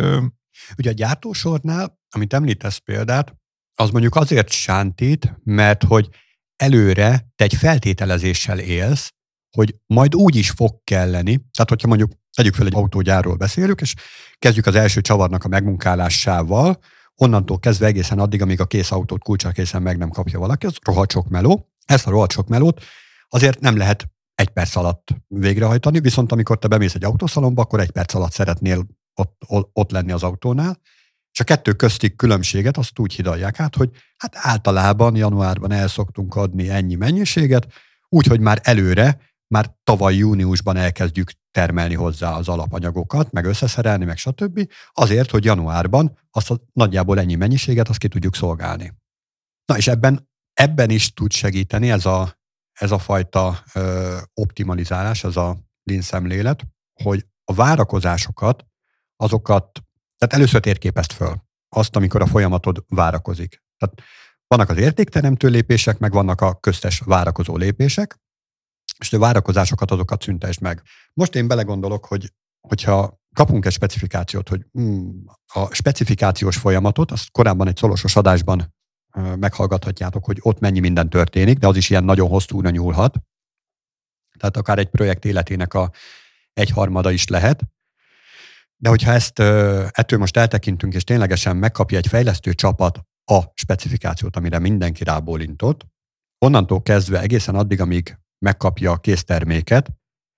Ugye 0.78 0.90
a 0.90 0.92
gyártósornál, 0.92 1.98
amit 2.10 2.32
említesz 2.32 2.76
példát, 2.76 3.36
az 3.74 3.90
mondjuk 3.90 4.14
azért 4.14 4.50
sántít, 4.50 5.40
mert 5.42 5.82
hogy 5.82 6.08
előre 6.56 7.32
te 7.34 7.44
egy 7.44 7.54
feltételezéssel 7.54 8.58
élsz, 8.58 9.12
hogy 9.56 9.76
majd 9.86 10.14
úgy 10.14 10.36
is 10.36 10.50
fog 10.50 10.84
kelleni, 10.84 11.36
tehát 11.36 11.68
hogyha 11.68 11.88
mondjuk 11.88 12.12
tegyük 12.34 12.54
fel 12.54 12.66
egy 12.66 12.74
autógyárról 12.74 13.36
beszélünk, 13.36 13.80
és 13.80 13.94
kezdjük 14.38 14.66
az 14.66 14.74
első 14.74 15.00
csavarnak 15.00 15.44
a 15.44 15.48
megmunkálásával, 15.48 16.78
onnantól 17.16 17.58
kezdve 17.58 17.86
egészen 17.86 18.18
addig, 18.18 18.42
amíg 18.42 18.60
a 18.60 18.66
kész 18.66 18.90
autót 18.90 19.22
kulcsal 19.22 19.52
készen 19.52 19.82
meg 19.82 19.98
nem 19.98 20.08
kapja 20.08 20.38
valaki, 20.38 20.66
az 20.66 20.76
rohadt 20.84 21.12
sok 21.12 21.28
meló. 21.28 21.68
Ezt 21.84 22.06
a 22.06 22.10
rohadt 22.10 22.32
sok 22.32 22.48
melót 22.48 22.82
azért 23.28 23.60
nem 23.60 23.76
lehet 23.76 24.08
egy 24.34 24.48
perc 24.48 24.76
alatt 24.76 25.08
végrehajtani, 25.26 26.00
viszont 26.00 26.32
amikor 26.32 26.58
te 26.58 26.68
bemész 26.68 26.94
egy 26.94 27.04
autószalomba, 27.04 27.62
akkor 27.62 27.80
egy 27.80 27.90
perc 27.90 28.14
alatt 28.14 28.32
szeretnél 28.32 28.86
ott, 29.14 29.42
ott 29.72 29.90
lenni 29.90 30.12
az 30.12 30.22
autónál, 30.22 30.80
és 31.32 31.40
a 31.40 31.44
kettő 31.44 31.72
közti 31.72 32.16
különbséget 32.16 32.76
azt 32.76 32.98
úgy 32.98 33.14
hidalják 33.14 33.60
át, 33.60 33.76
hogy 33.76 33.90
hát 34.16 34.36
általában 34.36 35.16
januárban 35.16 35.72
el 35.72 35.88
szoktunk 35.88 36.34
adni 36.34 36.68
ennyi 36.68 36.94
mennyiséget, 36.94 37.66
úgyhogy 38.08 38.40
már 38.40 38.60
előre 38.62 39.18
már 39.54 39.74
tavaly 39.84 40.14
júniusban 40.14 40.76
elkezdjük 40.76 41.30
termelni 41.50 41.94
hozzá 41.94 42.32
az 42.32 42.48
alapanyagokat, 42.48 43.32
meg 43.32 43.44
összeszerelni, 43.44 44.04
meg 44.04 44.16
stb. 44.16 44.70
Azért, 44.92 45.30
hogy 45.30 45.44
januárban 45.44 46.18
azt 46.30 46.50
a 46.50 46.60
nagyjából 46.72 47.18
ennyi 47.18 47.34
mennyiséget 47.34 47.88
azt 47.88 47.98
ki 47.98 48.08
tudjuk 48.08 48.34
szolgálni. 48.34 48.92
Na 49.64 49.76
és 49.76 49.86
ebben 49.86 50.28
ebben 50.52 50.90
is 50.90 51.12
tud 51.12 51.32
segíteni 51.32 51.90
ez 51.90 52.06
a, 52.06 52.38
ez 52.72 52.90
a 52.90 52.98
fajta 52.98 53.62
ö, 53.74 54.16
optimalizálás, 54.34 55.24
ez 55.24 55.36
a 55.36 55.56
lean 55.82 56.02
szemlélet, 56.02 56.64
hogy 57.02 57.26
a 57.44 57.54
várakozásokat, 57.54 58.66
azokat, 59.16 59.82
tehát 60.18 60.34
először 60.34 60.60
térképezt 60.60 61.12
föl 61.12 61.34
azt, 61.68 61.96
amikor 61.96 62.22
a 62.22 62.26
folyamatod 62.26 62.84
várakozik. 62.88 63.62
Tehát 63.78 64.00
vannak 64.46 64.70
az 64.70 64.76
értékteremtő 64.76 65.48
lépések, 65.48 65.98
meg 65.98 66.12
vannak 66.12 66.40
a 66.40 66.54
köztes 66.54 66.98
várakozó 66.98 67.56
lépések, 67.56 68.22
és 68.98 69.12
a 69.12 69.18
várakozásokat 69.18 69.90
azokat 69.90 70.22
szüntesd 70.22 70.60
meg. 70.60 70.82
Most 71.12 71.34
én 71.34 71.46
belegondolok, 71.46 72.04
hogy 72.04 72.32
hogyha 72.68 73.20
kapunk 73.34 73.64
egy 73.64 73.72
specifikációt, 73.72 74.48
hogy 74.48 74.66
hmm, 74.72 75.24
a 75.52 75.74
specifikációs 75.74 76.56
folyamatot, 76.56 77.10
azt 77.10 77.30
korábban 77.30 77.68
egy 77.68 77.76
szolosos 77.76 78.16
adásban 78.16 78.74
meghallgathatjátok, 79.36 80.24
hogy 80.24 80.38
ott 80.40 80.58
mennyi 80.58 80.80
minden 80.80 81.10
történik, 81.10 81.58
de 81.58 81.66
az 81.66 81.76
is 81.76 81.90
ilyen 81.90 82.04
nagyon 82.04 82.28
hosszúra 82.28 82.70
nyúlhat. 82.70 83.18
Tehát 84.38 84.56
akár 84.56 84.78
egy 84.78 84.88
projekt 84.88 85.24
életének 85.24 85.74
a 85.74 85.90
egyharmada 86.52 87.10
is 87.10 87.26
lehet. 87.26 87.62
De 88.76 88.88
hogyha 88.88 89.12
ezt 89.12 89.38
ettől 89.90 90.18
most 90.18 90.36
eltekintünk, 90.36 90.94
és 90.94 91.04
ténylegesen 91.04 91.56
megkapja 91.56 91.98
egy 91.98 92.06
fejlesztő 92.06 92.52
csapat 92.52 93.00
a 93.24 93.40
specifikációt, 93.54 94.36
amire 94.36 94.58
mindenki 94.58 95.04
rábólintott, 95.04 95.86
onnantól 96.38 96.82
kezdve 96.82 97.20
egészen 97.20 97.54
addig, 97.54 97.80
amíg 97.80 98.18
megkapja 98.38 98.90
a 98.90 98.96
készterméket, 98.96 99.90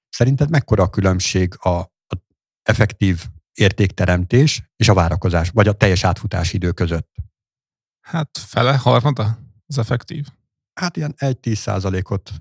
szerinted 0.09 0.51
mekkora 0.51 0.83
a 0.83 0.91
különbség 0.91 1.55
a, 1.59 1.69
a 1.69 2.17
effektív 2.63 3.27
értékteremtés 3.53 4.71
és 4.77 4.89
a 4.89 4.95
várakozás, 4.95 5.51
vagy 5.51 5.69
a 5.69 5.73
teljes 5.73 6.05
átfutási 6.05 6.57
idő 6.57 6.73
között? 6.73 7.15
Hát 8.01 8.39
fele, 8.39 8.77
harmada 8.77 9.39
az 9.67 9.79
effektív. 9.79 10.27
Hát 10.81 10.97
ilyen 10.97 11.15
1-10 11.17 11.55
százalékot 11.55 12.33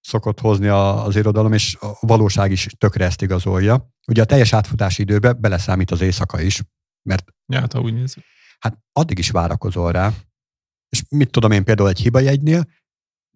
szokott 0.00 0.40
hozni 0.40 0.66
az 0.66 1.16
irodalom, 1.16 1.52
és 1.52 1.76
a 1.80 1.96
valóság 2.00 2.50
is 2.50 2.66
tökre 2.78 3.04
ezt 3.04 3.22
igazolja. 3.22 3.90
Ugye 4.06 4.22
a 4.22 4.24
teljes 4.24 4.52
átfutási 4.52 5.02
időbe 5.02 5.32
beleszámít 5.32 5.90
az 5.90 6.00
éjszaka 6.00 6.40
is, 6.40 6.62
mert 7.02 7.24
ja, 7.52 7.60
hát 7.60 7.72
ha 7.72 7.80
úgy 7.80 7.94
nézzük. 7.94 8.24
Hát 8.58 8.78
addig 8.92 9.18
is 9.18 9.30
várakozol 9.30 9.92
rá. 9.92 10.12
És 10.88 11.04
mit 11.08 11.30
tudom 11.30 11.50
én 11.50 11.64
például 11.64 11.88
egy 11.88 12.00
hibajegynél, 12.00 12.68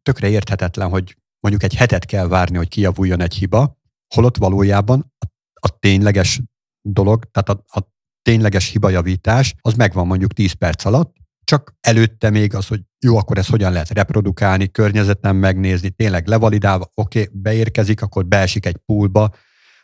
tökre 0.02 0.28
érthetetlen, 0.28 0.88
hogy 0.88 1.16
mondjuk 1.44 1.72
egy 1.72 1.78
hetet 1.78 2.04
kell 2.04 2.28
várni, 2.28 2.56
hogy 2.56 2.68
kijavuljon 2.68 3.20
egy 3.20 3.34
hiba, 3.34 3.78
holott 4.14 4.36
valójában 4.36 5.12
a, 5.18 5.26
a 5.60 5.78
tényleges 5.78 6.40
dolog, 6.82 7.24
tehát 7.30 7.48
a, 7.48 7.78
a 7.80 7.92
tényleges 8.22 8.70
hibajavítás, 8.70 9.54
az 9.60 9.74
megvan 9.74 10.06
mondjuk 10.06 10.32
10 10.32 10.52
perc 10.52 10.84
alatt, 10.84 11.14
csak 11.44 11.74
előtte 11.80 12.30
még 12.30 12.54
az, 12.54 12.66
hogy 12.66 12.80
jó, 12.98 13.16
akkor 13.16 13.38
ezt 13.38 13.50
hogyan 13.50 13.72
lehet 13.72 13.90
reprodukálni, 13.90 14.70
környezeten 14.70 15.36
megnézni, 15.36 15.90
tényleg 15.90 16.26
levalidálva, 16.26 16.90
oké, 16.94 17.20
okay, 17.20 17.40
beérkezik, 17.40 18.02
akkor 18.02 18.26
beesik 18.26 18.66
egy 18.66 18.76
poolba, 18.76 19.34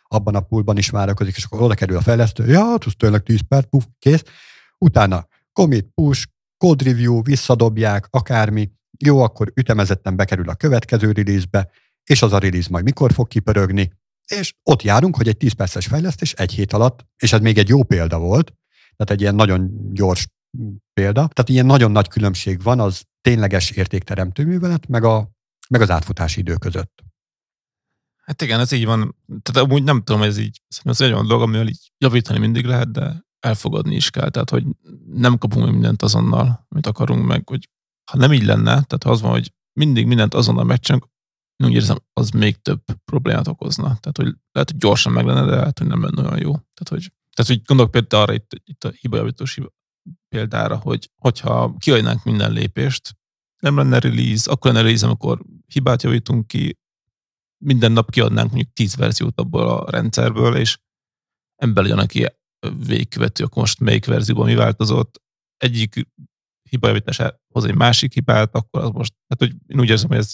abban 0.03 0.35
a 0.35 0.41
poolban 0.41 0.77
is 0.77 0.89
várakozik, 0.89 1.35
és 1.35 1.43
akkor 1.43 1.61
oda 1.61 1.73
kerül 1.73 1.97
a 1.97 2.01
fejlesztő, 2.01 2.47
ja, 2.47 2.65
hát 2.65 2.83
az 2.83 2.93
tényleg 2.97 3.23
10 3.23 3.39
perc, 3.47 3.69
puf, 3.69 3.85
kész. 3.99 4.23
Utána 4.77 5.27
commit, 5.53 5.87
push, 5.93 6.27
code 6.57 6.83
review, 6.83 7.21
visszadobják, 7.21 8.07
akármi, 8.09 8.71
jó, 9.01 9.19
akkor 9.19 9.51
ütemezetten 9.55 10.15
bekerül 10.15 10.49
a 10.49 10.55
következő 10.55 11.11
release-be, 11.11 11.69
és 12.03 12.21
az 12.21 12.33
a 12.33 12.37
release 12.37 12.67
majd 12.71 12.83
mikor 12.83 13.13
fog 13.13 13.27
kipörögni, 13.27 13.91
és 14.27 14.53
ott 14.63 14.81
járunk, 14.81 15.15
hogy 15.15 15.27
egy 15.27 15.37
10 15.37 15.53
perces 15.53 15.85
fejlesztés 15.85 16.33
egy 16.33 16.51
hét 16.51 16.73
alatt, 16.73 17.05
és 17.17 17.33
ez 17.33 17.39
még 17.39 17.57
egy 17.57 17.69
jó 17.69 17.83
példa 17.83 18.19
volt, 18.19 18.53
tehát 18.95 19.11
egy 19.11 19.21
ilyen 19.21 19.35
nagyon 19.35 19.89
gyors 19.93 20.27
példa. 20.93 21.27
Tehát 21.27 21.49
ilyen 21.49 21.65
nagyon 21.65 21.91
nagy 21.91 22.07
különbség 22.07 22.61
van 22.61 22.79
az 22.79 23.03
tényleges 23.21 23.71
értékteremtő 23.71 24.45
művelet, 24.45 24.87
meg, 24.87 25.03
a, 25.03 25.29
meg 25.69 25.81
az 25.81 25.89
átfutási 25.89 26.39
idő 26.39 26.55
között. 26.55 27.03
Hát 28.23 28.41
igen, 28.41 28.59
ez 28.59 28.71
így 28.71 28.85
van. 28.85 29.15
Tehát 29.41 29.69
amúgy 29.69 29.83
nem 29.83 30.03
tudom, 30.03 30.21
ez 30.21 30.37
így, 30.37 30.61
ez 30.83 31.01
egy 31.01 31.11
olyan 31.11 31.27
dolog, 31.27 31.41
amivel 31.41 31.67
így 31.67 31.91
javítani 31.97 32.39
mindig 32.39 32.65
lehet, 32.65 32.91
de 32.91 33.25
elfogadni 33.39 33.95
is 33.95 34.09
kell. 34.09 34.29
Tehát, 34.29 34.49
hogy 34.49 34.65
nem 35.05 35.37
kapunk 35.37 35.71
mindent 35.71 36.01
azonnal, 36.01 36.65
amit 36.69 36.87
akarunk 36.87 37.25
meg, 37.25 37.49
hogy 37.49 37.69
ha 38.11 38.17
nem 38.17 38.33
így 38.33 38.43
lenne, 38.43 38.63
tehát 38.63 39.03
ha 39.03 39.09
az 39.09 39.21
van, 39.21 39.31
hogy 39.31 39.53
mindig 39.79 40.05
mindent 40.05 40.33
azonnal 40.33 40.63
megcsinálunk, 40.63 41.11
én 41.55 41.67
úgy 41.67 41.73
érzem, 41.75 41.97
az 42.13 42.29
még 42.29 42.61
több 42.61 42.83
problémát 43.05 43.47
okozna. 43.47 43.83
Tehát, 43.83 44.17
hogy 44.17 44.35
lehet, 44.51 44.69
hogy 44.71 44.79
gyorsan 44.79 45.13
meg 45.13 45.25
lenne, 45.25 45.45
de 45.45 45.55
lehet, 45.55 45.77
hogy 45.77 45.87
nem 45.87 46.01
lenne 46.01 46.21
olyan 46.21 46.39
jó. 46.39 46.51
Tehát, 46.51 46.87
hogy, 46.89 47.11
tehát, 47.35 47.51
hogy 47.51 47.61
gondolok 47.61 47.91
például 47.91 48.23
arra 48.23 48.33
itt, 48.33 48.51
itt 48.63 48.83
a 48.83 48.89
hibajavítós 48.89 49.57
példára, 50.27 50.77
hogy 50.77 51.11
hogyha 51.21 51.75
kiadnánk 51.77 52.23
minden 52.23 52.51
lépést, 52.51 53.15
nem 53.59 53.75
lenne 53.75 53.99
release, 53.99 54.51
akkor 54.51 54.71
lenne 54.71 54.83
release, 54.83 55.05
amikor 55.05 55.41
hibát 55.67 56.03
javítunk 56.03 56.47
ki, 56.47 56.77
minden 57.63 57.91
nap 57.91 58.11
kiadnánk 58.11 58.51
mondjuk 58.51 58.73
10 58.73 58.95
verziót 58.95 59.39
abból 59.39 59.69
a 59.69 59.89
rendszerből, 59.89 60.55
és 60.55 60.77
ember 61.55 61.83
legyen, 61.83 61.99
aki 61.99 62.27
végkövető, 62.85 63.43
akkor 63.43 63.57
most 63.57 63.79
melyik 63.79 64.05
verzióban 64.05 64.45
mi 64.45 64.55
változott, 64.55 65.21
egyik 65.57 66.07
hibajavítás 66.69 67.19
hoz 67.51 67.65
egy 67.65 67.75
másik 67.75 68.13
hibát, 68.13 68.55
akkor 68.55 68.81
az 68.81 68.89
most, 68.89 69.13
tehát 69.27 69.53
hogy 69.53 69.61
én 69.73 69.79
úgy 69.79 69.89
érzem, 69.89 70.07
hogy 70.07 70.17
ez, 70.17 70.31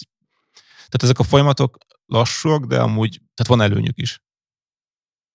tehát 0.74 1.02
ezek 1.02 1.18
a 1.18 1.22
folyamatok 1.22 1.78
lassúak, 2.06 2.64
de 2.64 2.80
amúgy, 2.80 3.20
tehát 3.34 3.46
van 3.46 3.60
előnyük 3.60 3.98
is. 3.98 4.22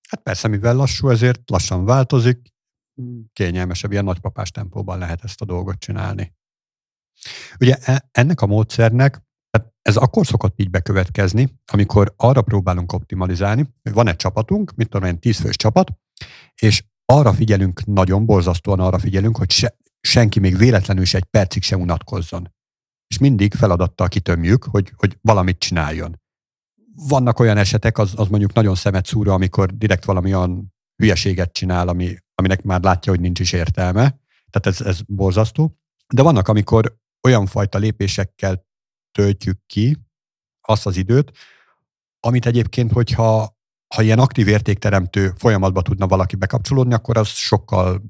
Hát 0.09 0.21
persze, 0.21 0.47
mivel 0.47 0.75
lassú, 0.75 1.09
ezért 1.09 1.49
lassan 1.49 1.85
változik, 1.85 2.53
kényelmesebb, 3.33 3.91
ilyen 3.91 4.03
nagypapás 4.03 4.51
tempóban 4.51 4.97
lehet 4.97 5.23
ezt 5.23 5.41
a 5.41 5.45
dolgot 5.45 5.79
csinálni. 5.79 6.33
Ugye 7.59 7.75
e, 7.81 8.09
ennek 8.11 8.41
a 8.41 8.45
módszernek, 8.45 9.21
ez 9.81 9.95
akkor 9.95 10.25
szokott 10.25 10.59
így 10.59 10.69
bekövetkezni, 10.69 11.59
amikor 11.71 12.13
arra 12.17 12.41
próbálunk 12.41 12.93
optimalizálni, 12.93 13.73
hogy 13.81 13.93
van 13.93 14.07
egy 14.07 14.15
csapatunk, 14.15 14.75
mit 14.75 14.89
tudom 14.89 15.07
én, 15.07 15.19
tízfős 15.19 15.55
csapat, 15.55 15.91
és 16.55 16.83
arra 17.05 17.33
figyelünk, 17.33 17.85
nagyon 17.85 18.25
borzasztóan 18.25 18.79
arra 18.79 18.99
figyelünk, 18.99 19.37
hogy 19.37 19.51
se, 19.51 19.77
senki 20.07 20.39
még 20.39 20.57
véletlenül 20.57 21.05
se 21.05 21.17
egy 21.17 21.23
percig 21.23 21.63
sem 21.63 21.81
unatkozzon. 21.81 22.53
És 23.07 23.17
mindig 23.17 23.53
feladattal 23.53 24.07
kitömjük, 24.07 24.63
hogy, 24.63 24.93
hogy 24.95 25.17
valamit 25.21 25.59
csináljon. 25.59 26.21
Vannak 26.95 27.39
olyan 27.39 27.57
esetek, 27.57 27.97
az, 27.97 28.13
az 28.15 28.27
mondjuk 28.27 28.53
nagyon 28.53 28.75
szemet 28.75 29.05
szúra, 29.05 29.33
amikor 29.33 29.77
direkt 29.77 30.05
valami 30.05 30.33
olyan 30.33 30.73
hülyeséget 30.95 31.53
csinál, 31.53 31.87
ami, 31.87 32.17
aminek 32.35 32.61
már 32.61 32.81
látja, 32.81 33.11
hogy 33.11 33.21
nincs 33.21 33.39
is 33.39 33.51
értelme. 33.51 34.19
Tehát 34.49 34.79
ez, 34.79 34.81
ez 34.81 35.01
borzasztó. 35.07 35.77
De 36.13 36.21
vannak, 36.21 36.47
amikor 36.47 36.97
olyan 37.27 37.45
fajta 37.45 37.77
lépésekkel 37.77 38.65
töltjük 39.11 39.65
ki 39.65 39.97
azt 40.61 40.85
az 40.85 40.97
időt, 40.97 41.31
amit 42.19 42.45
egyébként, 42.45 42.91
hogyha 42.91 43.57
ha 43.95 44.01
ilyen 44.01 44.19
aktív 44.19 44.47
értékteremtő 44.47 45.33
folyamatba 45.37 45.81
tudna 45.81 46.07
valaki 46.07 46.35
bekapcsolódni, 46.35 46.93
akkor 46.93 47.17
az 47.17 47.27
sokkal, 47.27 48.03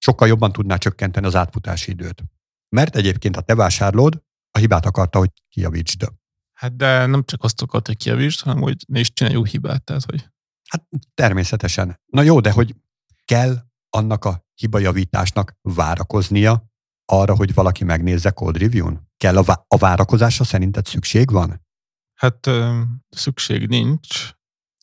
sokkal 0.00 0.28
jobban 0.28 0.52
tudná 0.52 0.76
csökkenteni 0.76 1.26
az 1.26 1.34
átfutási 1.34 1.90
időt. 1.90 2.24
Mert 2.68 2.96
egyébként, 2.96 3.34
ha 3.34 3.40
te 3.40 3.54
vásárlod, 3.54 4.22
a 4.50 4.58
hibát 4.58 4.86
akarta, 4.86 5.18
hogy 5.18 5.30
kijavítsd. 5.48 6.08
Hát 6.52 6.76
de 6.76 7.06
nem 7.06 7.24
csak 7.24 7.42
azt 7.42 7.62
akarta, 7.62 7.90
hogy 7.90 8.00
kijavítsd, 8.00 8.40
hanem 8.40 8.62
hogy 8.62 8.84
ne 8.88 9.00
is 9.00 9.12
csinálj 9.12 9.34
jó 9.34 9.44
hibát. 9.44 9.84
Tehát, 9.84 10.04
hogy... 10.04 10.28
Hát 10.68 10.88
természetesen. 11.14 12.00
Na 12.06 12.22
jó, 12.22 12.40
de 12.40 12.50
hogy 12.50 12.76
kell 13.24 13.56
annak 13.90 14.24
a 14.24 14.44
hibajavításnak 14.54 15.56
várakoznia 15.62 16.70
arra, 17.04 17.36
hogy 17.36 17.54
valaki 17.54 17.84
megnézze 17.84 18.30
code 18.30 18.58
review-n? 18.58 19.08
Kell 19.16 19.36
a, 19.36 19.42
vá- 19.42 19.64
a 19.68 19.76
várakozásra 19.76 20.44
szerinted 20.44 20.86
szükség 20.86 21.30
van? 21.30 21.66
Hát 22.14 22.46
ö, 22.46 22.80
szükség 23.08 23.66
nincs. 23.66 24.32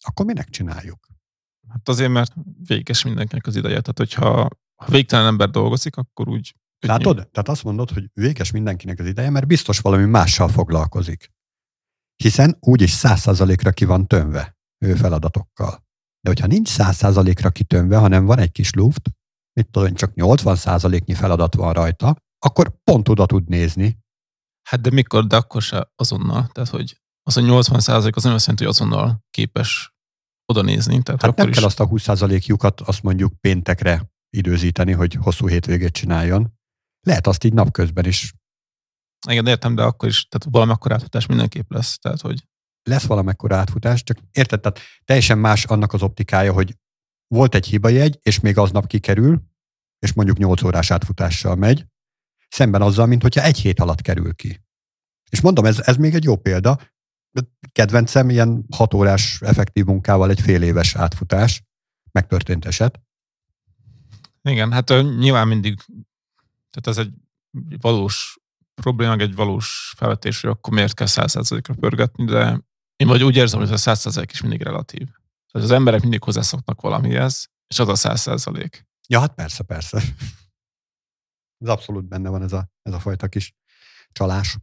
Akkor 0.02 0.26
minek 0.26 0.50
csináljuk? 0.50 1.08
Hát 1.70 1.90
azért, 1.90 2.12
mert 2.12 2.34
véges 2.68 3.04
mindenkinek 3.04 3.48
az 3.48 3.56
ideje. 3.56 3.82
Tehát, 3.82 3.98
hogyha 3.98 4.50
ha 4.84 4.92
végtelen 4.92 5.26
ember 5.26 5.50
dolgozik, 5.50 5.96
akkor 5.96 6.28
úgy... 6.28 6.56
Látod? 6.80 7.16
Tehát 7.16 7.50
azt 7.50 7.64
mondod, 7.64 7.92
hogy 7.92 8.10
véges 8.14 8.52
mindenkinek 8.52 9.00
az 9.00 9.06
ideje, 9.06 9.30
mert 9.30 9.48
biztos 9.48 9.80
valami 9.80 10.06
mással 10.06 10.48
foglalkozik. 10.48 11.32
Hiszen 12.16 12.58
úgyis 12.60 12.92
száz 12.92 13.20
százalékra 13.20 13.72
ki 13.72 13.86
van 13.86 14.08
tömve 14.08 14.58
ő 14.86 14.96
feladatokkal. 14.96 15.86
De 16.22 16.30
hogyha 16.30 16.48
nincs 16.48 16.70
100%-ra 16.78 17.50
kitönve, 17.50 17.98
hanem 17.98 18.26
van 18.26 18.40
egy 18.40 18.52
kis 18.52 18.74
luft, 18.74 19.12
mit 19.54 19.72
tudom, 19.72 19.94
csak 19.94 20.12
80%-nyi 20.16 21.14
feladat 21.14 21.56
van 21.56 21.74
rajta, 21.74 22.16
akkor 22.40 22.80
pont 22.84 23.10
oda 23.10 23.26
tud 23.26 23.48
nézni. 23.48 23.98
Hát 24.70 24.82
de 24.82 24.90
mikor, 24.90 25.28
de 25.28 25.36
akkor 25.36 25.62
se 25.62 25.92
azonnal. 25.96 26.48
Tehát, 26.48 26.70
hogy 26.70 27.02
az 27.24 27.38
a 27.38 27.42
80 27.42 27.80
százalék 27.80 28.16
az 28.16 28.24
nem 28.24 28.34
azt 28.34 28.48
jelenti, 28.48 28.66
hogy 28.66 28.74
azonnal 28.74 29.26
képes 29.30 29.96
oda 30.46 30.62
nézni. 30.62 31.04
Tehát 31.04 31.22
hát 31.22 31.32
akkor 31.32 31.44
nem 31.44 31.50
is... 31.50 31.56
kell 31.56 31.66
azt 31.66 31.80
a 31.80 31.88
20% 31.88 32.46
lyukat 32.46 32.82
azt 32.82 33.04
mondjuk 33.04 33.40
péntekre 33.40 34.12
időzíteni, 34.30 34.92
hogy 34.92 35.14
hosszú 35.14 35.48
hétvégét 35.48 35.94
csináljon. 35.94 36.54
Lehet 37.02 37.28
azt 37.28 37.44
így 37.44 37.54
napközben 37.54 38.06
is. 38.06 38.34
Igen, 39.28 39.48
értem, 39.48 39.76
de 39.76 39.84
akkor 39.84 40.10
is, 40.10 40.28
tehát 40.28 40.54
valami 40.54 40.72
akkor 40.72 40.92
áthatás 40.92 41.26
mindenképp 41.26 41.72
lesz. 41.72 41.98
Tehát, 41.98 42.22
hogy 42.22 42.44
lesz 42.84 43.06
valamekkora 43.06 43.56
átfutás, 43.56 44.04
csak 44.04 44.18
érted, 44.32 44.62
tehát 44.62 44.80
teljesen 45.06 45.38
más 45.38 45.66
annak 45.66 45.94
az 45.94 46.02
optikája, 46.02 46.54
hogy 46.54 46.76
volt 47.28 47.56
egy 47.56 47.66
hibajegy, 47.66 48.20
és 48.22 48.40
még 48.40 48.58
aznap 48.58 48.88
kikerül, 48.88 49.42
és 50.00 50.14
mondjuk 50.14 50.38
8 50.38 50.64
órás 50.64 50.92
átfutással 50.92 51.56
megy, 51.56 51.86
szemben 52.50 52.82
azzal, 52.82 53.06
mint 53.06 53.22
hogyha 53.22 53.44
egy 53.44 53.58
hét 53.60 53.80
alatt 53.80 54.02
kerül 54.02 54.34
ki. 54.34 54.62
És 55.30 55.42
mondom, 55.42 55.66
ez, 55.66 55.80
ez 55.80 55.98
még 55.98 56.14
egy 56.14 56.24
jó 56.24 56.36
példa. 56.36 56.80
Kedvencem 57.72 58.30
ilyen 58.30 58.66
hat 58.76 58.94
órás 58.94 59.42
effektív 59.42 59.86
munkával 59.86 60.30
egy 60.30 60.42
fél 60.42 60.62
éves 60.62 60.96
átfutás, 60.96 61.64
megtörtént 62.12 62.66
eset. 62.66 63.02
Igen, 64.48 64.72
hát 64.72 64.90
nyilván 65.18 65.48
mindig, 65.48 65.80
tehát 66.70 66.88
ez 66.88 66.98
egy 66.98 67.14
valós 67.82 68.40
probléma, 68.82 69.16
egy 69.16 69.36
valós 69.36 69.94
felvetés, 69.98 70.42
hogy 70.42 70.50
akkor 70.50 70.74
miért 70.74 70.94
kell 70.94 71.08
százszerzalékra 71.08 71.74
pörgetni, 71.74 72.26
de 72.26 72.62
én 72.96 73.08
vagy 73.08 73.24
úgy 73.24 73.36
érzem, 73.36 73.60
hogy 73.60 73.72
a 73.72 73.78
százszerzalék 73.78 74.32
is 74.32 74.42
mindig 74.42 74.62
relatív. 74.62 75.08
Tehát 75.52 75.68
az 75.68 75.72
emberek 75.72 76.02
mindig 76.02 76.24
hozzászoknak 76.24 76.82
valamihez, 76.82 77.50
és 77.68 77.80
az 77.80 77.88
a 77.88 77.96
százszerzalék. 77.96 78.88
Ja, 79.08 79.20
hát 79.20 79.34
persze, 79.34 79.64
persze. 79.64 80.04
Ez 81.58 81.68
abszolút 81.68 82.08
benne 82.08 82.30
van 82.30 82.44
ez 82.44 82.54
a, 82.54 82.70
ez 82.82 82.94
a 82.94 83.00
fajta 83.00 83.28
kis 83.28 83.56
csalás. 84.12 84.58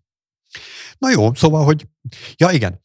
Na 0.98 1.10
jó, 1.10 1.34
szóval, 1.34 1.64
hogy 1.64 1.88
ja 2.36 2.50
igen, 2.50 2.80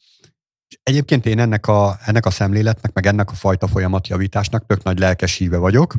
Egyébként 0.83 1.25
én 1.25 1.39
ennek 1.39 1.67
a, 1.67 1.97
ennek 2.05 2.25
a 2.25 2.29
szemléletnek, 2.29 2.93
meg 2.93 3.05
ennek 3.05 3.31
a 3.31 3.33
fajta 3.33 3.67
folyamatjavításnak 3.67 4.65
tök 4.65 4.83
nagy 4.83 4.99
lelkes 4.99 5.35
híve 5.35 5.57
vagyok, 5.57 5.95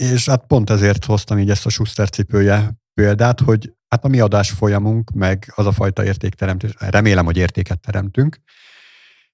és 0.00 0.28
hát 0.28 0.46
pont 0.46 0.70
ezért 0.70 1.04
hoztam 1.04 1.38
így 1.38 1.50
ezt 1.50 1.66
a 1.66 1.68
Schuster 1.68 2.08
cipője 2.08 2.74
példát, 2.94 3.40
hogy 3.40 3.72
hát 3.88 4.04
a 4.04 4.08
mi 4.08 4.20
adás 4.20 4.50
folyamunk, 4.50 5.10
meg 5.10 5.52
az 5.54 5.66
a 5.66 5.72
fajta 5.72 6.04
értékteremtés, 6.04 6.74
remélem, 6.78 7.24
hogy 7.24 7.36
értéket 7.36 7.80
teremtünk, 7.80 8.40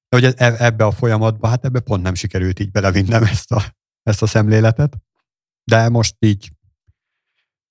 de 0.09 0.21
hogy 0.21 0.35
e, 0.37 0.55
ebbe 0.59 0.85
a 0.85 0.91
folyamatba, 0.91 1.49
hát 1.49 1.65
ebbe 1.65 1.81
pont 1.81 2.03
nem 2.03 2.15
sikerült 2.15 2.61
így 2.61 2.71
belevinnem 2.71 3.23
ezt 3.23 3.53
a, 3.53 3.63
ezt 4.03 4.23
a 4.23 4.27
szemléletet, 4.27 4.97
de 5.65 5.89
most 5.89 6.17
így 6.19 6.53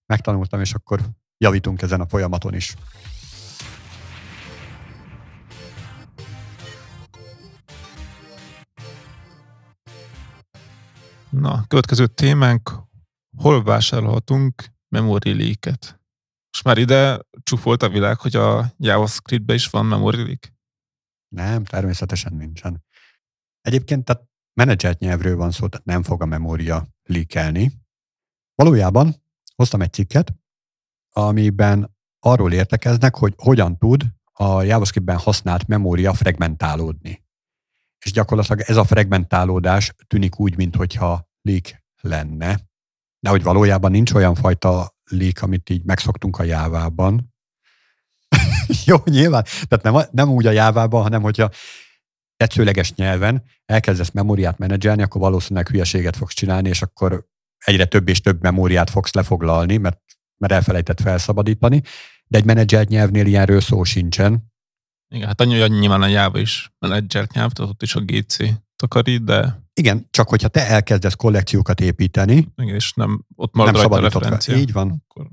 megtanultam, 0.05 0.59
és 0.59 0.73
akkor 0.73 0.99
javítunk 1.37 1.81
ezen 1.81 2.01
a 2.01 2.07
folyamaton 2.07 2.53
is. 2.53 2.75
Na, 11.29 11.63
következő 11.67 12.07
témánk, 12.07 12.84
hol 13.37 13.63
vásárolhatunk 13.63 14.65
memory 14.87 15.33
leak-et? 15.37 15.99
És 16.51 16.61
már 16.61 16.77
ide 16.77 17.19
csúfolt 17.43 17.83
a 17.83 17.89
világ, 17.89 18.19
hogy 18.19 18.35
a 18.35 18.73
JavaScript-be 18.77 19.53
is 19.53 19.69
van 19.69 19.85
memory 19.85 20.23
leak? 20.23 20.53
Nem, 21.27 21.63
természetesen 21.63 22.33
nincsen. 22.33 22.83
Egyébként 23.61 24.05
tehát 24.05 24.23
menedzselt 24.53 24.99
nyelvről 24.99 25.35
van 25.35 25.51
szó, 25.51 25.67
tehát 25.67 25.85
nem 25.85 26.03
fog 26.03 26.21
a 26.21 26.25
memória 26.25 26.87
leakelni. 27.03 27.71
Valójában 28.55 29.15
hoztam 29.55 29.81
egy 29.81 29.93
cikket, 29.93 30.35
amiben 31.09 31.95
arról 32.19 32.53
értekeznek, 32.53 33.15
hogy 33.15 33.33
hogyan 33.37 33.77
tud 33.77 34.03
a 34.33 34.61
JavaScript-ben 34.61 35.17
használt 35.17 35.67
memória 35.67 36.13
fragmentálódni. 36.13 37.23
És 38.05 38.11
gyakorlatilag 38.11 38.59
ez 38.59 38.77
a 38.77 38.83
fragmentálódás 38.83 39.93
tűnik 40.07 40.39
úgy, 40.39 40.57
mintha 40.57 41.29
leak 41.41 41.83
lenne, 42.01 42.59
de 43.25 43.31
hogy 43.31 43.43
valójában 43.43 43.91
nincs 43.91 44.13
olyan 44.13 44.35
fajta 44.35 44.95
leak, 45.09 45.41
amit 45.41 45.69
így 45.69 45.83
megszoktunk 45.83 46.37
a 46.37 46.43
jávában. 46.43 47.33
Jó, 48.85 48.97
nyilván, 49.05 49.43
tehát 49.67 49.83
nem, 49.83 49.95
nem 50.11 50.29
úgy 50.29 50.45
a 50.45 50.51
jávában, 50.51 51.01
hanem 51.01 51.21
hogyha 51.21 51.49
tetszőleges 52.37 52.93
nyelven 52.93 53.43
elkezdesz 53.65 54.11
memóriát 54.11 54.57
menedzselni, 54.57 55.01
akkor 55.01 55.21
valószínűleg 55.21 55.67
hülyeséget 55.67 56.15
fogsz 56.15 56.33
csinálni, 56.33 56.69
és 56.69 56.81
akkor 56.81 57.25
egyre 57.57 57.85
több 57.85 58.07
és 58.07 58.21
több 58.21 58.41
memóriát 58.41 58.89
fogsz 58.89 59.13
lefoglalni, 59.13 59.77
mert, 59.77 60.01
mert 60.37 60.53
elfelejtett 60.53 61.01
felszabadítani, 61.01 61.81
de 62.27 62.37
egy 62.37 62.45
menedzselt 62.45 62.89
nyelvnél 62.89 63.25
ilyenről 63.25 63.61
szó 63.61 63.83
sincsen. 63.83 64.53
Igen, 65.09 65.27
hát 65.27 65.41
annyi, 65.41 65.59
hogy 65.59 65.71
nyilván 65.71 66.01
a 66.01 66.07
Java 66.07 66.39
is 66.39 66.73
menedzselt 66.79 67.33
nyelv, 67.33 67.51
tehát 67.51 67.71
ott 67.71 67.81
is 67.81 67.95
a 67.95 67.99
GC 67.99 68.37
takarít, 68.75 69.23
de... 69.23 69.63
Igen, 69.79 70.07
csak 70.09 70.29
hogyha 70.29 70.47
te 70.47 70.67
elkezdesz 70.67 71.13
kollekciókat 71.13 71.79
építeni, 71.79 72.47
Igen, 72.55 72.75
és 72.75 72.93
nem, 72.93 73.25
ott 73.35 73.55
marad 73.55 73.73
nem 73.73 74.01
referencia. 74.01 74.53
Fel. 74.53 74.61
Így 74.61 74.71
van. 74.71 75.03
Akkor... 75.07 75.29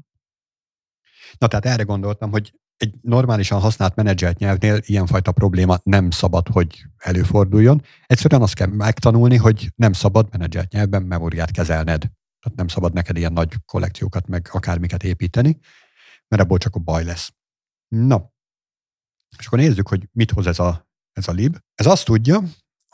Na 1.38 1.46
tehát 1.46 1.66
erre 1.66 1.82
gondoltam, 1.82 2.30
hogy 2.30 2.52
egy 2.76 2.94
normálisan 3.00 3.60
használt 3.60 3.94
menedzselt 3.94 4.38
nyelvnél 4.38 4.78
ilyenfajta 4.80 5.32
probléma 5.32 5.78
nem 5.82 6.10
szabad, 6.10 6.48
hogy 6.48 6.84
előforduljon. 6.96 7.82
Egyszerűen 8.06 8.42
azt 8.42 8.54
kell 8.54 8.66
megtanulni, 8.66 9.36
hogy 9.36 9.72
nem 9.76 9.92
szabad 9.92 10.28
menedzselt 10.30 10.72
nyelvben 10.72 11.02
memóriát 11.02 11.50
kezelned. 11.50 12.00
Tehát 12.40 12.58
nem 12.58 12.68
szabad 12.68 12.92
neked 12.92 13.16
ilyen 13.16 13.32
nagy 13.32 13.54
kollekciókat, 13.64 14.26
meg 14.26 14.48
akármiket 14.52 15.04
építeni, 15.04 15.58
mert 16.28 16.42
abból 16.42 16.58
csak 16.58 16.74
a 16.74 16.78
baj 16.78 17.04
lesz. 17.04 17.32
Na, 17.88 18.32
és 19.38 19.46
akkor 19.46 19.58
nézzük, 19.58 19.88
hogy 19.88 20.08
mit 20.12 20.30
hoz 20.30 20.46
ez 20.46 20.58
a, 20.58 20.88
ez 21.12 21.28
a 21.28 21.32
lib. 21.32 21.58
Ez 21.74 21.86
azt 21.86 22.04
tudja, 22.04 22.42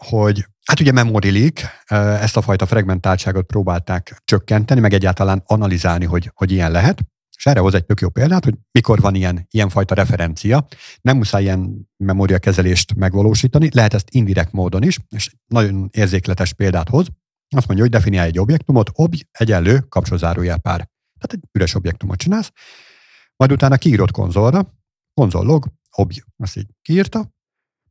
hogy 0.06 0.46
hát 0.64 0.80
ugye 0.80 0.92
memory 0.92 1.30
leak, 1.40 1.60
ezt 2.20 2.36
a 2.36 2.42
fajta 2.42 2.66
fragmentáltságot 2.66 3.46
próbálták 3.46 4.22
csökkenteni, 4.24 4.80
meg 4.80 4.92
egyáltalán 4.92 5.42
analizálni, 5.46 6.04
hogy, 6.04 6.30
hogy 6.34 6.50
ilyen 6.50 6.70
lehet. 6.70 7.02
És 7.36 7.46
erre 7.46 7.60
hoz 7.60 7.74
egy 7.74 7.84
tök 7.84 8.00
jó 8.00 8.08
példát, 8.08 8.44
hogy 8.44 8.54
mikor 8.70 9.00
van 9.00 9.14
ilyen, 9.14 9.46
ilyen 9.50 9.68
fajta 9.68 9.94
referencia. 9.94 10.66
Nem 11.00 11.16
muszáj 11.16 11.42
ilyen 11.42 11.88
memóriakezelést 11.96 12.94
megvalósítani, 12.94 13.68
lehet 13.72 13.94
ezt 13.94 14.08
indirekt 14.10 14.52
módon 14.52 14.82
is, 14.82 14.98
és 15.08 15.34
nagyon 15.46 15.88
érzékletes 15.92 16.52
példát 16.52 16.88
hoz. 16.88 17.06
Azt 17.56 17.66
mondja, 17.66 17.84
hogy 17.84 17.94
definiálj 17.94 18.28
egy 18.28 18.38
objektumot, 18.38 18.90
obj 18.92 19.22
egyenlő 19.30 19.78
kapcsolzárójel 19.78 20.58
pár. 20.58 20.88
Tehát 21.18 21.32
egy 21.32 21.42
üres 21.52 21.74
objektumot 21.74 22.18
csinálsz, 22.18 22.52
majd 23.36 23.52
utána 23.52 23.76
kiírod 23.76 24.10
konzolra, 24.10 24.74
konzol 25.14 25.44
log, 25.44 25.66
obj, 25.90 26.18
azt 26.36 26.56
így 26.56 26.66
kiírta, 26.82 27.36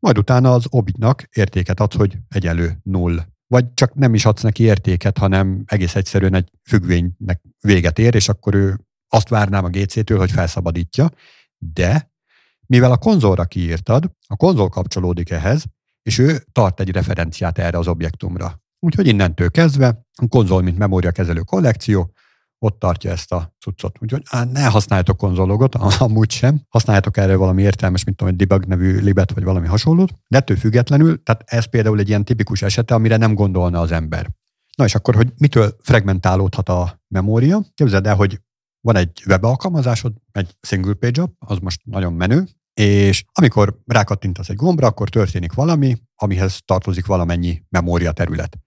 majd 0.07 0.19
utána 0.19 0.53
az 0.53 0.65
obj-nak 0.69 1.23
értéket 1.33 1.79
adsz, 1.79 1.95
hogy 1.95 2.17
egyenlő 2.29 2.77
null. 2.83 3.19
Vagy 3.47 3.73
csak 3.73 3.93
nem 3.93 4.13
is 4.13 4.25
adsz 4.25 4.41
neki 4.41 4.63
értéket, 4.63 5.17
hanem 5.17 5.63
egész 5.65 5.95
egyszerűen 5.95 6.33
egy 6.33 6.51
függvénynek 6.63 7.41
véget 7.61 7.99
ér, 7.99 8.15
és 8.15 8.29
akkor 8.29 8.55
ő 8.55 8.79
azt 9.07 9.29
várnám 9.29 9.65
a 9.65 9.69
GC-től, 9.69 10.17
hogy 10.17 10.31
felszabadítja, 10.31 11.09
de 11.57 12.11
mivel 12.65 12.91
a 12.91 12.97
konzolra 12.97 13.45
kiírtad, 13.45 14.11
a 14.27 14.35
konzol 14.35 14.69
kapcsolódik 14.69 15.29
ehhez, 15.29 15.65
és 16.01 16.17
ő 16.17 16.43
tart 16.51 16.79
egy 16.79 16.91
referenciát 16.91 17.57
erre 17.57 17.77
az 17.77 17.87
objektumra. 17.87 18.61
Úgyhogy 18.79 19.07
innentől 19.07 19.51
kezdve 19.51 20.05
a 20.21 20.27
konzol, 20.27 20.61
mint 20.61 20.77
memóriakezelő 20.77 21.41
kollekció, 21.41 22.13
ott 22.59 22.79
tartja 22.79 23.11
ezt 23.11 23.31
a 23.31 23.55
cuccot. 23.59 23.97
Úgyhogy 23.99 24.23
á, 24.29 24.43
ne 24.43 24.65
használjatok 24.65 25.17
konzologot, 25.17 25.75
amúgy 25.75 26.31
sem. 26.31 26.61
Használjatok 26.69 27.17
erre 27.17 27.35
valami 27.35 27.61
értelmes, 27.61 28.03
mint 28.03 28.17
tudom, 28.17 28.33
egy 28.33 28.47
debug 28.47 28.65
nevű 28.65 28.99
libet, 28.99 29.31
vagy 29.31 29.43
valami 29.43 29.67
hasonlót. 29.67 30.13
De 30.27 30.37
ettől 30.37 30.57
függetlenül, 30.57 31.23
tehát 31.23 31.43
ez 31.45 31.65
például 31.65 31.99
egy 31.99 32.07
ilyen 32.07 32.25
tipikus 32.25 32.61
esete, 32.61 32.93
amire 32.93 33.17
nem 33.17 33.33
gondolna 33.33 33.79
az 33.79 33.91
ember. 33.91 34.29
Na 34.75 34.83
és 34.83 34.95
akkor, 34.95 35.15
hogy 35.15 35.33
mitől 35.37 35.75
fragmentálódhat 35.81 36.69
a 36.69 37.01
memória? 37.07 37.61
Képzeld 37.73 38.07
el, 38.07 38.15
hogy 38.15 38.41
van 38.81 38.95
egy 38.95 39.23
web 39.27 39.43
alkalmazásod, 39.43 40.13
egy 40.31 40.55
single 40.61 40.93
page 40.93 41.21
app, 41.21 41.33
az 41.39 41.57
most 41.57 41.81
nagyon 41.83 42.13
menő, 42.13 42.47
és 42.73 43.25
amikor 43.31 43.79
rákattintasz 43.85 44.49
egy 44.49 44.55
gombra, 44.55 44.87
akkor 44.87 45.09
történik 45.09 45.53
valami, 45.53 45.97
amihez 46.15 46.59
tartozik 46.65 47.05
valamennyi 47.05 47.63
memória 47.69 48.11
terület. 48.11 48.57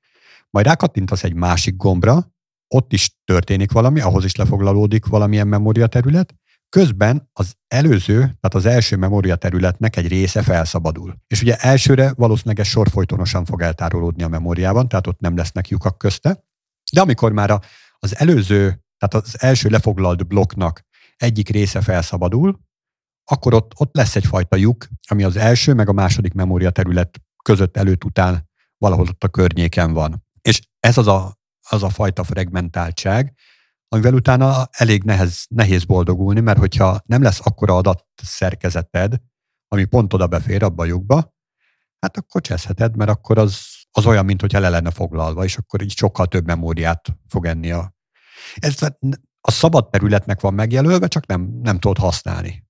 Majd 0.51 0.67
rákattintasz 0.67 1.25
egy 1.25 1.35
másik 1.35 1.77
gombra, 1.77 2.33
ott 2.75 2.93
is 2.93 3.17
történik 3.25 3.73
valami, 3.73 4.01
ahhoz 4.01 4.25
is 4.25 4.37
lefoglalódik 4.37 5.07
valamilyen 5.07 5.49
memória 5.49 5.87
terület, 5.87 6.35
közben 6.69 7.31
az 7.33 7.55
előző, 7.69 8.19
tehát 8.19 8.55
az 8.55 8.67
első 8.67 8.97
memória 8.97 9.37
területnek 9.37 9.97
egy 9.97 10.09
része 10.09 10.43
felszabadul. 10.43 11.17
És 11.27 11.43
ugye 11.43 11.57
elsőre 11.57 12.13
valószínűleg 12.17 12.61
ez 12.61 12.67
sorfolytonosan 12.67 13.45
fog 13.45 13.63
eltárolódni 13.63 14.23
a 14.23 14.29
memóriában, 14.29 14.89
tehát 14.89 15.07
ott 15.07 15.21
nem 15.21 15.37
lesznek 15.37 15.69
lyukak 15.69 15.99
közte, 15.99 16.45
de 16.93 17.01
amikor 17.01 17.33
már 17.33 17.61
az 17.99 18.19
előző, 18.19 18.85
tehát 18.99 19.27
az 19.27 19.43
első 19.43 19.69
lefoglalt 19.69 20.27
blokknak 20.27 20.83
egyik 21.17 21.49
része 21.49 21.81
felszabadul, 21.81 22.61
akkor 23.25 23.55
ott, 23.55 23.73
ott 23.77 23.95
lesz 23.95 24.17
egyfajta 24.17 24.57
lyuk, 24.57 24.87
ami 25.09 25.25
az 25.25 25.37
első 25.37 25.75
meg 25.75 25.89
a 25.89 25.93
második 25.93 26.33
memória 26.33 26.71
terület 26.71 27.21
között 27.45 27.77
előtt 27.77 28.05
után 28.05 28.49
valahol 28.79 29.07
ott 29.09 29.25
a 29.25 29.29
környéken 29.29 29.93
van. 29.93 30.25
És 30.43 30.61
ez 30.81 30.99
az 30.99 31.07
a 31.07 31.40
az 31.73 31.83
a 31.83 31.89
fajta 31.89 32.25
fragmentáltság, 32.25 33.35
amivel 33.89 34.15
utána 34.15 34.69
elég 34.71 35.03
nehez, 35.03 35.45
nehéz 35.49 35.85
boldogulni, 35.85 36.41
mert 36.41 36.59
hogyha 36.59 37.01
nem 37.07 37.23
lesz 37.23 37.47
akkora 37.47 37.77
adatszerkezeted, 37.77 39.21
ami 39.69 39.85
pont 39.85 40.13
oda 40.13 40.27
befér 40.27 40.63
abba 40.63 40.83
a 40.83 40.87
lyukba, 40.87 41.35
hát 42.01 42.17
akkor 42.17 42.41
cseszheted, 42.41 42.97
mert 42.97 43.11
akkor 43.11 43.39
az, 43.39 43.65
az 43.91 44.07
olyan, 44.07 44.25
mint 44.25 44.41
hogyha 44.41 44.59
le 44.59 44.69
lenne 44.69 44.91
foglalva, 44.91 45.45
és 45.45 45.57
akkor 45.57 45.83
így 45.83 45.97
sokkal 45.97 46.27
több 46.27 46.47
memóriát 46.47 47.17
fog 47.29 47.47
enni 47.47 47.71
a... 47.71 47.95
Ez 48.55 48.83
a 49.41 49.51
szabad 49.51 49.91
területnek 49.91 50.41
van 50.41 50.55
megjelölve, 50.55 51.07
csak 51.07 51.27
nem, 51.27 51.59
nem 51.63 51.79
tudod 51.79 51.99
használni. 51.99 52.65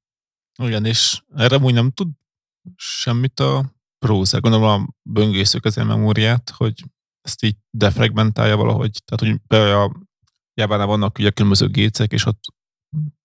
Igen, 0.63 0.85
és 0.85 1.23
erre 1.35 1.59
úgy 1.59 1.75
nem 1.75 1.91
tud 1.91 2.09
semmit 2.77 3.41
a 3.41 3.73
browser. 3.99 4.41
Gondolom 4.41 4.69
a 4.69 4.89
böngészők 5.03 5.65
az 5.65 5.77
memóriát, 5.77 6.51
hogy 6.57 6.85
ezt 7.23 7.45
így 7.45 7.57
defragmentálja 7.71 8.57
valahogy. 8.57 9.03
Tehát, 9.05 9.39
hogy 9.49 9.59
a 9.61 10.07
jávánál 10.55 10.87
vannak 10.87 11.19
ugye 11.19 11.31
különböző 11.31 11.69
gécek, 11.69 12.13
és 12.13 12.27
ott 12.27 12.45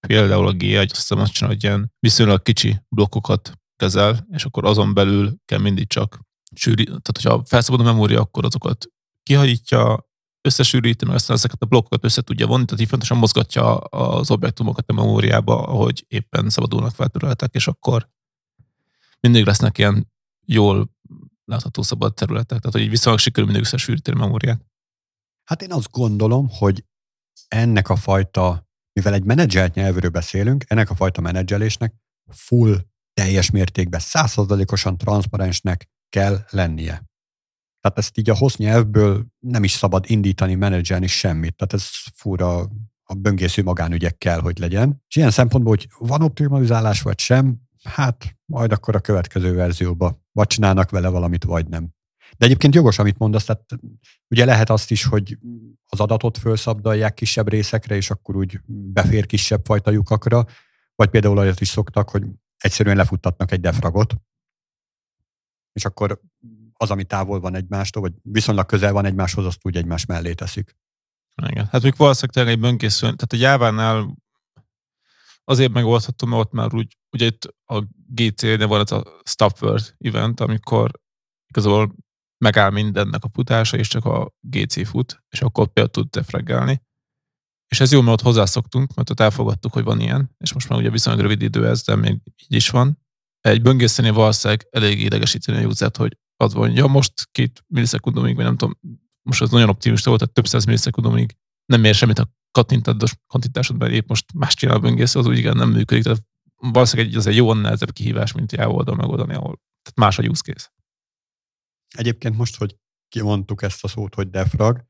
például 0.08 0.48
a 0.48 0.54
G1, 0.54 0.92
azt 0.92 0.96
hiszem 0.96 1.20
azt 1.20 1.32
csinál, 1.32 1.50
hogy 1.50 1.64
ilyen 1.64 1.92
viszonylag 2.00 2.42
kicsi 2.42 2.80
blokkokat 2.90 3.52
kezel, 3.76 4.28
és 4.32 4.46
akkor 4.46 4.66
azon 4.66 4.94
belül 4.94 5.36
kell 5.46 5.60
mindig 5.60 5.88
csak 5.88 6.20
sűri, 6.56 6.84
tehát 6.84 7.12
hogyha 7.14 7.44
felszabad 7.46 7.80
a 7.80 7.84
memória, 7.84 8.20
akkor 8.20 8.46
azokat 8.46 8.86
kihajítja, 9.24 10.08
összesűríti, 10.42 11.06
meg 11.06 11.16
aztán 11.16 11.36
ezeket 11.36 11.62
a 11.62 11.66
blokkokat 11.66 12.04
össze 12.04 12.22
tudja 12.22 12.48
vonni, 12.48 12.66
tehát 12.66 12.82
így 12.82 12.88
fontosan 12.88 13.18
mozgatja 13.18 13.78
az 13.78 14.32
objektumokat 14.32 14.90
a 14.90 14.94
memóriába, 14.94 15.64
ahogy 15.68 16.06
éppen 16.08 16.50
szabadulnak 16.50 16.96
fel 16.96 17.10
és 17.52 17.68
akkor 17.68 18.10
mindig 19.20 19.46
lesznek 19.46 19.78
ilyen 19.78 20.12
jól 20.46 20.95
látható 21.46 21.82
szabad 21.82 22.14
területek, 22.14 22.60
tehát 22.60 22.72
hogy 22.72 22.82
így 22.82 22.90
viszonylag 22.90 23.22
sikerül 23.22 23.46
mindig 23.46 23.66
összesűríteni 23.66 24.20
memóriát. 24.20 24.66
Hát 25.44 25.62
én 25.62 25.72
azt 25.72 25.92
gondolom, 25.92 26.48
hogy 26.50 26.86
ennek 27.48 27.90
a 27.90 27.96
fajta, 27.96 28.68
mivel 28.94 29.14
egy 29.14 29.24
menedzselt 29.24 29.74
nyelvről 29.74 30.10
beszélünk, 30.10 30.64
ennek 30.68 30.90
a 30.90 30.96
fajta 30.96 31.22
menedzselésnek 31.22 31.94
full, 32.32 32.86
teljes 33.14 33.52
mértékben, 33.52 34.00
százszerzalékosan 34.00 34.98
transzparensnek 34.98 35.90
kell 36.10 36.46
lennie. 36.50 37.04
Tehát 37.82 37.98
ezt 37.98 38.18
így 38.18 38.30
a 38.30 38.36
hossz 38.36 38.56
nyelvből 38.56 39.26
nem 39.40 39.64
is 39.64 39.72
szabad 39.72 40.06
indítani, 40.08 40.56
menedzselni 40.56 41.08
semmit. 41.08 41.56
Tehát 41.56 41.74
ez 41.74 41.90
fura 42.14 42.70
a 43.04 43.14
böngésző 43.14 43.64
magánügyek 43.64 44.18
kell, 44.18 44.40
hogy 44.40 44.58
legyen. 44.58 45.04
És 45.08 45.16
ilyen 45.16 45.32
szempontból, 45.32 45.76
hogy 45.76 45.88
van 46.08 46.22
optimalizálás 46.22 47.02
vagy 47.02 47.20
sem, 47.20 47.65
hát 47.86 48.38
majd 48.46 48.72
akkor 48.72 48.96
a 48.96 49.00
következő 49.00 49.54
verzióba 49.54 50.22
vagy 50.32 50.48
csinálnak 50.48 50.90
vele 50.90 51.08
valamit, 51.08 51.44
vagy 51.44 51.68
nem. 51.68 51.90
De 52.38 52.46
egyébként 52.46 52.76
jogos, 52.76 53.00
amit 53.00 53.18
mondasz, 53.18 53.46
tehát 53.46 53.66
ugye 54.28 54.46
lehet 54.46 54.70
azt 54.70 54.92
is, 54.92 55.04
hogy 55.04 55.38
az 55.86 56.00
adatot 56.00 56.38
felszabdalják 56.38 57.14
kisebb 57.14 57.50
részekre, 57.50 57.96
és 57.96 58.10
akkor 58.10 58.36
úgy 58.36 58.60
befér 58.68 59.26
kisebb 59.26 59.66
fajta 59.66 59.92
lyukakra, 59.92 60.46
vagy 60.96 61.10
például 61.10 61.38
olyat 61.38 61.62
is 61.62 61.68
szoktak, 61.68 62.10
hogy 62.10 62.24
egyszerűen 62.58 62.96
lefuttatnak 62.96 63.52
egy 63.52 63.60
defragot, 63.60 64.16
és 65.74 65.86
akkor 65.86 66.22
az, 66.74 66.92
ami 66.92 67.04
távol 67.04 67.40
van 67.40 67.56
egymástól, 67.56 68.02
vagy 68.02 68.14
viszonylag 68.22 68.66
közel 68.66 68.92
van 68.92 69.06
egymáshoz, 69.06 69.46
azt 69.46 69.60
úgy 69.62 69.78
egymás 69.78 70.06
mellé 70.06 70.34
teszik. 70.34 70.76
Igen. 71.48 71.68
Hát 71.72 71.82
még 71.82 71.94
valószínűleg 71.98 72.36
tényleg 72.36 72.54
egy 72.54 72.60
bönkésző, 72.60 73.02
tehát 73.02 73.34
a 73.34 73.36
Jávánál 73.36 74.16
azért 75.46 75.74
megoldható, 75.74 76.28
mert 76.28 76.42
ott 76.42 76.52
már 76.52 76.74
úgy, 76.74 76.98
ugye 77.12 77.26
itt 77.26 77.56
a 77.66 77.84
GC-nél 78.08 78.68
van 78.68 78.82
ez 78.82 78.92
a 78.92 79.04
Stop 79.24 79.62
Word 79.62 79.96
event, 80.00 80.40
amikor 80.40 80.92
igazából 81.48 81.96
megáll 82.38 82.70
mindennek 82.70 83.24
a 83.24 83.30
futása, 83.30 83.78
és 83.78 83.88
csak 83.88 84.06
a 84.06 84.34
GC 84.40 84.88
fut, 84.88 85.24
és 85.30 85.42
akkor 85.42 85.68
például 85.68 85.90
tud 85.90 86.10
defraggelni. 86.10 86.82
És 87.68 87.80
ez 87.80 87.92
jó, 87.92 88.02
mert 88.02 88.14
ott 88.14 88.26
hozzászoktunk, 88.26 88.94
mert 88.94 89.10
ott 89.10 89.20
elfogadtuk, 89.20 89.74
hogy 89.74 89.84
van 89.84 90.00
ilyen, 90.00 90.36
és 90.38 90.54
most 90.54 90.70
már 90.70 90.80
ugye 90.80 90.90
viszonylag 90.90 91.22
rövid 91.22 91.42
idő 91.42 91.68
ez, 91.68 91.84
de 91.84 91.96
még 91.96 92.20
így 92.24 92.56
is 92.56 92.70
van. 92.70 93.00
Egy 93.40 93.62
böngészeni 93.62 94.10
valószínűleg 94.10 94.68
elég 94.70 95.00
idegesíteni 95.00 95.64
a 95.64 95.68
user 95.68 95.92
hogy 95.98 96.18
az 96.36 96.54
van, 96.54 96.72
ja 96.72 96.88
most 96.88 97.14
két 97.32 97.64
millisekundumig, 97.68 98.36
vagy 98.36 98.46
nem 98.46 98.58
tudom, 98.58 98.80
most 99.22 99.42
az 99.42 99.50
nagyon 99.50 99.70
optimista 99.70 100.10
volt, 100.10 100.22
tehát 100.22 100.36
több 100.36 100.48
száz 100.48 100.66
millisekundumig 100.66 101.38
nem 101.66 101.84
ér 101.84 101.96
semmit 101.96 102.20
a 102.20 102.30
kattintásodban, 103.28 103.92
épp 103.92 104.08
most 104.08 104.34
más 104.34 104.54
csinál 104.54 104.76
a 104.76 104.80
böngésző, 104.80 105.20
az 105.20 105.26
úgy 105.26 105.38
igen 105.38 105.58
nem 105.58 105.70
működik, 105.70 106.04
tehát 106.04 106.24
valószínűleg 106.56 107.12
egy, 107.12 107.18
az 107.18 107.28
egy 107.28 107.36
jóan 107.36 107.58
nehezebb 107.58 107.92
kihívás, 107.92 108.32
mint 108.32 108.52
jávoldal 108.52 108.96
megoldani, 108.96 109.34
ahol 109.34 109.62
tehát 109.82 110.00
más 110.00 110.18
a 110.20 110.30
use 110.30 110.42
case. 110.42 110.74
Egyébként 111.98 112.38
most, 112.38 112.58
hogy 112.58 112.78
kimondtuk 113.10 113.62
ezt 113.62 113.84
a 113.84 113.88
szót, 113.88 114.16
hogy 114.16 114.30
defrag, 114.30 114.84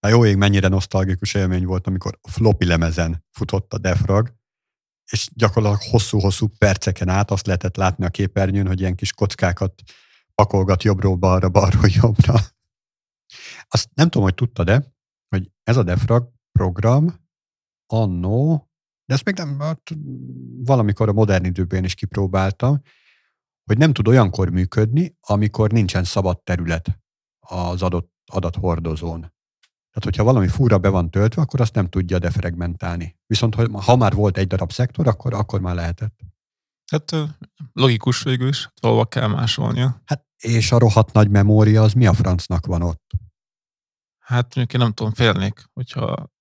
már 0.00 0.12
jó 0.12 0.24
ég 0.24 0.36
mennyire 0.36 0.68
nosztalgikus 0.68 1.34
élmény 1.34 1.64
volt, 1.64 1.86
amikor 1.86 2.18
floppy 2.28 2.66
lemezen 2.66 3.24
futott 3.30 3.72
a 3.72 3.78
defrag, 3.78 4.34
és 5.10 5.28
gyakorlatilag 5.32 5.90
hosszú-hosszú 5.90 6.48
perceken 6.58 7.08
át 7.08 7.30
azt 7.30 7.46
lehetett 7.46 7.76
látni 7.76 8.04
a 8.04 8.08
képernyőn, 8.08 8.66
hogy 8.66 8.80
ilyen 8.80 8.94
kis 8.94 9.12
kockákat 9.12 9.82
pakolgat 10.34 10.82
jobbról 10.82 11.16
balra, 11.16 11.48
balról 11.48 11.88
jobbra. 11.88 12.34
Azt 13.68 13.88
nem 13.94 14.08
tudom, 14.08 14.22
hogy 14.22 14.34
tudtad-e, 14.34 14.94
hogy 15.28 15.50
ez 15.62 15.76
a 15.76 15.82
defrag 15.82 16.35
program 16.56 17.14
annó, 17.86 18.70
de 19.04 19.14
ezt 19.14 19.24
még 19.24 19.34
nem, 19.34 19.60
hát 19.60 19.96
valamikor 20.64 21.08
a 21.08 21.12
modern 21.12 21.44
időben 21.44 21.84
is 21.84 21.94
kipróbáltam, 21.94 22.80
hogy 23.64 23.78
nem 23.78 23.92
tud 23.92 24.08
olyankor 24.08 24.50
működni, 24.50 25.16
amikor 25.20 25.70
nincsen 25.70 26.04
szabad 26.04 26.42
terület 26.42 26.98
az 27.38 27.82
adott 27.82 28.14
adathordozón. 28.32 29.20
Tehát, 29.90 30.04
hogyha 30.04 30.24
valami 30.24 30.48
fúra 30.48 30.78
be 30.78 30.88
van 30.88 31.10
töltve, 31.10 31.42
akkor 31.42 31.60
azt 31.60 31.74
nem 31.74 31.88
tudja 31.88 32.18
defragmentálni. 32.18 33.16
Viszont 33.26 33.54
ha 33.72 33.96
már 33.96 34.14
volt 34.14 34.36
egy 34.38 34.46
darab 34.46 34.72
szektor, 34.72 35.06
akkor, 35.06 35.34
akkor 35.34 35.60
már 35.60 35.74
lehetett. 35.74 36.20
Hát 36.90 37.12
logikus 37.72 38.22
végül 38.22 38.48
is, 38.48 38.70
valahol 38.80 39.08
kell 39.08 39.28
másolnia. 39.28 40.02
Hát 40.04 40.26
és 40.36 40.72
a 40.72 40.78
rohadt 40.78 41.12
nagy 41.12 41.30
memória, 41.30 41.82
az 41.82 41.92
mi 41.92 42.06
a 42.06 42.12
francnak 42.12 42.66
van 42.66 42.82
ott? 42.82 43.10
Hát 44.18 44.54
mondjuk 44.54 44.72
én 44.72 44.80
nem 44.80 44.92
tudom, 44.92 45.12
félnék, 45.12 45.64
hogyha... 45.72 46.34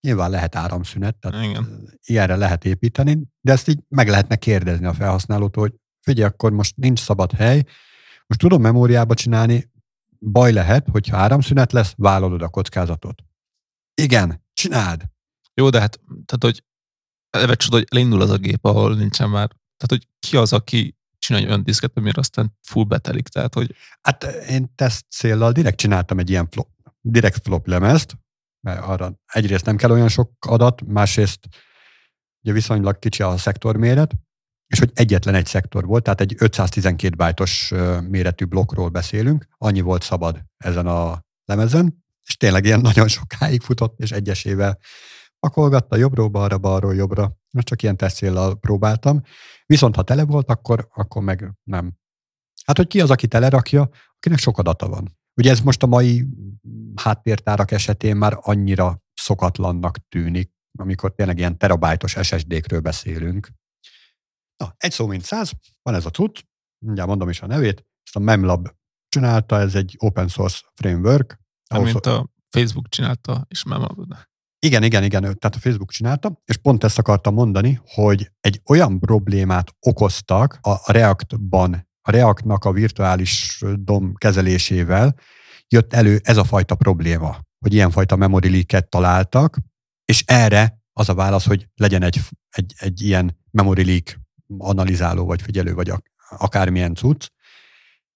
Nyilván 0.00 0.30
lehet 0.30 0.54
áramszünet, 0.54 1.16
tehát 1.16 1.44
Igen. 1.44 1.98
ilyenre 2.04 2.36
lehet 2.36 2.64
építeni, 2.64 3.22
de 3.40 3.52
ezt 3.52 3.68
így 3.68 3.78
meg 3.88 4.08
lehetne 4.08 4.36
kérdezni 4.36 4.86
a 4.86 4.94
felhasználótól, 4.94 5.62
hogy 5.62 5.74
figyelj, 6.00 6.28
akkor 6.28 6.52
most 6.52 6.76
nincs 6.76 7.00
szabad 7.00 7.32
hely, 7.32 7.64
most 8.26 8.40
tudom 8.40 8.60
memóriába 8.60 9.14
csinálni, 9.14 9.70
baj 10.18 10.52
lehet, 10.52 10.88
hogyha 10.88 11.16
áramszünet 11.16 11.72
lesz, 11.72 11.94
vállalod 11.96 12.42
a 12.42 12.48
kockázatot. 12.48 13.22
Igen, 13.94 14.44
csináld. 14.52 15.02
Jó, 15.54 15.70
de 15.70 15.80
hát, 15.80 16.00
tehát, 16.06 16.38
hogy 16.38 16.64
eleve 17.30 17.54
csoda, 17.54 17.76
hogy 17.76 17.86
elindul 17.90 18.20
az 18.20 18.30
a 18.30 18.36
gép, 18.36 18.64
ahol 18.64 18.94
nincsen 18.94 19.28
már. 19.30 19.48
Tehát, 19.48 19.88
hogy 19.88 20.08
ki 20.18 20.36
az, 20.36 20.52
aki 20.52 20.96
csinálj 21.18 21.46
olyan 21.46 21.62
diszket, 21.62 21.96
amire 21.96 22.20
aztán 22.20 22.56
full 22.62 22.84
betelik. 22.84 23.28
Tehát, 23.28 23.54
hogy... 23.54 23.74
Hát 24.00 24.24
én 24.24 24.72
teszt 24.74 25.04
céllal 25.10 25.52
direkt 25.52 25.76
csináltam 25.76 26.18
egy 26.18 26.30
ilyen 26.30 26.48
flop, 26.50 26.68
direkt 27.00 27.42
flop 27.42 27.66
lemezt, 27.66 28.18
mert 28.60 28.82
arra 28.82 29.12
egyrészt 29.26 29.64
nem 29.64 29.76
kell 29.76 29.90
olyan 29.90 30.08
sok 30.08 30.32
adat, 30.46 30.82
másrészt 30.86 31.48
ugye 32.42 32.52
viszonylag 32.52 32.98
kicsi 32.98 33.22
a 33.22 33.36
szektorméret, 33.36 34.14
és 34.66 34.78
hogy 34.78 34.90
egyetlen 34.94 35.34
egy 35.34 35.46
szektor 35.46 35.84
volt, 35.84 36.02
tehát 36.02 36.20
egy 36.20 36.34
512 36.38 37.14
bájtos 37.16 37.72
méretű 38.08 38.44
blokkról 38.44 38.88
beszélünk, 38.88 39.48
annyi 39.58 39.80
volt 39.80 40.02
szabad 40.02 40.44
ezen 40.56 40.86
a 40.86 41.24
lemezen, 41.44 42.04
és 42.28 42.36
tényleg 42.36 42.64
ilyen 42.64 42.80
nagyon 42.90 43.08
sokáig 43.08 43.60
futott, 43.60 43.98
és 43.98 44.10
egyesével 44.10 44.78
pakolgatta 45.40 45.96
jobbról 45.96 46.28
balra, 46.28 46.58
balról 46.58 46.94
jobbra, 46.94 47.36
most 47.50 47.66
csak 47.66 47.82
ilyen 47.82 47.96
teszéllel 47.96 48.54
próbáltam. 48.54 49.22
Viszont 49.66 49.94
ha 49.96 50.02
tele 50.02 50.24
volt, 50.24 50.50
akkor, 50.50 50.88
akkor 50.94 51.22
meg 51.22 51.52
nem. 51.62 51.92
Hát, 52.64 52.76
hogy 52.76 52.86
ki 52.86 53.00
az, 53.00 53.10
aki 53.10 53.26
telerakja, 53.26 53.88
akinek 54.16 54.38
sok 54.38 54.58
adata 54.58 54.88
van. 54.88 55.17
Ugye 55.38 55.50
ez 55.50 55.60
most 55.60 55.82
a 55.82 55.86
mai 55.86 56.26
háttértárak 56.94 57.70
esetén 57.70 58.16
már 58.16 58.38
annyira 58.40 59.02
szokatlannak 59.14 59.98
tűnik, 60.08 60.52
amikor 60.78 61.14
tényleg 61.14 61.38
ilyen 61.38 61.58
terabájtos 61.58 62.16
SSD-kről 62.22 62.80
beszélünk. 62.80 63.48
Na, 64.56 64.74
egy 64.76 64.92
szó 64.92 65.06
mint 65.06 65.24
száz, 65.24 65.50
van 65.82 65.94
ez 65.94 66.06
a 66.06 66.10
cucc, 66.10 66.40
mindjárt 66.84 67.08
mondom 67.08 67.28
is 67.28 67.40
a 67.40 67.46
nevét, 67.46 67.86
ezt 68.02 68.16
a 68.16 68.18
MemLab 68.18 68.68
csinálta, 69.08 69.58
ez 69.58 69.74
egy 69.74 69.94
open 69.98 70.28
source 70.28 70.60
framework. 70.74 71.40
Amint 71.66 72.06
a 72.06 72.28
Facebook 72.50 72.88
csinálta, 72.88 73.46
és 73.48 73.64
MemLab. 73.64 74.14
Igen, 74.58 74.82
igen, 74.82 75.04
igen, 75.04 75.22
tehát 75.22 75.54
a 75.56 75.58
Facebook 75.58 75.90
csinálta, 75.90 76.40
és 76.44 76.56
pont 76.56 76.84
ezt 76.84 76.98
akartam 76.98 77.34
mondani, 77.34 77.80
hogy 77.84 78.32
egy 78.40 78.60
olyan 78.64 78.98
problémát 78.98 79.76
okoztak 79.80 80.58
a 80.60 80.92
React-ban, 80.92 81.87
a 82.08 82.10
React-nak 82.10 82.64
a 82.64 82.72
virtuális 82.72 83.62
DOM 83.74 84.14
kezelésével, 84.14 85.14
jött 85.68 85.92
elő 85.92 86.20
ez 86.22 86.36
a 86.36 86.44
fajta 86.44 86.74
probléma, 86.74 87.36
hogy 87.58 87.74
ilyenfajta 87.74 88.16
memory 88.16 88.50
leak 88.50 88.88
találtak, 88.88 89.56
és 90.04 90.22
erre 90.26 90.80
az 90.92 91.08
a 91.08 91.14
válasz, 91.14 91.46
hogy 91.46 91.68
legyen 91.74 92.02
egy, 92.02 92.20
egy, 92.50 92.74
egy 92.78 93.02
ilyen 93.02 93.38
memory 93.50 93.84
leak 93.84 94.20
analizáló, 94.58 95.24
vagy 95.24 95.42
figyelő, 95.42 95.74
vagy 95.74 95.92
akármilyen 96.28 96.94
cucc. 96.94 97.26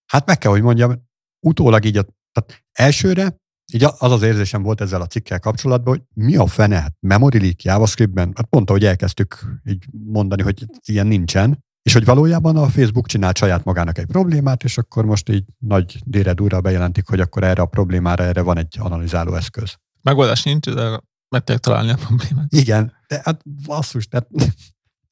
Hát 0.06 0.26
meg 0.26 0.38
kell, 0.38 0.50
hogy 0.50 0.62
mondjam, 0.62 1.08
utólag 1.40 1.84
így, 1.84 1.96
a, 1.96 2.04
tehát 2.32 2.64
elsőre 2.72 3.40
így 3.72 3.84
az 3.84 4.12
az 4.12 4.22
érzésem 4.22 4.62
volt 4.62 4.80
ezzel 4.80 5.00
a 5.00 5.06
cikkel 5.06 5.38
kapcsolatban, 5.38 5.94
hogy 5.94 6.24
mi 6.24 6.36
a 6.36 6.46
fene, 6.46 6.80
hát 6.80 6.96
memory 7.00 7.40
leak 7.40 7.62
JavaScriptben, 7.62 8.32
hát 8.34 8.46
pont 8.46 8.70
ahogy 8.70 8.84
elkezdtük 8.84 9.60
így 9.64 9.84
mondani, 9.90 10.42
hogy 10.42 10.66
ilyen 10.84 11.06
nincsen, 11.06 11.64
és 11.82 11.92
hogy 11.92 12.04
valójában 12.04 12.56
a 12.56 12.68
Facebook 12.68 13.06
csinált 13.06 13.36
saját 13.36 13.64
magának 13.64 13.98
egy 13.98 14.06
problémát, 14.06 14.64
és 14.64 14.78
akkor 14.78 15.04
most 15.04 15.28
így 15.28 15.44
nagy 15.58 15.98
dére 16.04 16.32
durra 16.32 16.60
bejelentik, 16.60 17.08
hogy 17.08 17.20
akkor 17.20 17.42
erre 17.42 17.62
a 17.62 17.66
problémára 17.66 18.24
erre 18.24 18.40
van 18.42 18.58
egy 18.58 18.76
analizáló 18.78 19.34
eszköz. 19.34 19.76
Megoldás 20.02 20.42
nincs, 20.42 20.70
de 20.70 21.00
meg 21.28 21.44
találni 21.44 21.90
a 21.90 21.96
problémát. 21.96 22.46
Igen, 22.48 22.92
de 23.06 23.20
hát 23.24 23.42
basszus, 23.66 24.08
tehát 24.08 24.28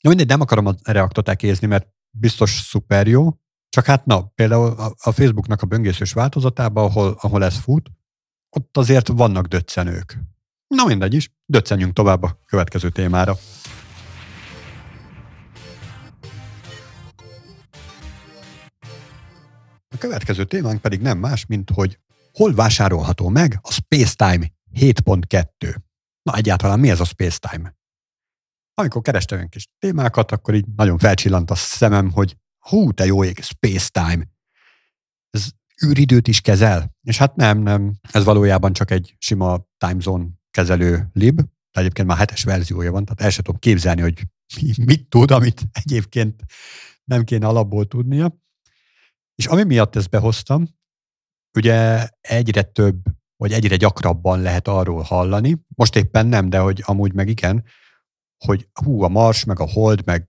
Ja, 0.00 0.08
mindegy, 0.08 0.26
nem 0.26 0.40
akarom 0.40 0.66
a 0.66 0.74
reaktot 0.82 1.28
ekézni, 1.28 1.66
mert 1.66 1.86
biztos 2.10 2.50
szuper 2.50 3.06
jó, 3.06 3.28
csak 3.68 3.84
hát 3.84 4.06
na, 4.06 4.22
például 4.22 4.94
a 4.98 5.12
Facebooknak 5.12 5.62
a 5.62 5.66
böngészős 5.66 6.12
változatában, 6.12 6.84
ahol, 6.84 7.16
ahol 7.20 7.44
ez 7.44 7.56
fut, 7.56 7.90
ott 8.56 8.76
azért 8.76 9.08
vannak 9.08 9.46
döccenők. 9.46 10.18
Na 10.66 10.84
mindegy 10.84 11.14
is, 11.14 11.32
döccenjünk 11.46 11.92
tovább 11.92 12.22
a 12.22 12.38
következő 12.46 12.90
témára. 12.90 13.36
Következő 20.01 20.44
témánk 20.44 20.80
pedig 20.80 21.01
nem 21.01 21.18
más, 21.18 21.46
mint 21.46 21.70
hogy 21.70 21.98
hol 22.32 22.55
vásárolható 22.55 23.28
meg 23.28 23.59
a 23.62 23.72
Spacetime 23.72 24.53
7.2. 24.74 25.76
Na 26.22 26.36
egyáltalán 26.36 26.80
mi 26.80 26.90
ez 26.90 27.01
a 27.01 27.05
Spacetime? 27.05 27.78
Amikor 28.74 29.03
kerestem 29.03 29.36
olyan 29.36 29.51
kis 29.51 29.68
témákat, 29.78 30.32
akkor 30.32 30.55
így 30.55 30.66
nagyon 30.76 30.98
felcsillant 30.98 31.51
a 31.51 31.55
szemem, 31.55 32.11
hogy 32.11 32.36
hú, 32.59 32.92
te 32.92 33.07
jó 33.07 33.24
ég, 33.24 33.42
Spacetime. 33.42 34.28
Ez 35.30 35.48
űridőt 35.86 36.28
is 36.28 36.40
kezel? 36.40 36.96
És 37.03 37.18
hát 37.18 37.36
nem, 37.36 37.59
nem. 37.59 37.92
Ez 38.11 38.24
valójában 38.24 38.72
csak 38.72 38.90
egy 38.90 39.14
sima 39.18 39.66
time 39.78 40.01
zone 40.01 40.26
kezelő 40.51 41.11
lib, 41.12 41.36
de 41.70 41.80
egyébként 41.80 42.09
már 42.09 42.16
hetes 42.16 42.44
verziója 42.44 42.92
van, 42.92 43.05
tehát 43.05 43.20
el 43.20 43.30
sem 43.30 43.44
tudom 43.44 43.61
képzelni, 43.61 44.01
hogy 44.01 44.22
mit 44.84 45.09
tud, 45.09 45.30
amit 45.30 45.62
egyébként 45.72 46.44
nem 47.05 47.24
kéne 47.24 47.46
alapból 47.46 47.86
tudnia. 47.86 48.39
És 49.41 49.47
ami 49.47 49.62
miatt 49.62 49.97
ezt 49.97 50.11
behoztam, 50.11 50.68
ugye 51.57 52.09
egyre 52.20 52.62
több, 52.62 53.03
vagy 53.36 53.53
egyre 53.53 53.76
gyakrabban 53.76 54.41
lehet 54.41 54.68
arról 54.68 55.03
hallani, 55.03 55.64
most 55.74 55.97
éppen 55.97 56.26
nem, 56.26 56.51
de 56.51 56.59
hogy 56.59 56.82
amúgy 56.84 57.12
meg 57.12 57.28
igen, 57.28 57.64
hogy 58.45 58.68
hú, 58.72 59.03
a 59.03 59.09
Mars, 59.09 59.45
meg 59.45 59.61
a 59.61 59.70
Hold, 59.70 60.05
meg, 60.05 60.28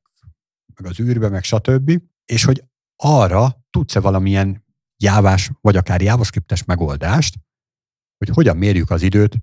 meg 0.75 0.91
az 0.91 0.99
űrbe, 0.99 1.29
meg 1.29 1.43
stb., 1.43 2.01
és 2.25 2.43
hogy 2.43 2.63
arra 2.95 3.65
tudsz-e 3.69 3.99
valamilyen 3.99 4.65
jávás, 5.03 5.51
vagy 5.61 5.75
akár 5.75 6.01
javascriptes 6.01 6.63
megoldást, 6.63 7.35
hogy 8.17 8.29
hogyan 8.29 8.57
mérjük 8.57 8.89
az 8.89 9.01
időt 9.01 9.35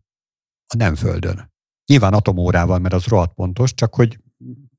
a 0.66 0.77
nem 0.77 0.95
földön. 0.95 1.53
Nyilván 1.87 2.14
atomórával, 2.14 2.79
mert 2.79 2.95
az 2.95 3.05
rohadt 3.05 3.35
pontos, 3.35 3.75
csak 3.75 3.95
hogy 3.95 4.21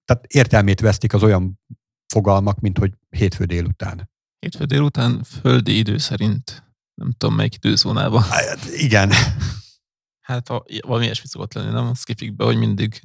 tehát 0.05 0.25
értelmét 0.25 0.79
vesztik 0.79 1.13
az 1.13 1.23
olyan 1.23 1.59
fogalmak, 2.13 2.59
mint 2.59 2.77
hogy 2.77 2.93
hétfő 3.09 3.45
délután. 3.45 4.09
Hétfő 4.39 4.65
délután 4.65 5.23
földi 5.23 5.77
idő 5.77 5.97
szerint. 5.97 6.63
Nem 6.93 7.11
tudom, 7.17 7.35
melyik 7.35 7.55
időzónában. 7.55 8.21
Hát, 8.21 8.65
igen. 8.65 9.11
Hát 10.21 10.47
ha 10.47 10.65
valami 10.85 11.03
ilyesmi 11.03 11.27
szokott 11.27 11.53
lenni, 11.53 11.71
nem? 11.71 11.93
Skifikbe, 11.93 12.43
hogy 12.43 12.57
mindig 12.57 13.01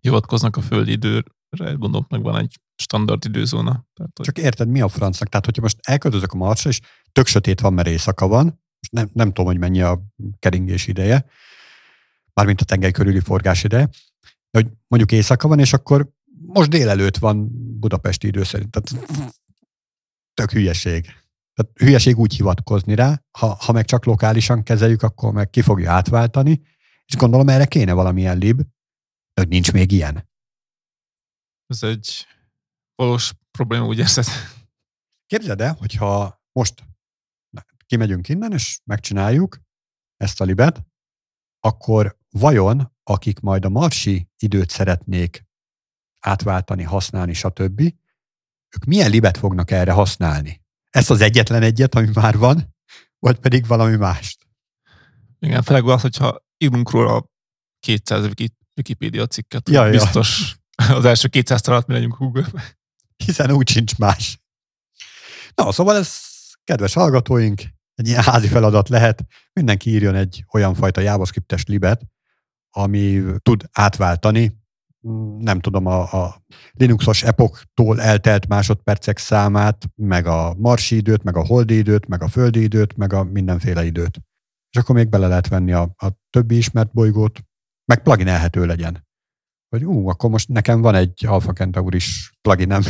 hivatkoznak 0.00 0.56
a 0.56 0.60
földi 0.60 0.90
időre, 0.90 1.24
gondolom 1.56 2.06
meg 2.08 2.22
van 2.22 2.38
egy 2.38 2.60
standard 2.76 3.24
időzóna. 3.24 3.70
Tehát, 3.94 4.12
hogy... 4.14 4.26
Csak 4.26 4.38
érted, 4.38 4.68
mi 4.68 4.80
a 4.80 4.88
francnak? 4.88 5.28
Tehát, 5.28 5.44
hogyha 5.44 5.62
most 5.62 5.76
elköltözök 5.80 6.32
a 6.32 6.36
Marsra, 6.36 6.70
és 6.70 6.80
tök 7.12 7.26
sötét 7.26 7.60
van, 7.60 7.72
mert 7.72 7.88
éjszaka 7.88 8.26
van, 8.26 8.62
nem, 8.90 9.10
nem 9.12 9.28
tudom, 9.28 9.46
hogy 9.46 9.58
mennyi 9.58 9.80
a 9.80 10.02
keringés 10.38 10.86
ideje, 10.86 11.26
mármint 12.32 12.60
a 12.60 12.64
tengely 12.64 12.90
körüli 12.90 13.20
forgás 13.20 13.64
ideje, 13.64 13.88
de 14.50 14.60
hogy 14.60 14.66
mondjuk 14.86 15.12
éjszaka 15.12 15.48
van, 15.48 15.58
és 15.58 15.72
akkor 15.72 16.10
most 16.46 16.70
délelőtt 16.70 17.16
van 17.16 17.48
budapesti 17.78 18.26
idő 18.26 18.42
szerint. 18.42 18.70
Tehát 18.70 19.08
tök 20.40 20.50
hülyeség. 20.50 21.02
Tehát 21.54 21.72
hülyeség 21.74 22.18
úgy 22.18 22.34
hivatkozni 22.34 22.94
rá, 22.94 23.22
ha, 23.38 23.46
ha 23.46 23.72
meg 23.72 23.84
csak 23.84 24.04
lokálisan 24.04 24.62
kezeljük, 24.62 25.02
akkor 25.02 25.32
meg 25.32 25.50
ki 25.50 25.62
fogja 25.62 25.92
átváltani, 25.92 26.62
és 27.04 27.16
gondolom 27.16 27.48
erre 27.48 27.66
kéne 27.66 27.92
valamilyen 27.92 28.38
lib, 28.38 28.62
hogy 29.34 29.48
nincs 29.48 29.72
még 29.72 29.92
ilyen. 29.92 30.28
Ez 31.66 31.82
egy 31.82 32.26
valós 32.94 33.32
probléma, 33.50 33.86
úgy 33.86 33.98
érzed? 33.98 34.24
Képzeld 35.26 35.60
el, 35.60 35.74
hogyha 35.74 36.42
most 36.52 36.84
kimegyünk 37.86 38.28
innen, 38.28 38.52
és 38.52 38.80
megcsináljuk 38.84 39.60
ezt 40.16 40.40
a 40.40 40.44
libet, 40.44 40.86
akkor 41.60 42.18
vajon, 42.30 42.92
akik 43.02 43.40
majd 43.40 43.64
a 43.64 43.68
marsi 43.68 44.28
időt 44.36 44.70
szeretnék 44.70 45.44
átváltani, 46.20 46.82
használni, 46.82 47.32
stb., 47.32 47.94
ők 48.74 48.84
milyen 48.84 49.10
libet 49.10 49.38
fognak 49.38 49.70
erre 49.70 49.92
használni? 49.92 50.62
Ezt 50.90 51.10
az 51.10 51.20
egyetlen 51.20 51.62
egyet, 51.62 51.94
ami 51.94 52.08
már 52.14 52.38
van, 52.38 52.74
vagy 53.18 53.38
pedig 53.38 53.66
valami 53.66 53.96
mást? 53.96 54.48
Igen, 55.38 55.62
főleg 55.62 55.88
az, 55.88 56.00
hogyha 56.00 56.44
írunk 56.58 56.90
róla 56.90 57.30
200 57.80 58.30
Wikipedia 58.76 59.26
cikket, 59.26 59.68
ja, 59.68 59.90
biztos 59.90 60.56
ja. 60.88 60.96
az 60.96 61.04
első 61.04 61.28
200 61.28 61.60
találat 61.60 61.86
mi 61.86 61.92
legyünk 61.92 62.16
google 62.16 62.46
Hiszen 63.24 63.50
úgy 63.50 63.68
sincs 63.68 63.98
más. 63.98 64.40
Na, 65.54 65.72
szóval 65.72 65.96
ez, 65.96 66.16
kedves 66.64 66.92
hallgatóink, 66.92 67.62
egy 67.94 68.08
ilyen 68.08 68.22
házi 68.22 68.48
feladat 68.48 68.88
lehet, 68.88 69.24
mindenki 69.52 69.90
írjon 69.90 70.14
egy 70.14 70.44
olyan 70.52 70.74
fajta 70.74 71.00
JavaScript-es 71.00 71.64
libet, 71.64 72.02
ami 72.70 73.22
tud 73.38 73.64
átváltani 73.72 74.59
nem 75.38 75.60
tudom, 75.60 75.86
a, 75.86 76.24
a 76.24 76.42
Linuxos 76.72 77.22
epoktól 77.22 78.00
eltelt 78.00 78.48
másodpercek 78.48 79.18
számát, 79.18 79.90
meg 79.94 80.26
a 80.26 80.54
marsi 80.54 80.96
időt, 80.96 81.22
meg 81.22 81.36
a 81.36 81.46
holdi 81.46 81.76
időt, 81.76 82.06
meg 82.06 82.22
a 82.22 82.28
földi 82.28 82.62
időt, 82.62 82.96
meg 82.96 83.12
a 83.12 83.24
mindenféle 83.24 83.84
időt. 83.84 84.20
És 84.70 84.78
akkor 84.78 84.94
még 84.94 85.08
bele 85.08 85.26
lehet 85.26 85.48
venni 85.48 85.72
a, 85.72 85.94
a 85.96 86.08
többi 86.30 86.56
ismert 86.56 86.92
bolygót, 86.92 87.40
meg 87.84 88.02
plugin 88.02 88.28
elhető 88.28 88.66
legyen. 88.66 89.08
Hogy 89.68 89.84
ú, 89.84 90.08
akkor 90.08 90.30
most 90.30 90.48
nekem 90.48 90.80
van 90.80 90.94
egy 90.94 91.26
Alpha 91.26 91.52
Centauris 91.52 92.32
pluginem. 92.40 92.82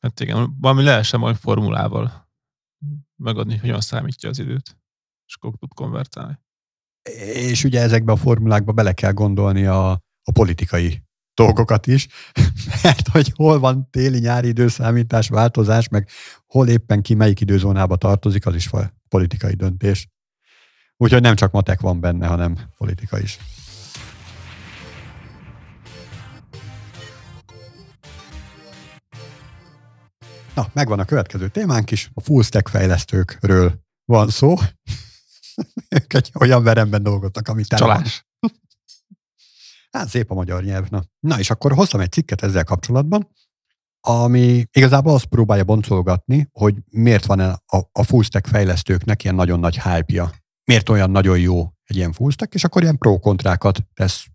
Hát 0.00 0.20
igen, 0.20 0.56
valami 0.60 0.82
lehessen 0.82 1.20
majd 1.20 1.36
formulával 1.36 2.28
megadni, 3.16 3.52
hogy 3.52 3.60
hogyan 3.60 3.80
számítja 3.80 4.28
az 4.28 4.38
időt, 4.38 4.78
és 5.26 5.36
akkor 5.36 5.52
tud 5.58 5.74
konvertálni. 5.74 6.38
És 7.32 7.64
ugye 7.64 7.80
ezekbe 7.80 8.12
a 8.12 8.16
formulákba 8.16 8.72
bele 8.72 8.92
kell 8.92 9.12
gondolni 9.12 9.64
a, 9.64 9.90
a 10.22 10.32
politikai 10.32 11.02
dolgokat 11.44 11.86
is, 11.86 12.08
mert 12.82 13.08
hogy 13.08 13.32
hol 13.34 13.58
van 13.58 13.88
téli-nyári 13.90 14.48
időszámítás, 14.48 15.28
változás, 15.28 15.88
meg 15.88 16.08
hol 16.46 16.68
éppen 16.68 17.02
ki 17.02 17.14
melyik 17.14 17.40
időzónába 17.40 17.96
tartozik, 17.96 18.46
az 18.46 18.54
is 18.54 18.70
politikai 19.08 19.54
döntés. 19.54 20.08
Úgyhogy 20.96 21.20
nem 21.20 21.34
csak 21.34 21.52
matek 21.52 21.80
van 21.80 22.00
benne, 22.00 22.26
hanem 22.26 22.58
politika 22.76 23.18
is. 23.18 23.38
Na, 30.54 30.66
megvan 30.72 30.98
a 30.98 31.04
következő 31.04 31.48
témánk 31.48 31.90
is, 31.90 32.10
a 32.14 32.20
full 32.20 32.42
stack 32.42 32.68
fejlesztőkről 32.68 33.80
van 34.04 34.28
szó. 34.28 34.54
ők 35.96 36.14
egy 36.14 36.30
olyan 36.40 36.62
veremben 36.62 37.02
dolgoztak, 37.02 37.48
amit 37.48 37.66
Csalás. 37.68 38.29
Hát 39.90 40.08
szép 40.08 40.30
a 40.30 40.34
magyar 40.34 40.62
nyelv. 40.62 40.88
Na. 40.88 41.02
na, 41.20 41.38
és 41.38 41.50
akkor 41.50 41.72
hoztam 41.72 42.00
egy 42.00 42.12
cikket 42.12 42.42
ezzel 42.42 42.64
kapcsolatban, 42.64 43.28
ami 44.00 44.64
igazából 44.72 45.14
azt 45.14 45.24
próbálja 45.26 45.64
boncolgatni, 45.64 46.48
hogy 46.52 46.74
miért 46.90 47.26
van 47.26 47.40
a, 47.40 47.88
a 47.92 48.02
fullstack 48.02 48.46
fejlesztőknek 48.46 49.22
ilyen 49.22 49.34
nagyon 49.34 49.60
nagy 49.60 49.80
hype-ja. 49.82 50.30
Miért 50.64 50.88
olyan 50.88 51.10
nagyon 51.10 51.38
jó 51.38 51.68
egy 51.84 51.96
ilyen 51.96 52.12
fullstack, 52.12 52.54
és 52.54 52.64
akkor 52.64 52.82
ilyen 52.82 52.98
pro-kontrákat 52.98 53.78
tesz 53.94 54.26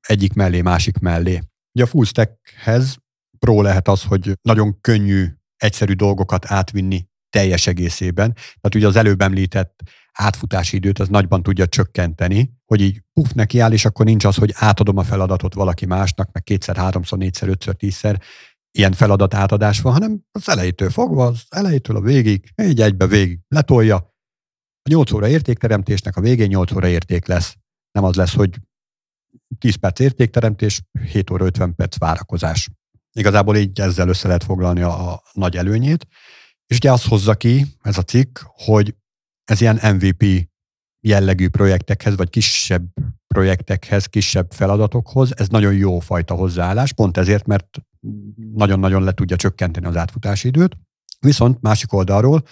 egyik 0.00 0.32
mellé, 0.32 0.60
másik 0.60 0.98
mellé. 0.98 1.40
Ugye 1.72 1.84
a 1.84 1.86
fullstackhez 1.86 2.96
pro 3.38 3.62
lehet 3.62 3.88
az, 3.88 4.02
hogy 4.02 4.32
nagyon 4.42 4.80
könnyű, 4.80 5.26
egyszerű 5.56 5.92
dolgokat 5.92 6.44
átvinni 6.46 7.10
teljes 7.32 7.66
egészében. 7.66 8.32
Tehát 8.34 8.74
ugye 8.74 8.86
az 8.86 8.96
előbb 8.96 9.20
említett 9.20 9.80
átfutási 10.12 10.76
időt 10.76 10.98
az 10.98 11.08
nagyban 11.08 11.42
tudja 11.42 11.66
csökkenteni, 11.66 12.52
hogy 12.64 12.80
így 12.80 13.02
puf 13.12 13.32
neki 13.32 13.58
áll, 13.58 13.72
és 13.72 13.84
akkor 13.84 14.04
nincs 14.04 14.24
az, 14.24 14.36
hogy 14.36 14.52
átadom 14.54 14.96
a 14.96 15.02
feladatot 15.02 15.54
valaki 15.54 15.86
másnak, 15.86 16.32
meg 16.32 16.42
kétszer, 16.42 16.76
háromszor, 16.76 17.18
négyszer, 17.18 17.48
ötször, 17.48 17.74
tízszer 17.74 18.20
ilyen 18.78 18.92
feladat 18.92 19.34
átadás 19.34 19.80
van, 19.80 19.92
hanem 19.92 20.22
az 20.32 20.48
elejétől 20.48 20.90
fogva, 20.90 21.26
az 21.26 21.42
elejétől 21.48 21.96
a 21.96 22.00
végig, 22.00 22.52
egy 22.54 22.80
egybe 22.80 23.06
végig 23.06 23.38
letolja. 23.48 23.96
A 24.82 24.88
8 24.88 25.12
óra 25.12 25.28
értékteremtésnek 25.28 26.16
a 26.16 26.20
végén 26.20 26.48
8 26.48 26.72
óra 26.72 26.88
érték 26.88 27.26
lesz. 27.26 27.56
Nem 27.92 28.04
az 28.04 28.14
lesz, 28.14 28.34
hogy 28.34 28.58
10 29.58 29.74
perc 29.74 29.98
értékteremtés, 29.98 30.82
7 31.12 31.30
óra 31.30 31.44
50 31.44 31.74
perc 31.74 31.98
várakozás. 31.98 32.70
Igazából 33.12 33.56
így 33.56 33.80
ezzel 33.80 34.08
össze 34.08 34.26
lehet 34.26 34.44
foglalni 34.44 34.82
a, 34.82 35.12
a 35.12 35.22
nagy 35.32 35.56
előnyét. 35.56 36.06
És 36.72 36.78
ugye 36.78 36.92
azt 36.92 37.08
hozza 37.08 37.34
ki 37.34 37.66
ez 37.82 37.98
a 37.98 38.02
cikk, 38.02 38.38
hogy 38.42 38.94
ez 39.44 39.60
ilyen 39.60 39.94
MVP 39.94 40.48
jellegű 41.00 41.48
projektekhez, 41.48 42.16
vagy 42.16 42.30
kisebb 42.30 42.82
projektekhez, 43.26 44.06
kisebb 44.06 44.52
feladatokhoz, 44.52 45.36
ez 45.36 45.48
nagyon 45.48 45.74
jó 45.74 45.98
fajta 45.98 46.34
hozzáállás, 46.34 46.92
pont 46.92 47.16
ezért, 47.16 47.46
mert 47.46 47.78
nagyon-nagyon 48.52 49.02
le 49.02 49.12
tudja 49.12 49.36
csökkenteni 49.36 49.86
az 49.86 49.96
átfutási 49.96 50.48
időt. 50.48 50.76
Viszont 51.20 51.60
másik 51.60 51.92
oldalról, 51.92 52.42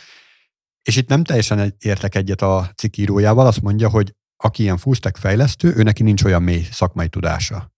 és 0.82 0.96
itt 0.96 1.08
nem 1.08 1.24
teljesen 1.24 1.74
értek 1.78 2.14
egyet 2.14 2.42
a 2.42 2.70
cikkírójával, 2.76 3.46
azt 3.46 3.62
mondja, 3.62 3.88
hogy 3.88 4.14
aki 4.36 4.62
ilyen 4.62 4.76
fullstack 4.76 5.16
fejlesztő, 5.16 5.72
ő 5.76 5.82
neki 5.82 6.02
nincs 6.02 6.24
olyan 6.24 6.42
mély 6.42 6.66
szakmai 6.70 7.08
tudása. 7.08 7.72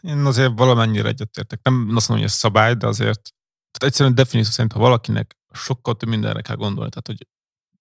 Én 0.00 0.18
azért 0.18 0.58
valamennyire 0.58 1.08
egyetértek. 1.08 1.60
Nem 1.62 1.74
azt 1.94 2.08
mondom, 2.08 2.26
hogy 2.26 2.34
ez 2.34 2.38
szabály, 2.38 2.74
de 2.74 2.86
azért 2.86 3.34
tehát 3.74 3.92
egyszerűen 3.92 4.14
definíció 4.14 4.52
szerint, 4.52 4.72
ha 4.72 4.78
valakinek 4.78 5.36
sokkal 5.52 5.94
több 5.94 6.08
mindenre 6.08 6.40
kell 6.40 6.56
gondolni, 6.56 6.90
tehát 6.90 7.06
hogy 7.06 7.28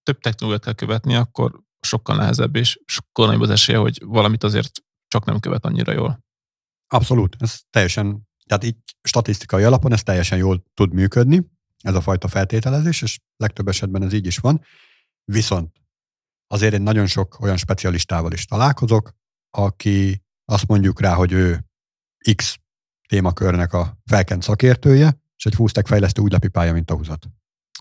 több 0.04 0.20
technológiát 0.20 0.64
kell 0.64 0.74
követni, 0.74 1.16
akkor 1.16 1.62
sokkal 1.80 2.16
nehezebb, 2.16 2.56
és 2.56 2.80
sokkal 2.86 3.26
nagyobb 3.26 3.41
az 3.41 3.50
esélye, 3.50 3.78
hogy 3.78 4.02
valamit 4.06 4.44
azért 4.44 4.72
csak 5.08 5.26
nem 5.26 5.39
követ 5.39 5.66
annyira 5.66 5.91
jól. 5.91 6.24
Abszolút, 6.88 7.36
ez 7.39 7.60
teljesen, 7.70 8.28
tehát 8.46 8.64
így 8.64 8.78
statisztikai 9.02 9.64
alapon 9.64 9.94
ez 9.94 10.04
teljesen 10.04 10.38
jól 10.38 10.64
tud 10.74 10.94
működni, 10.94 11.52
ez 11.82 11.96
a 11.96 12.02
fajta 12.02 12.28
feltételezés, 12.28 13.02
és 13.02 13.20
legtöbb 13.38 13.68
esetben 13.68 14.04
ez 14.04 14.14
így 14.14 14.26
is 14.26 14.38
van. 14.38 14.62
Viszont 15.24 15.82
azért 16.48 16.74
én 16.74 16.82
nagyon 16.82 17.08
sok 17.08 17.39
olyan 17.39 17.58
specialistával 17.58 18.32
is 18.32 18.46
találkozok, 18.46 19.14
aki 19.50 20.24
azt 20.46 20.68
mondjuk 20.68 21.02
rá, 21.02 21.14
hogy 21.14 21.32
ő 21.32 21.66
X 22.36 22.58
témakörnek 23.08 23.74
a 23.74 23.98
felkent 24.06 24.44
szakértője, 24.44 25.22
és 25.44 25.50
egy 25.50 25.56
fullstack 25.56 25.88
fejlesztő 25.88 26.22
úgy 26.22 26.32
lepipálja, 26.32 26.74
mint 26.74 26.91
a 26.91 26.96
húzat. 26.96 27.26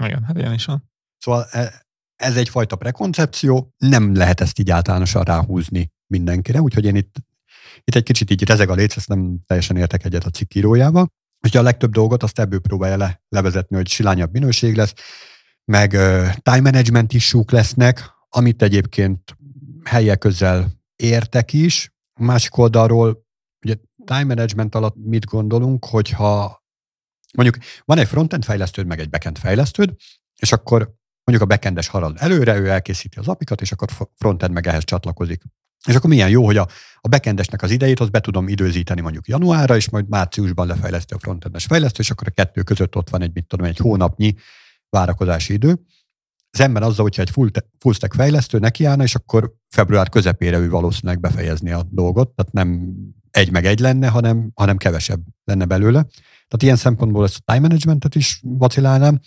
Igen, 0.04 0.22
hát 0.22 0.38
ilyen 0.38 0.52
is 0.52 0.64
van. 0.64 0.90
Szóval 1.18 1.46
e, 1.50 1.86
ez 2.16 2.36
egyfajta 2.36 2.76
prekoncepció, 2.76 3.74
nem 3.76 4.14
lehet 4.14 4.40
ezt 4.40 4.58
így 4.58 4.70
általánosan 4.70 5.22
ráhúzni 5.22 5.92
mindenkire, 6.06 6.60
úgyhogy 6.60 6.84
én 6.84 6.96
itt, 6.96 7.14
itt 7.84 7.94
egy 7.94 8.02
kicsit 8.02 8.30
így 8.30 8.44
rezeg 8.44 8.68
a 8.68 8.74
léc, 8.74 8.96
ezt 8.96 9.08
nem 9.08 9.38
teljesen 9.46 9.76
értek 9.76 10.04
egyet 10.04 10.24
a 10.24 10.30
cikk 10.30 10.54
írójával. 10.54 11.06
Úgyhogy 11.44 11.60
a 11.60 11.64
legtöbb 11.64 11.92
dolgot 11.92 12.22
azt 12.22 12.38
ebből 12.38 12.60
próbálja 12.60 12.96
le, 12.96 13.22
levezetni, 13.28 13.76
hogy 13.76 13.88
silányabb 13.88 14.32
minőség 14.32 14.76
lesz, 14.76 14.94
meg 15.64 15.90
time 16.42 16.60
management 16.60 17.12
isúk 17.12 17.50
lesznek, 17.50 18.10
amit 18.28 18.62
egyébként 18.62 19.36
helyek 19.84 20.18
közel 20.18 20.70
értek 20.96 21.52
is. 21.52 21.92
A 22.12 22.22
másik 22.22 22.56
oldalról, 22.56 23.26
ugye 23.64 23.76
time 24.04 24.24
management 24.24 24.74
alatt 24.74 24.96
mit 24.96 25.24
gondolunk, 25.24 25.84
hogyha 25.84 26.61
mondjuk 27.36 27.64
van 27.84 27.98
egy 27.98 28.08
frontend 28.08 28.44
fejlesztőd, 28.44 28.86
meg 28.86 29.00
egy 29.00 29.10
backend 29.10 29.38
fejlesztőd, 29.38 29.94
és 30.38 30.52
akkor 30.52 30.94
mondjuk 31.24 31.50
a 31.50 31.54
backendes 31.54 31.88
halad 31.88 32.16
előre, 32.18 32.58
ő 32.58 32.68
elkészíti 32.68 33.18
az 33.18 33.28
apikat, 33.28 33.60
és 33.60 33.72
akkor 33.72 33.88
frontend 34.16 34.52
meg 34.52 34.66
ehhez 34.66 34.84
csatlakozik. 34.84 35.42
És 35.86 35.94
akkor 35.94 36.10
milyen 36.10 36.28
jó, 36.28 36.44
hogy 36.44 36.56
a, 36.56 36.68
a 37.00 37.08
backendesnek 37.08 37.62
az 37.62 37.70
idejét, 37.70 38.00
az 38.00 38.08
be 38.08 38.20
tudom 38.20 38.48
időzíteni 38.48 39.00
mondjuk 39.00 39.28
januárra, 39.28 39.76
és 39.76 39.90
majd 39.90 40.08
márciusban 40.08 40.66
lefejleszti 40.66 41.14
a 41.14 41.18
frontendes 41.18 41.64
fejlesztő, 41.64 42.02
és 42.02 42.10
akkor 42.10 42.26
a 42.26 42.30
kettő 42.30 42.62
között 42.62 42.96
ott 42.96 43.10
van 43.10 43.22
egy, 43.22 43.30
mit 43.34 43.46
tudom, 43.46 43.66
egy 43.66 43.78
hónapnyi 43.78 44.34
várakozási 44.88 45.52
idő. 45.52 45.80
Szemben 46.50 46.82
azzal, 46.82 47.02
hogyha 47.02 47.22
egy 47.22 47.30
full, 47.30 47.48
te, 47.48 47.64
full 47.78 47.92
stack 47.92 48.14
fejlesztő 48.14 48.58
nekiállna, 48.58 49.02
és 49.02 49.14
akkor 49.14 49.54
február 49.68 50.08
közepére 50.08 50.58
ő 50.58 50.70
valószínűleg 50.70 51.20
befejezni 51.20 51.70
a 51.70 51.82
dolgot, 51.90 52.30
tehát 52.30 52.52
nem 52.52 52.94
egy 53.30 53.50
meg 53.50 53.66
egy 53.66 53.78
lenne, 53.78 54.08
hanem, 54.08 54.50
hanem 54.54 54.76
kevesebb 54.76 55.20
lenne 55.44 55.64
belőle. 55.64 56.06
Tehát 56.52 56.66
ilyen 56.66 56.76
szempontból 56.76 57.24
ezt 57.24 57.42
a 57.44 57.52
time 57.52 57.66
managementet 57.66 58.14
is 58.14 58.40
vacilálnám. 58.42 59.20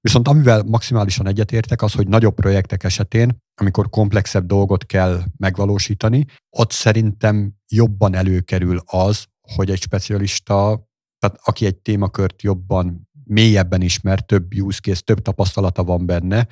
Viszont 0.00 0.28
amivel 0.28 0.62
maximálisan 0.62 1.26
egyetértek, 1.26 1.82
az, 1.82 1.92
hogy 1.92 2.08
nagyobb 2.08 2.34
projektek 2.34 2.84
esetén, 2.84 3.36
amikor 3.54 3.88
komplexebb 3.88 4.46
dolgot 4.46 4.86
kell 4.86 5.22
megvalósítani, 5.36 6.26
ott 6.50 6.70
szerintem 6.70 7.52
jobban 7.68 8.14
előkerül 8.14 8.82
az, 8.84 9.24
hogy 9.40 9.70
egy 9.70 9.80
specialista, 9.80 10.88
tehát 11.18 11.38
aki 11.42 11.66
egy 11.66 11.76
témakört 11.76 12.42
jobban, 12.42 13.08
mélyebben 13.24 13.80
ismer, 13.80 14.20
több 14.20 14.54
use 14.54 14.80
case, 14.80 15.00
több 15.00 15.22
tapasztalata 15.22 15.84
van 15.84 16.06
benne, 16.06 16.46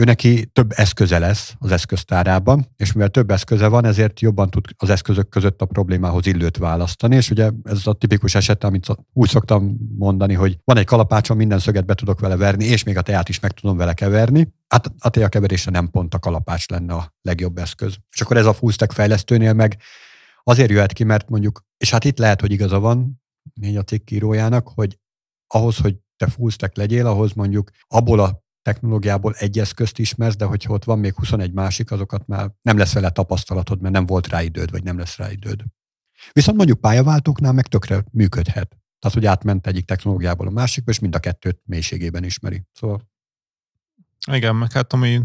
ő 0.00 0.04
neki 0.04 0.46
több 0.46 0.72
eszköze 0.74 1.18
lesz 1.18 1.54
az 1.58 1.72
eszköztárában, 1.72 2.66
és 2.76 2.92
mivel 2.92 3.08
több 3.08 3.30
eszköze 3.30 3.68
van, 3.68 3.84
ezért 3.84 4.20
jobban 4.20 4.50
tud 4.50 4.64
az 4.76 4.90
eszközök 4.90 5.28
között 5.28 5.60
a 5.60 5.66
problémához 5.66 6.26
illőt 6.26 6.56
választani, 6.56 7.16
és 7.16 7.30
ugye 7.30 7.50
ez 7.62 7.86
a 7.86 7.92
tipikus 7.92 8.34
eset, 8.34 8.64
amit 8.64 8.86
úgy 9.12 9.28
szoktam 9.28 9.76
mondani, 9.98 10.34
hogy 10.34 10.58
van 10.64 10.76
egy 10.76 10.84
kalapácsom, 10.84 11.36
minden 11.36 11.58
szöget 11.58 11.86
be 11.86 11.94
tudok 11.94 12.20
vele 12.20 12.36
verni, 12.36 12.64
és 12.64 12.82
még 12.82 12.96
a 12.96 13.02
teát 13.02 13.28
is 13.28 13.40
meg 13.40 13.50
tudom 13.50 13.76
vele 13.76 13.92
keverni. 13.92 14.54
Hát 14.68 14.92
a 14.98 15.08
teja 15.08 15.28
keverése 15.28 15.70
nem 15.70 15.90
pont 15.90 16.14
a 16.14 16.18
kalapács 16.18 16.68
lenne 16.68 16.94
a 16.94 17.14
legjobb 17.22 17.58
eszköz. 17.58 17.96
És 18.10 18.20
akkor 18.20 18.36
ez 18.36 18.46
a 18.46 18.56
stack 18.68 18.92
fejlesztőnél 18.92 19.52
meg 19.52 19.76
azért 20.42 20.70
jöhet 20.70 20.92
ki, 20.92 21.04
mert 21.04 21.28
mondjuk, 21.28 21.64
és 21.76 21.90
hát 21.90 22.04
itt 22.04 22.18
lehet, 22.18 22.40
hogy 22.40 22.52
igaza 22.52 22.80
van, 22.80 23.22
négy 23.54 23.76
a 23.76 23.82
cikk 23.82 24.10
írójának, 24.10 24.68
hogy 24.74 24.98
ahhoz, 25.46 25.76
hogy 25.76 25.96
te 26.16 26.28
stack 26.48 26.76
legyél, 26.76 27.06
ahhoz 27.06 27.32
mondjuk 27.32 27.70
abból 27.88 28.20
a 28.20 28.43
technológiából 28.64 29.34
egy 29.34 29.58
eszközt 29.58 29.98
ismersz, 29.98 30.36
de 30.36 30.44
hogyha 30.44 30.72
ott 30.72 30.84
van 30.84 30.98
még 30.98 31.14
21 31.14 31.52
másik, 31.52 31.90
azokat 31.90 32.26
már 32.26 32.50
nem 32.62 32.76
lesz 32.76 32.92
vele 32.92 33.10
tapasztalatod, 33.10 33.80
mert 33.80 33.94
nem 33.94 34.06
volt 34.06 34.28
rá 34.28 34.42
időd, 34.42 34.70
vagy 34.70 34.82
nem 34.82 34.98
lesz 34.98 35.16
rá 35.16 35.30
időd. 35.30 35.64
Viszont 36.32 36.56
mondjuk 36.56 36.80
pályaváltóknál 36.80 37.52
meg 37.52 37.66
tökre 37.66 38.04
működhet. 38.10 38.76
Tehát, 38.98 39.18
hogy 39.18 39.26
átment 39.26 39.66
egyik 39.66 39.84
technológiából 39.84 40.46
a 40.46 40.50
másikba, 40.50 40.90
és 40.90 40.98
mind 40.98 41.14
a 41.14 41.18
kettőt 41.18 41.60
mélységében 41.64 42.24
ismeri. 42.24 42.62
Szóval... 42.72 43.08
Igen, 44.30 44.56
meg 44.56 44.72
hát 44.72 44.92
ami 44.92 45.20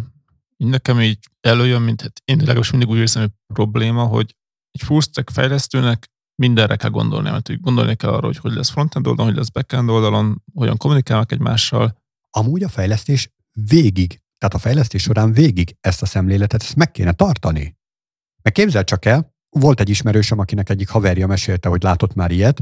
nekem 0.57 1.01
így 1.01 1.19
előjön, 1.41 1.81
mint 1.81 2.01
hát 2.01 2.21
én 2.25 2.37
legalábbis 2.37 2.71
mindig 2.71 2.89
úgy 2.89 2.97
érzem, 2.97 3.21
hogy 3.21 3.31
probléma, 3.53 4.03
hogy 4.03 4.35
egy 4.71 4.81
full 4.81 5.01
stack 5.01 5.29
fejlesztőnek 5.29 6.11
mindenre 6.35 6.75
kell 6.75 6.89
gondolni, 6.89 7.29
mert 7.29 7.61
gondolni 7.61 7.95
kell 7.95 8.09
arra, 8.09 8.25
hogy 8.25 8.37
hogy 8.37 8.53
lesz 8.53 8.69
frontend 8.69 9.07
oldalon, 9.07 9.31
hogy 9.31 9.39
lesz 9.39 9.49
backend 9.49 9.89
oldalon, 9.89 10.43
hogyan 10.53 10.77
kommunikálnak 10.77 11.31
egymással, 11.31 11.97
amúgy 12.29 12.63
a 12.63 12.69
fejlesztés 12.69 13.33
végig, 13.51 14.21
tehát 14.37 14.53
a 14.55 14.59
fejlesztés 14.59 15.01
során 15.01 15.31
végig 15.31 15.75
ezt 15.81 16.01
a 16.01 16.05
szemléletet, 16.05 16.61
ezt 16.61 16.75
meg 16.75 16.91
kéne 16.91 17.11
tartani. 17.11 17.77
Meg 18.41 18.53
képzel 18.53 18.83
csak 18.83 19.05
el, 19.05 19.35
volt 19.49 19.79
egy 19.79 19.89
ismerősöm, 19.89 20.39
akinek 20.39 20.69
egyik 20.69 20.89
haverja 20.89 21.27
mesélte, 21.27 21.69
hogy 21.69 21.83
látott 21.83 22.13
már 22.13 22.31
ilyet, 22.31 22.59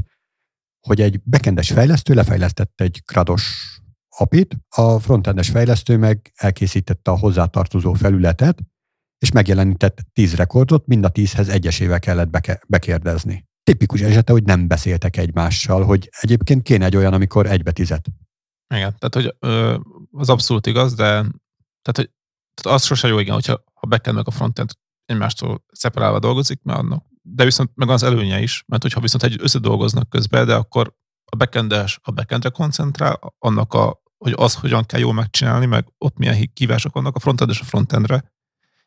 hogy 0.86 1.00
egy 1.00 1.20
bekendes 1.22 1.70
fejlesztő 1.70 2.14
lefejlesztett 2.14 2.80
egy 2.80 3.02
krados 3.04 3.76
apit, 4.08 4.56
a 4.68 4.98
frontendes 4.98 5.48
fejlesztő 5.48 5.96
meg 5.96 6.32
elkészítette 6.34 7.10
a 7.10 7.18
hozzátartozó 7.18 7.92
felületet, 7.92 8.58
és 9.18 9.30
megjelenített 9.30 9.98
tíz 10.12 10.34
rekordot, 10.34 10.86
mind 10.86 11.04
a 11.04 11.08
tízhez 11.08 11.48
egyesével 11.48 12.00
kellett 12.00 12.30
beke- 12.30 12.64
bekérdezni. 12.68 13.46
Tipikus 13.62 14.00
esete, 14.00 14.32
hogy 14.32 14.44
nem 14.44 14.66
beszéltek 14.66 15.16
egymással, 15.16 15.84
hogy 15.84 16.08
egyébként 16.20 16.62
kéne 16.62 16.84
egy 16.84 16.96
olyan, 16.96 17.12
amikor 17.12 17.46
egybe 17.46 17.72
tizet. 17.72 18.08
Igen, 18.74 18.96
tehát 18.98 19.14
hogy 19.14 19.36
ö, 19.38 19.78
az 20.12 20.28
abszolút 20.28 20.66
igaz, 20.66 20.94
de 20.94 21.04
tehát, 21.82 21.96
hogy, 21.96 22.10
tehát 22.54 22.78
az 22.78 22.84
sose 22.84 23.08
jó, 23.08 23.18
igen, 23.18 23.34
hogyha 23.34 23.62
a 23.74 23.86
backend 23.86 24.16
meg 24.16 24.26
a 24.26 24.30
frontend 24.30 24.70
egymástól 25.04 25.64
szeparálva 25.72 26.18
dolgozik, 26.18 26.62
mert 26.62 26.78
annak, 26.78 27.04
de 27.22 27.44
viszont 27.44 27.70
meg 27.74 27.88
az 27.88 28.02
előnye 28.02 28.40
is, 28.40 28.64
mert 28.66 28.82
hogyha 28.82 29.00
viszont 29.00 29.22
egy 29.22 29.36
összedolgoznak 29.40 30.08
közben, 30.08 30.46
de 30.46 30.54
akkor 30.54 30.96
a 31.24 31.36
backendes 31.36 31.98
a 32.02 32.10
backendre 32.10 32.48
koncentrál, 32.48 33.34
annak 33.38 33.74
a, 33.74 34.02
hogy 34.16 34.32
az 34.36 34.54
hogyan 34.54 34.84
kell 34.84 35.00
jól 35.00 35.12
megcsinálni, 35.12 35.66
meg 35.66 35.92
ott 35.98 36.16
milyen 36.16 36.52
kívások 36.52 36.94
vannak 36.94 37.16
a 37.16 37.18
frontendes 37.18 37.60
a 37.60 37.64
frontendre, 37.64 38.32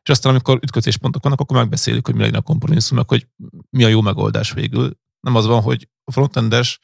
és 0.03 0.09
aztán 0.09 0.32
amikor 0.32 0.59
ütközéspontok 0.61 1.23
vannak, 1.23 1.39
akkor 1.39 1.57
megbeszéljük, 1.57 2.05
hogy 2.05 2.15
mi 2.15 2.21
legyen 2.21 2.39
a 2.39 2.41
kompromisszum, 2.41 2.97
meg 2.97 3.09
hogy 3.09 3.27
mi 3.69 3.84
a 3.84 3.88
jó 3.88 4.01
megoldás 4.01 4.51
végül. 4.51 4.99
Nem 5.19 5.36
az 5.36 5.45
van, 5.45 5.61
hogy 5.61 5.89
a 6.03 6.11
frontendes 6.11 6.79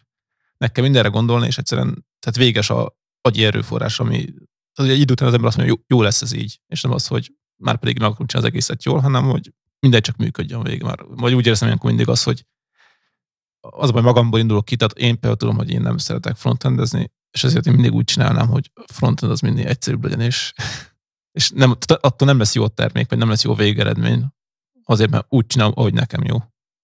kell 0.57 0.83
mindenre 0.83 1.09
gondolni, 1.09 1.47
és 1.47 1.57
egyszerűen 1.57 2.06
tehát 2.19 2.37
véges 2.37 2.69
a 2.69 2.97
agyi 3.21 3.43
erőforrás, 3.45 3.99
ami 3.99 4.25
tehát 4.73 4.91
egy 4.91 4.99
idő 4.99 5.13
után 5.13 5.27
az 5.27 5.33
ember 5.33 5.47
azt 5.47 5.57
mondja, 5.57 5.75
jó, 5.75 5.97
jó 5.97 6.03
lesz 6.03 6.21
ez 6.21 6.31
így, 6.31 6.59
és 6.67 6.81
nem 6.81 6.91
az, 6.91 7.07
hogy 7.07 7.33
már 7.55 7.77
pedig 7.77 7.99
meg 7.99 8.07
akarom 8.07 8.27
az 8.33 8.43
egészet 8.43 8.83
jól, 8.83 8.99
hanem 8.99 9.23
hogy 9.23 9.53
mindegy 9.79 10.01
csak 10.01 10.15
működjön 10.15 10.63
végig 10.63 10.83
már. 10.83 10.99
Vagy 11.07 11.33
úgy 11.33 11.45
érzem 11.45 11.67
ilyenkor 11.67 11.89
mindig 11.89 12.07
az, 12.09 12.23
hogy 12.23 12.45
az, 13.59 13.89
hogy 13.89 14.03
magamból 14.03 14.39
indulok 14.39 14.65
ki, 14.65 14.75
tehát 14.75 14.97
én 14.97 15.13
például 15.13 15.35
tudom, 15.35 15.55
hogy 15.55 15.69
én 15.69 15.81
nem 15.81 15.97
szeretek 15.97 16.35
frontendezni, 16.35 17.11
és 17.31 17.43
ezért 17.43 17.65
én 17.65 17.73
mindig 17.73 17.93
úgy 17.93 18.03
csinálnám, 18.03 18.47
hogy 18.47 18.71
frontend 18.93 19.31
az 19.31 19.39
mindig 19.39 19.65
egyszerűbb 19.65 20.03
legyen, 20.03 20.21
és, 20.21 20.53
és 21.31 21.49
nem, 21.49 21.77
attól 21.87 22.27
nem 22.27 22.37
lesz 22.37 22.55
jó 22.55 22.63
a 22.63 22.67
termék, 22.67 23.09
vagy 23.09 23.17
nem 23.17 23.29
lesz 23.29 23.43
jó 23.43 23.53
végeredmény, 23.53 24.25
azért, 24.83 25.09
mert 25.09 25.25
úgy 25.29 25.45
csinálom, 25.45 25.73
ahogy 25.75 25.93
nekem 25.93 26.23
jó. 26.23 26.37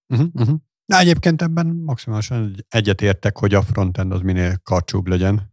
Uh-huh, 0.08 0.28
uh-huh. 0.32 0.58
Na 0.84 0.98
egyébként 0.98 1.42
ebben 1.42 1.66
maximálisan 1.66 2.64
egyetértek, 2.68 3.38
hogy 3.38 3.54
a 3.54 3.62
frontend 3.62 4.12
az 4.12 4.20
minél 4.20 4.58
karcsúbb 4.62 5.06
legyen. 5.06 5.52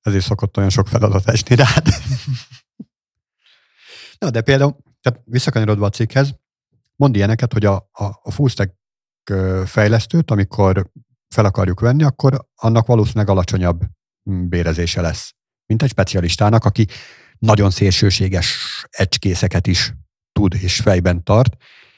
Ezért 0.00 0.24
szokott 0.24 0.56
olyan 0.56 0.70
sok 0.70 0.88
feladat 0.88 1.28
esni 1.28 1.54
rád. 1.54 1.86
Na, 4.18 4.30
de 4.30 4.40
például, 4.40 4.76
tehát 5.00 5.20
visszakanyarodva 5.24 5.86
a 5.86 5.90
cikkhez, 5.90 6.34
mond 6.96 7.16
ilyeneket, 7.16 7.52
hogy 7.52 7.64
a, 7.64 7.74
a, 7.92 8.04
a 8.22 8.30
full 8.30 8.48
stack 8.48 8.76
fejlesztőt, 9.64 10.30
amikor 10.30 10.90
fel 11.28 11.44
akarjuk 11.44 11.80
venni, 11.80 12.02
akkor 12.02 12.48
annak 12.54 12.86
valószínűleg 12.86 13.28
alacsonyabb 13.28 13.82
mm, 14.30 14.48
bérezése 14.48 15.00
lesz, 15.00 15.34
mint 15.66 15.82
egy 15.82 15.90
specialistának, 15.90 16.64
aki 16.64 16.86
nagyon 17.38 17.70
szélsőséges 17.70 18.58
ecskészeket 18.90 19.66
is 19.66 19.94
tud 20.32 20.54
és 20.54 20.76
fejben 20.76 21.24
tart. 21.24 21.56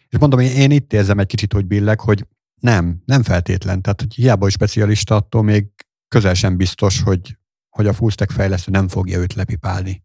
És 0.09 0.19
mondom, 0.19 0.41
én 0.41 0.71
itt 0.71 0.93
érzem 0.93 1.19
egy 1.19 1.27
kicsit, 1.27 1.53
hogy 1.53 1.67
billeg, 1.67 2.01
hogy 2.01 2.27
nem, 2.61 3.03
nem 3.05 3.23
feltétlen. 3.23 3.83
Tehát, 3.83 4.01
hogy 4.01 4.15
hiába 4.15 4.43
hogy 4.43 4.53
specialista, 4.53 5.15
attól 5.15 5.43
még 5.43 5.67
közel 6.09 6.35
sem 6.35 6.57
biztos, 6.57 7.01
hogy, 7.01 7.39
hogy 7.77 7.87
a 7.87 7.93
full 7.93 8.11
stack 8.11 8.31
fejlesztő 8.31 8.71
nem 8.71 8.89
fogja 8.89 9.19
őt 9.19 9.35
lepipálni. 9.35 10.05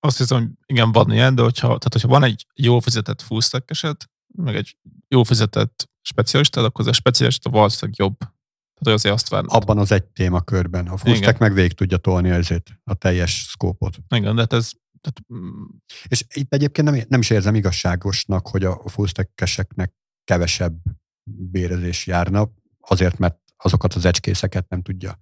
Azt 0.00 0.18
hiszem, 0.18 0.38
hogy 0.38 0.48
igen, 0.66 0.92
van 0.92 1.12
ilyen, 1.12 1.34
de 1.34 1.42
hogyha, 1.42 1.66
tehát 1.66 1.92
hogyha 1.92 2.08
van 2.08 2.22
egy 2.22 2.46
jól 2.54 2.80
fizetett 2.80 3.22
full 3.22 3.40
stack 3.40 3.70
eset, 3.70 4.10
meg 4.36 4.56
egy 4.56 4.76
jól 5.08 5.24
fizetett 5.24 5.88
specialista, 6.02 6.60
akkor 6.60 6.80
az 6.80 6.86
a 6.86 6.92
specialista 6.92 7.50
valószínűleg 7.50 7.98
jobb. 7.98 8.18
Tehát 8.18 8.98
azért 8.98 9.14
azt 9.14 9.28
várnak. 9.28 9.52
Abban 9.52 9.78
az 9.78 9.92
egy 9.92 10.04
témakörben. 10.04 10.86
A 10.86 10.96
full 10.96 11.14
stack 11.14 11.38
meg 11.38 11.52
végig 11.52 11.72
tudja 11.72 11.96
tolni 11.96 12.30
ezért 12.30 12.70
a 12.84 12.94
teljes 12.94 13.46
szkópot. 13.50 13.98
Igen, 14.08 14.34
de 14.34 14.40
hát 14.40 14.52
ez 14.52 14.70
tehát, 15.00 15.20
mm. 15.34 15.64
és 16.08 16.24
itt 16.34 16.52
egyébként 16.52 16.90
nem, 16.90 17.02
nem 17.08 17.20
is 17.20 17.30
érzem 17.30 17.54
igazságosnak, 17.54 18.48
hogy 18.48 18.64
a 18.64 18.88
full 18.88 19.06
stack 19.06 19.30
kevesebb 20.24 20.82
bérezés 21.24 22.06
járna, 22.06 22.50
azért, 22.80 23.18
mert 23.18 23.38
azokat 23.56 23.94
az 23.94 24.04
ecskészeket 24.04 24.68
nem 24.68 24.82
tudja. 24.82 25.20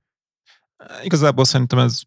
Igazából 1.03 1.45
szerintem 1.45 1.79
ez 1.79 2.01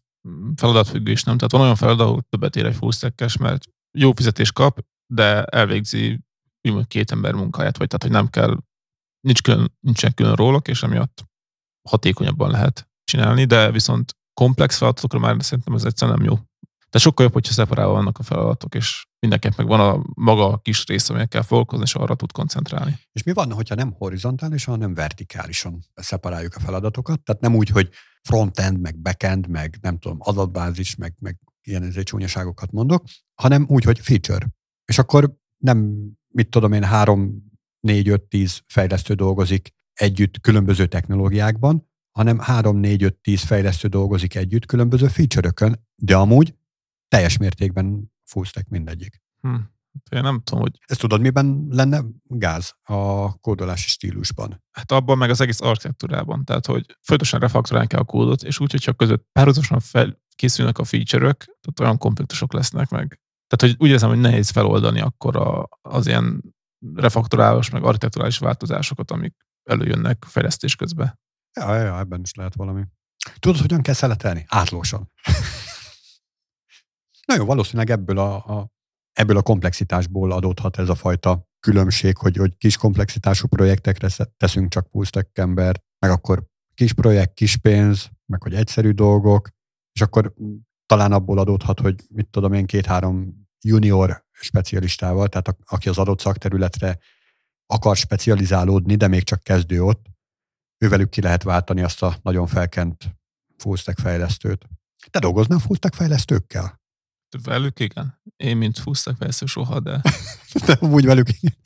feladatfüggő 0.56 1.10
is 1.10 1.24
nem. 1.24 1.36
Tehát 1.36 1.52
van 1.52 1.60
olyan 1.60 1.76
feladat, 1.76 2.06
ahol 2.06 2.26
többet 2.28 2.56
ér 2.56 2.66
egy 2.66 2.74
fullstack 2.74 3.38
mert 3.38 3.64
jó 3.98 4.12
fizetés 4.12 4.52
kap, 4.52 4.84
de 5.06 5.44
elvégzi 5.44 6.20
úgymond 6.68 6.86
két 6.86 7.10
ember 7.10 7.34
munkáját, 7.34 7.76
vagy 7.76 7.86
tehát, 7.86 8.02
hogy 8.02 8.10
nem 8.10 8.28
kell, 8.30 8.58
nincs 9.20 9.42
külön, 9.42 9.76
nincsen 9.80 10.14
külön 10.14 10.34
rólok, 10.34 10.68
és 10.68 10.82
emiatt 10.82 11.24
hatékonyabban 11.88 12.50
lehet 12.50 12.90
csinálni, 13.04 13.44
de 13.44 13.70
viszont 13.70 14.16
komplex 14.34 14.78
feladatokra 14.78 15.18
már 15.18 15.36
szerintem 15.44 15.74
ez 15.74 15.84
egyszerűen 15.84 16.16
nem 16.18 16.26
jó. 16.26 16.38
De 16.92 16.98
sokkal 16.98 17.24
jobb, 17.24 17.34
hogyha 17.34 17.52
szeparálva 17.52 17.92
vannak 17.92 18.18
a 18.18 18.22
feladatok, 18.22 18.74
és 18.74 19.06
mindenkinek 19.18 19.56
meg 19.56 19.66
van 19.66 19.80
a 19.80 20.02
maga 20.14 20.52
a 20.52 20.58
kis 20.58 20.86
része, 20.86 21.10
amelyekkel 21.10 21.42
foglalkozni, 21.42 21.84
és 21.84 21.94
arra 21.94 22.14
tud 22.14 22.32
koncentrálni. 22.32 22.98
És 23.12 23.22
mi 23.22 23.32
van, 23.32 23.52
hogyha 23.52 23.74
nem 23.74 23.92
horizontálisan, 23.98 24.74
hanem 24.74 24.94
vertikálisan 24.94 25.84
szeparáljuk 25.94 26.54
a 26.54 26.60
feladatokat? 26.60 27.20
Tehát 27.20 27.40
nem 27.40 27.54
úgy, 27.54 27.68
hogy 27.68 27.88
frontend, 28.22 28.80
meg 28.80 28.98
backend, 28.98 29.48
meg 29.48 29.78
nem 29.80 29.98
tudom, 29.98 30.16
adatbázis, 30.20 30.96
meg, 30.96 31.14
meg 31.18 31.38
ilyen 31.62 31.82
ezért 31.82 32.06
csúnyaságokat 32.06 32.70
mondok, 32.70 33.04
hanem 33.34 33.64
úgy, 33.68 33.84
hogy 33.84 33.98
feature. 33.98 34.46
És 34.84 34.98
akkor 34.98 35.34
nem, 35.56 35.94
mit 36.28 36.48
tudom 36.48 36.72
én, 36.72 36.84
három, 36.84 37.50
négy, 37.80 38.08
öt, 38.08 38.22
tíz 38.22 38.62
fejlesztő 38.66 39.14
dolgozik 39.14 39.74
együtt 39.92 40.40
különböző 40.40 40.86
technológiákban, 40.86 41.90
hanem 42.10 42.38
három, 42.38 42.76
négy, 42.76 43.02
öt, 43.02 43.14
tíz 43.14 43.42
fejlesztő 43.42 43.88
dolgozik 43.88 44.34
együtt 44.34 44.66
különböző 44.66 45.08
feature-ökön, 45.08 45.86
de 45.94 46.16
amúgy 46.16 46.54
teljes 47.12 47.36
mértékben 47.36 48.12
full 48.24 48.44
stack 48.44 48.68
mindegyik. 48.68 49.20
Hm. 49.40 49.54
Én 50.10 50.22
nem 50.22 50.40
tudom, 50.44 50.60
hogy... 50.60 50.78
Ezt 50.86 51.00
tudod, 51.00 51.20
miben 51.20 51.66
lenne 51.70 52.04
gáz 52.22 52.74
a 52.82 53.32
kódolási 53.38 53.88
stílusban? 53.88 54.62
Hát 54.70 54.92
abban 54.92 55.18
meg 55.18 55.30
az 55.30 55.40
egész 55.40 55.60
architektúrában. 55.60 56.44
Tehát, 56.44 56.66
hogy 56.66 56.84
folyamatosan 57.00 57.40
refaktorálni 57.40 57.88
kell 57.88 58.00
a 58.00 58.04
kódot, 58.04 58.42
és 58.42 58.60
úgy, 58.60 58.70
hogyha 58.70 58.92
között 58.92 59.26
párhuzamosan 59.32 59.80
fel, 59.80 60.20
készülnek 60.34 60.78
a 60.78 60.84
feature-ök, 60.84 61.36
tehát 61.36 61.80
olyan 61.80 61.98
konfliktusok 61.98 62.52
lesznek 62.52 62.88
meg. 62.88 63.20
Tehát, 63.46 63.74
hogy 63.74 63.86
úgy 63.86 63.92
érzem, 63.92 64.08
hogy 64.08 64.20
nehéz 64.20 64.50
feloldani 64.50 65.00
akkor 65.00 65.36
a, 65.36 65.68
az 65.82 66.06
ilyen 66.06 66.54
refaktorálós, 66.94 67.70
meg 67.70 67.84
architekturális 67.84 68.38
változásokat, 68.38 69.10
amik 69.10 69.34
előjönnek 69.62 70.24
fejlesztés 70.28 70.76
közben. 70.76 71.18
Ja, 71.60 71.76
ja, 71.76 71.98
ebben 71.98 72.20
is 72.20 72.34
lehet 72.34 72.54
valami. 72.54 72.82
Tudod, 73.38 73.60
hogyan 73.60 73.82
kell 73.82 73.94
szeletelni? 73.94 74.44
Átlósan. 74.48 75.10
Na 77.32 77.38
jó, 77.38 77.44
valószínűleg 77.44 77.90
ebből 77.90 78.18
a, 78.18 78.34
a, 78.34 78.72
ebből 79.12 79.36
a 79.36 79.42
komplexitásból 79.42 80.32
adódhat 80.32 80.78
ez 80.78 80.88
a 80.88 80.94
fajta 80.94 81.48
különbség, 81.60 82.16
hogy, 82.16 82.36
hogy 82.36 82.56
kis 82.56 82.76
komplexitású 82.76 83.46
projektekre 83.46 84.08
teszünk 84.36 84.70
csak 84.70 84.88
fullstack 84.90 85.38
embert, 85.38 85.82
meg 85.98 86.10
akkor 86.10 86.44
kis 86.74 86.92
projekt, 86.92 87.34
kis 87.34 87.56
pénz, 87.56 88.10
meg 88.26 88.42
hogy 88.42 88.54
egyszerű 88.54 88.90
dolgok, 88.90 89.48
és 89.92 90.00
akkor 90.00 90.34
talán 90.86 91.12
abból 91.12 91.38
adódhat, 91.38 91.80
hogy 91.80 91.94
mit 92.08 92.28
tudom 92.30 92.52
én, 92.52 92.66
két-három 92.66 93.46
junior 93.60 94.24
specialistával, 94.30 95.28
tehát 95.28 95.48
a, 95.48 95.56
aki 95.64 95.88
az 95.88 95.98
adott 95.98 96.20
szakterületre 96.20 96.98
akar 97.66 97.96
specializálódni, 97.96 98.94
de 98.94 99.08
még 99.08 99.22
csak 99.22 99.42
kezdő 99.42 99.82
ott, 99.82 100.06
ővelük 100.78 101.10
ki 101.10 101.20
lehet 101.20 101.42
váltani 101.42 101.82
azt 101.82 102.02
a 102.02 102.16
nagyon 102.22 102.46
felkent 102.46 103.16
fullstack 103.56 103.98
fejlesztőt. 103.98 104.68
Te 105.10 105.18
dolgoznál 105.18 105.58
fullstack 105.58 105.94
fejlesztőkkel? 105.94 106.81
Velük 107.42 107.80
igen. 107.80 108.20
Én, 108.36 108.56
mint 108.56 108.78
fullstack 108.78 109.16
fejlesztő 109.16 109.46
soha, 109.46 109.80
de... 109.80 110.00
de 110.66 110.78
úgy 110.80 111.04
velük 111.04 111.28
igen. 111.40 111.56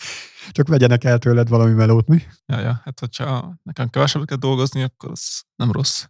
Csak 0.50 0.68
vegyenek 0.68 1.04
el 1.04 1.18
tőled 1.18 1.48
valami 1.48 1.72
melót, 1.72 2.08
mi? 2.08 2.22
Ja, 2.46 2.60
ja. 2.60 2.80
Hát, 2.84 3.00
hogyha 3.00 3.60
nekem 3.62 3.88
kevesebbet 3.88 4.28
kell 4.28 4.36
dolgozni, 4.36 4.82
akkor 4.82 5.10
az 5.10 5.42
nem 5.56 5.72
rossz. 5.72 6.04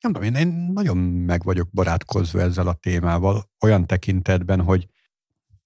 Nem 0.00 0.12
tudom, 0.12 0.22
én, 0.22 0.34
én 0.34 0.48
nagyon 0.72 0.96
meg 0.96 1.42
vagyok 1.42 1.70
barátkozva 1.72 2.40
ezzel 2.40 2.68
a 2.68 2.74
témával, 2.74 3.50
olyan 3.60 3.86
tekintetben, 3.86 4.60
hogy 4.60 4.88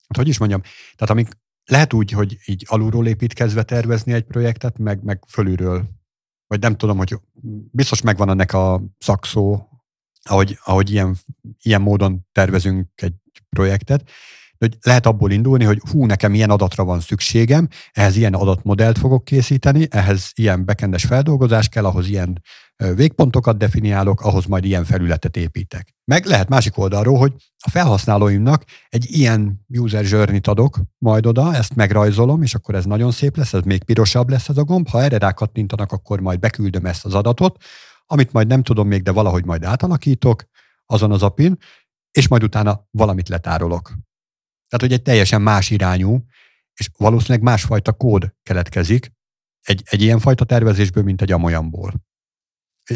hát 0.09 0.17
hogy 0.17 0.29
is 0.29 0.39
mondjam, 0.39 0.61
tehát 0.95 1.11
amik 1.11 1.41
lehet 1.65 1.93
úgy, 1.93 2.11
hogy 2.11 2.39
így 2.45 2.65
alulról 2.69 3.07
építkezve 3.07 3.63
tervezni 3.63 4.13
egy 4.13 4.25
projektet, 4.25 4.79
meg, 4.79 5.03
meg 5.03 5.25
fölülről 5.29 5.89
vagy 6.53 6.61
nem 6.61 6.77
tudom, 6.77 6.97
hogy 6.97 7.21
biztos 7.71 8.01
megvan 8.01 8.29
ennek 8.29 8.53
a 8.53 8.83
szakszó, 8.99 9.69
ahogy, 10.29 10.59
ahogy 10.65 10.91
ilyen, 10.91 11.17
ilyen 11.63 11.81
módon 11.81 12.27
tervezünk 12.33 12.89
egy 12.95 13.15
projektet, 13.49 14.11
hogy 14.59 14.77
lehet 14.83 15.07
abból 15.07 15.31
indulni, 15.31 15.65
hogy 15.65 15.81
hú, 15.91 16.05
nekem 16.05 16.35
ilyen 16.35 16.51
adatra 16.51 16.85
van 16.85 17.01
szükségem, 17.01 17.69
ehhez 17.93 18.17
ilyen 18.17 18.35
adatmodellt 18.35 18.99
fogok 18.99 19.25
készíteni, 19.25 19.87
ehhez 19.91 20.31
ilyen 20.35 20.65
bekendes 20.65 21.05
feldolgozás 21.05 21.69
kell, 21.69 21.85
ahhoz 21.85 22.09
ilyen 22.09 22.43
végpontokat 22.95 23.59
definiálok, 23.59 24.21
ahhoz 24.21 24.47
majd 24.47 24.65
ilyen 24.65 24.85
felületet 24.85 25.37
építek. 25.37 25.95
Meg 26.05 26.25
lehet 26.25 26.49
másik 26.49 26.79
oldalról, 26.79 27.19
hogy 27.19 27.33
a 27.65 27.71
felhasználóimnak 27.71 28.65
egy 28.89 29.07
ilyen 29.11 29.65
user 29.69 30.05
journey 30.05 30.41
adok 30.43 30.79
majd 30.99 31.27
oda, 31.27 31.55
ezt 31.55 31.75
megrajzolom, 31.75 32.43
és 32.43 32.55
akkor 32.55 32.75
ez 32.75 32.85
nagyon 32.85 33.11
szép 33.11 33.37
lesz, 33.37 33.53
ez 33.53 33.63
még 33.65 33.85
pirosabb 33.85 34.29
lesz 34.29 34.49
ez 34.49 34.57
a 34.57 34.65
gomb. 34.65 34.89
Ha 34.89 35.03
erre 35.03 35.19
rákattintanak, 35.19 35.93
akkor 35.93 36.21
majd 36.21 36.39
beküldöm 36.39 36.87
ezt 36.87 37.05
az 37.05 37.15
adatot, 37.15 37.57
amit 38.13 38.33
majd 38.33 38.47
nem 38.47 38.63
tudom 38.63 38.89
még, 38.89 39.03
de 39.03 39.11
valahogy 39.11 39.45
majd 39.45 39.65
átalakítok 39.65 40.45
azon 40.87 41.13
az 41.13 41.23
apin, 41.23 41.57
és 42.11 42.29
majd 42.29 42.43
utána 42.43 42.87
valamit 42.91 43.29
letárolok. 43.29 43.83
Tehát, 44.69 44.81
hogy 44.81 44.93
egy 44.93 45.03
teljesen 45.03 45.43
más 45.43 45.71
irányú, 45.71 46.25
és 46.75 46.91
valószínűleg 46.97 47.43
másfajta 47.43 47.93
kód 47.93 48.35
keletkezik 48.43 49.13
egy, 49.61 49.83
egy 49.85 50.03
ilyen 50.03 50.19
fajta 50.19 50.45
tervezésből, 50.45 51.03
mint 51.03 51.23
egy 51.23 51.33
amolyanból. 51.33 51.95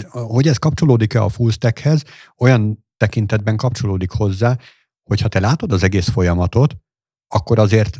Hogy 0.08 0.46
ez 0.46 0.56
kapcsolódik-e 0.56 1.22
a 1.22 1.28
full 1.28 1.50
stackhez, 1.50 2.02
olyan 2.38 2.86
tekintetben 2.96 3.56
kapcsolódik 3.56 4.10
hozzá, 4.10 4.58
hogy 5.02 5.20
ha 5.20 5.28
te 5.28 5.40
látod 5.40 5.72
az 5.72 5.82
egész 5.82 6.08
folyamatot, 6.08 6.76
akkor 7.26 7.58
azért 7.58 7.98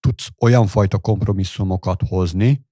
tudsz 0.00 0.28
olyan 0.40 0.66
fajta 0.66 0.98
kompromisszumokat 0.98 2.02
hozni, 2.08 2.66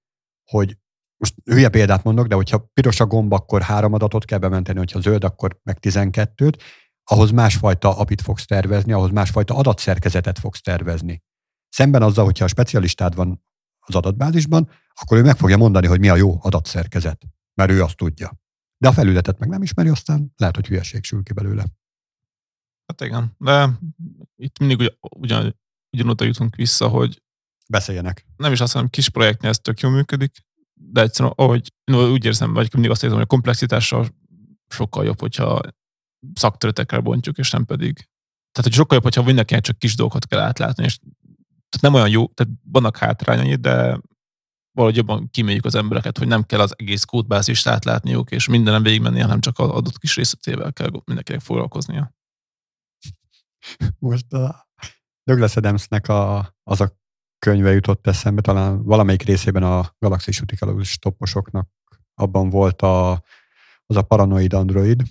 hogy 0.51 0.77
most 1.17 1.35
hülye 1.43 1.69
példát 1.69 2.03
mondok, 2.03 2.27
de 2.27 2.35
hogyha 2.35 2.69
piros 2.73 2.99
a 2.99 3.05
gomb, 3.05 3.31
akkor 3.31 3.61
három 3.61 3.93
adatot 3.93 4.25
kell 4.25 4.39
bementeni, 4.39 4.77
hogyha 4.77 4.99
zöld, 4.99 5.23
akkor 5.23 5.59
meg 5.63 5.79
tizenkettőt, 5.79 6.63
ahhoz 7.03 7.31
másfajta 7.31 7.97
apit 7.97 8.21
fogsz 8.21 8.45
tervezni, 8.45 8.91
ahhoz 8.91 9.09
másfajta 9.09 9.55
adatszerkezetet 9.55 10.39
fogsz 10.39 10.61
tervezni. 10.61 11.23
Szemben 11.69 12.01
azzal, 12.01 12.25
hogyha 12.25 12.45
a 12.45 12.47
specialistád 12.47 13.15
van 13.15 13.43
az 13.79 13.95
adatbázisban, 13.95 14.69
akkor 14.93 15.17
ő 15.17 15.21
meg 15.21 15.37
fogja 15.37 15.57
mondani, 15.57 15.87
hogy 15.87 15.99
mi 15.99 16.09
a 16.09 16.15
jó 16.15 16.37
adatszerkezet, 16.41 17.21
mert 17.53 17.71
ő 17.71 17.83
azt 17.83 17.97
tudja. 17.97 18.39
De 18.77 18.87
a 18.87 18.93
felületet 18.93 19.39
meg 19.39 19.49
nem 19.49 19.61
ismeri, 19.61 19.89
aztán 19.89 20.33
lehet, 20.35 20.55
hogy 20.55 20.67
hülyeség 20.67 21.03
sül 21.03 21.23
ki 21.23 21.33
belőle. 21.33 21.65
Hát 22.85 23.01
igen, 23.01 23.35
de 23.37 23.69
itt 24.35 24.59
mindig 24.59 24.77
ugyan, 24.79 24.97
ugyan, 24.99 25.59
ugyanoda 25.91 26.25
jutunk 26.25 26.55
vissza, 26.55 26.87
hogy 26.87 27.23
beszéljenek. 27.69 28.25
Nem 28.37 28.51
is 28.51 28.59
azt 28.59 28.73
mondom, 28.73 28.91
kis 28.91 29.09
projektnél 29.09 29.49
ez 29.49 29.59
tök 29.59 29.79
jól 29.79 29.91
működik, 29.91 30.44
de 30.95 31.01
egyszerűen, 31.01 31.33
ahogy 31.37 31.71
úgy 31.91 32.25
érzem, 32.25 32.53
vagy 32.53 32.73
mindig 32.73 32.91
azt 32.91 33.03
érzem, 33.03 33.17
hogy 33.17 33.27
a 33.27 33.33
komplexitással 33.35 34.07
sokkal 34.67 35.05
jobb, 35.05 35.19
hogyha 35.19 35.61
szakterületekre 36.33 36.99
bontjuk, 36.99 37.37
és 37.37 37.51
nem 37.51 37.65
pedig. 37.65 37.93
Tehát, 38.51 38.63
hogy 38.69 38.73
sokkal 38.73 38.93
jobb, 38.95 39.03
hogyha 39.03 39.23
mindenkinek 39.23 39.63
csak 39.63 39.77
kis 39.77 39.95
dolgokat 39.95 40.25
kell 40.27 40.39
átlátni, 40.39 40.83
és 40.83 40.97
tehát 41.69 41.81
nem 41.81 41.93
olyan 41.93 42.09
jó, 42.09 42.27
tehát 42.27 42.53
vannak 42.63 42.97
hátrányai, 42.97 43.55
de 43.55 43.99
valahogy 44.71 44.97
jobban 44.97 45.29
kiméljük 45.29 45.65
az 45.65 45.75
embereket, 45.75 46.17
hogy 46.17 46.27
nem 46.27 46.43
kell 46.43 46.59
az 46.59 46.73
egész 46.77 47.03
kódbázist 47.03 47.67
átlátniuk, 47.67 48.31
és 48.31 48.47
mindenem 48.47 48.83
végigmenni, 48.83 49.19
hanem 49.19 49.39
csak 49.39 49.59
az 49.59 49.69
adott 49.69 49.97
kis 49.97 50.15
részletével 50.15 50.73
kell 50.73 50.89
mindenkinek 51.05 51.41
foglalkoznia. 51.41 52.13
Most 53.99 54.33
a 54.33 54.67
Douglas 55.23 55.55
Adamsnek 55.55 56.07
a, 56.07 56.53
az 56.63 56.81
a 56.81 56.97
könyve 57.45 57.71
jutott 57.71 58.07
eszembe, 58.07 58.41
talán 58.41 58.83
valamelyik 58.83 59.21
részében 59.21 59.63
a 59.63 59.95
galaxis 59.99 60.41
utikalógus 60.41 60.97
toposoknak 60.97 61.69
abban 62.13 62.49
volt 62.49 62.81
a, 62.81 63.11
az 63.85 63.95
a 63.95 64.01
paranoid 64.01 64.53
android, 64.53 65.01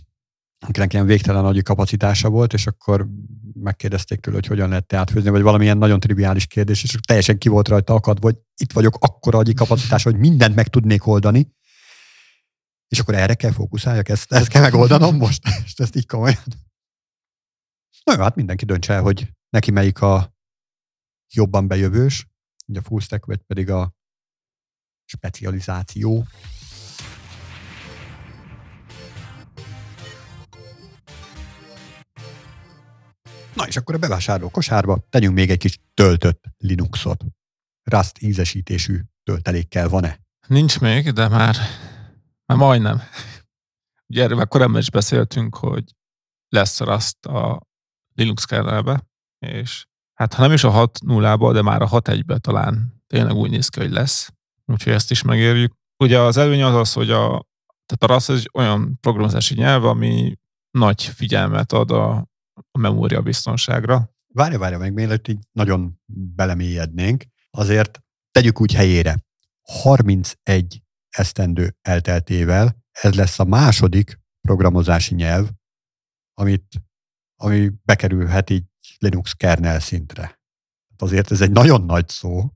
akinek 0.66 0.92
ilyen 0.92 1.06
végtelen 1.06 1.42
nagy 1.42 1.62
kapacitása 1.62 2.28
volt, 2.28 2.52
és 2.52 2.66
akkor 2.66 3.08
megkérdezték 3.52 4.20
tőle, 4.20 4.36
hogy 4.36 4.46
hogyan 4.46 4.68
lehet 4.68 4.92
átfőzni, 4.92 5.30
vagy 5.30 5.42
valamilyen 5.42 5.78
nagyon 5.78 6.00
triviális 6.00 6.46
kérdés, 6.46 6.82
és 6.82 6.96
teljesen 7.06 7.38
ki 7.38 7.48
volt 7.48 7.68
rajta 7.68 7.94
akadva, 7.94 8.26
hogy 8.26 8.36
itt 8.56 8.72
vagyok 8.72 8.96
akkora 9.00 9.38
agyi 9.38 9.54
kapacitás, 9.54 10.02
hogy 10.02 10.16
mindent 10.16 10.54
meg 10.54 10.68
tudnék 10.68 11.06
oldani, 11.06 11.54
és 12.88 12.98
akkor 12.98 13.14
erre 13.14 13.34
kell 13.34 13.52
fókuszáljak, 13.52 14.08
ezt, 14.08 14.32
ezt 14.32 14.48
kell 14.48 14.62
megoldanom 14.62 15.16
most, 15.16 15.42
és 15.64 15.72
ezt 15.76 15.96
így 15.96 16.06
komolyan. 16.06 16.42
Na 18.04 18.14
jó, 18.14 18.20
hát 18.20 18.36
mindenki 18.36 18.64
döntse 18.64 18.92
el, 18.92 19.02
hogy 19.02 19.28
neki 19.50 19.70
melyik 19.70 20.00
a 20.00 20.33
jobban 21.34 21.66
bejövős, 21.66 22.26
ugye 22.66 22.78
a 22.78 22.82
full 22.82 23.00
stack, 23.00 23.24
vagy 23.24 23.42
pedig 23.42 23.70
a 23.70 23.94
specializáció. 25.04 26.26
Na 33.54 33.66
és 33.66 33.76
akkor 33.76 33.94
a 33.94 33.98
bevásárló 33.98 34.48
kosárba 34.48 35.06
tegyünk 35.10 35.34
még 35.34 35.50
egy 35.50 35.58
kis 35.58 35.78
töltött 35.94 36.44
Linuxot. 36.58 37.24
Rust 37.82 38.22
ízesítésű 38.22 39.00
töltelékkel 39.22 39.88
van-e? 39.88 40.20
Nincs 40.46 40.80
még, 40.80 41.10
de 41.10 41.28
már, 41.28 41.56
már 42.46 42.58
majdnem. 42.58 43.00
Ugye 44.06 44.22
erről 44.22 44.36
már 44.36 44.48
korábban 44.48 44.78
is 44.78 44.90
beszéltünk, 44.90 45.56
hogy 45.56 45.84
lesz 46.48 46.80
Rust 46.80 47.26
a 47.26 47.66
Linux 48.14 48.44
kernelbe, 48.44 49.06
és 49.38 49.86
hát 50.14 50.34
ha 50.34 50.42
nem 50.42 50.52
is 50.52 50.64
a 50.64 50.70
6 50.70 50.98
0 51.02 51.52
de 51.52 51.62
már 51.62 51.82
a 51.82 51.86
6 51.86 52.08
1 52.08 52.24
talán 52.40 53.02
tényleg 53.06 53.34
úgy 53.34 53.50
néz 53.50 53.68
ki, 53.68 53.80
hogy 53.80 53.90
lesz. 53.90 54.32
Úgyhogy 54.66 54.92
ezt 54.92 55.10
is 55.10 55.22
megérjük. 55.22 55.72
Ugye 55.98 56.20
az 56.20 56.36
előny 56.36 56.62
az 56.62 56.74
az, 56.74 56.92
hogy 56.92 57.10
a, 57.10 57.46
tehát 57.86 58.02
a 58.02 58.06
Rust 58.06 58.30
egy 58.30 58.50
olyan 58.54 58.98
programozási 59.00 59.54
nyelv, 59.54 59.84
ami 59.84 60.38
nagy 60.70 61.02
figyelmet 61.02 61.72
ad 61.72 61.90
a, 61.90 62.16
a 62.72 62.78
memória 62.78 63.22
biztonságra. 63.22 64.14
Várja, 64.34 64.58
várja 64.58 64.78
meg, 64.78 64.92
mielőtt 64.92 65.28
így 65.28 65.38
nagyon 65.52 66.00
belemélyednénk, 66.06 67.24
azért 67.50 68.02
tegyük 68.30 68.60
úgy 68.60 68.74
helyére. 68.74 69.24
31 69.62 70.82
esztendő 71.08 71.76
elteltével 71.82 72.84
ez 72.90 73.14
lesz 73.14 73.38
a 73.38 73.44
második 73.44 74.20
programozási 74.40 75.14
nyelv, 75.14 75.48
amit, 76.34 76.82
ami 77.36 77.70
bekerülhet 77.82 78.50
így 78.50 78.64
Linux 78.98 79.32
kernel 79.32 79.80
szintre. 79.80 80.40
Azért 80.96 81.30
ez 81.30 81.40
egy 81.40 81.50
nagyon 81.50 81.84
nagy 81.84 82.08
szó. 82.08 82.52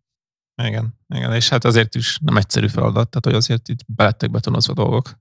Igen, 0.62 0.98
igen, 1.06 1.32
és 1.32 1.48
hát 1.48 1.64
azért 1.64 1.94
is 1.94 2.18
nem 2.18 2.36
egyszerű 2.36 2.68
feladat, 2.68 3.08
tehát 3.08 3.24
hogy 3.24 3.34
azért 3.34 3.68
itt 3.68 3.84
belettek 3.88 4.30
betonozva 4.30 4.72
dolgok. 4.72 5.18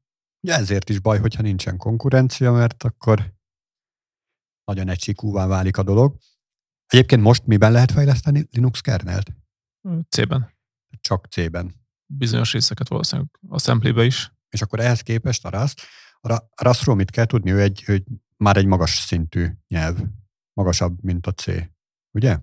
Ja, 0.47 0.53
ezért 0.53 0.89
is 0.89 0.99
baj, 0.99 1.20
hogyha 1.20 1.41
nincsen 1.41 1.78
konkurencia, 1.78 2.51
mert 2.51 2.84
akkor 2.84 3.36
nagyon 4.64 4.89
egysikúvá 4.89 5.47
válik 5.47 5.78
a 5.78 5.84
dolog. 5.84 6.18
Egyébként 6.88 7.22
most 7.22 7.45
miben 7.45 7.72
lehet 7.72 7.91
fejleszteni 7.91 8.47
Linux 8.51 8.82
kernelt? 8.82 9.34
C-ben. 10.10 10.55
Csak 11.01 11.26
C-ben. 11.26 11.74
Bizonyos 12.05 12.53
részeket 12.53 12.88
valószínűleg 12.88 13.30
assembly 13.47 14.05
is. 14.05 14.32
És 14.49 14.62
akkor 14.62 14.80
ehhez 14.80 15.01
képest 15.01 15.45
a 15.45 15.49
Rust, 15.49 15.82
a 16.22 16.64
Rustról 16.64 16.95
mit 16.95 17.12
kell 17.12 17.26
tudni? 17.26 17.51
Ő, 17.51 17.62
egy, 17.62 17.84
ő 17.88 18.05
már 18.38 18.58
egy 18.58 18.66
magas 18.66 18.99
szintű 18.99 19.47
nyelv. 19.68 19.97
Magasabb, 20.58 21.03
mint 21.03 21.28
a 21.28 21.32
C. 21.32 21.45
Ugye? 22.12 22.39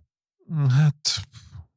Mm, 0.52 0.64
hát, 0.64 1.20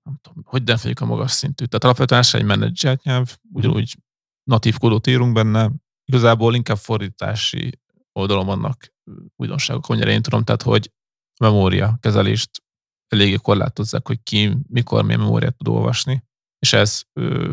nem 0.03 0.19
tudom, 0.21 0.43
hogy 0.45 0.63
definíljük 0.63 0.99
a 0.99 1.05
magas 1.05 1.31
szintű. 1.31 1.65
Tehát 1.65 1.83
alapvetően 1.83 2.23
egy 2.31 2.43
menedzselt 2.43 3.03
nyelv, 3.03 3.37
ugyanúgy 3.51 3.97
natív 4.43 4.77
kódot 4.77 5.07
írunk 5.07 5.33
benne, 5.33 5.71
igazából 6.05 6.55
inkább 6.55 6.77
fordítási 6.77 7.79
oldalon 8.11 8.45
vannak 8.45 8.93
újdonságok, 9.35 9.87
amennyire 9.87 10.11
én 10.11 10.21
tudom, 10.21 10.43
tehát 10.43 10.61
hogy 10.61 10.91
a 11.35 11.43
memória 11.43 11.97
kezelést 12.01 12.63
eléggé 13.07 13.35
korlátozzák, 13.35 14.07
hogy 14.07 14.23
ki 14.23 14.57
mikor 14.67 15.03
milyen 15.03 15.19
memóriát 15.19 15.57
tud 15.57 15.67
olvasni, 15.67 16.23
és 16.59 16.73
ez 16.73 17.01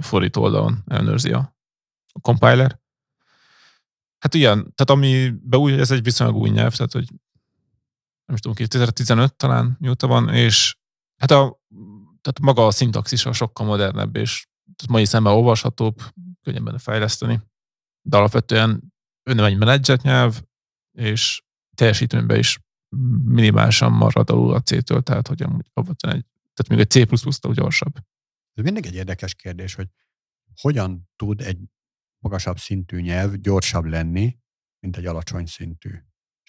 fordító 0.00 0.42
oldalon 0.42 0.82
ellenőrzi 0.86 1.32
a, 1.32 1.56
compiler. 2.20 2.80
Hát 4.18 4.34
igen, 4.34 4.56
tehát 4.74 4.90
ami 4.90 5.30
be 5.30 5.56
új, 5.56 5.72
ez 5.72 5.90
egy 5.90 6.02
viszonylag 6.02 6.36
új 6.36 6.50
nyelv, 6.50 6.76
tehát 6.76 6.92
hogy 6.92 7.08
nem 8.24 8.34
is 8.34 8.40
tudom, 8.40 8.56
2015 8.56 9.36
talán 9.36 9.76
mióta 9.80 10.06
van, 10.06 10.28
és 10.28 10.76
hát 11.20 11.30
a, 11.30 11.60
tehát 12.20 12.40
maga 12.40 12.66
a 12.66 12.70
szintaxisa 12.70 13.32
sokkal 13.32 13.66
modernebb, 13.66 14.16
és 14.16 14.46
mai 14.88 15.04
szemmel 15.04 15.32
olvashatóbb, 15.32 16.02
könnyebben 16.42 16.78
fejleszteni, 16.78 17.40
de 18.02 18.16
alapvetően 18.16 18.92
ő 19.22 19.32
nem 19.32 19.44
egy 19.44 19.58
menedzset 19.58 20.02
nyelv, 20.02 20.42
és 20.92 21.42
teljesítményben 21.74 22.38
is 22.38 22.58
minimálisan 23.24 23.92
marad 23.92 24.30
alul 24.30 24.54
a 24.54 24.60
C-től, 24.60 25.02
tehát 25.02 25.28
hogy 25.28 25.42
amúgy 25.42 25.70
alapvetően 25.72 26.14
egy, 26.14 26.24
tehát 26.54 26.68
még 26.68 26.78
egy 26.78 27.20
C++-tól 27.20 27.52
gyorsabb. 27.52 27.94
Ez 28.54 28.64
mindig 28.64 28.86
egy 28.86 28.94
érdekes 28.94 29.34
kérdés, 29.34 29.74
hogy 29.74 29.88
hogyan 30.60 31.08
tud 31.16 31.40
egy 31.40 31.58
magasabb 32.18 32.58
szintű 32.58 33.00
nyelv 33.00 33.34
gyorsabb 33.34 33.84
lenni, 33.84 34.38
mint 34.78 34.96
egy 34.96 35.06
alacsony 35.06 35.46
szintű. 35.46 35.90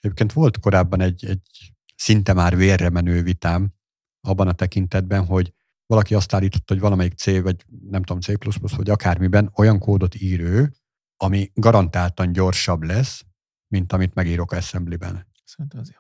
Egyébként 0.06 0.34
volt 0.34 0.60
korábban 0.60 1.02
egy, 1.02 1.26
egy 1.26 1.74
szinte 1.96 2.34
már 2.34 2.56
vérre 2.56 2.90
menő 2.90 3.24
vitám 3.24 3.74
abban 4.22 4.48
a 4.48 4.54
tekintetben, 4.54 5.26
hogy 5.26 5.54
valaki 5.86 6.16
azt 6.16 6.34
állította, 6.34 6.74
hogy 6.74 6.82
valamelyik 6.82 7.14
C, 7.14 7.42
vagy 7.42 7.66
nem 7.90 8.04
tudom, 8.04 8.22
C++, 8.22 8.32
vagy 8.76 8.90
akármiben 8.90 9.52
olyan 9.56 9.80
kódot 9.80 10.16
ír 10.16 10.40
ő, 10.40 10.74
ami 11.18 11.52
garantáltan 11.54 12.32
gyorsabb 12.32 12.84
lesz, 12.84 13.26
mint 13.68 13.94
amit 13.94 14.14
megírok 14.14 14.52
assembly-ben. 14.52 15.28
Szerintem 15.44 15.80
az 15.80 15.92
jó. 15.92 16.00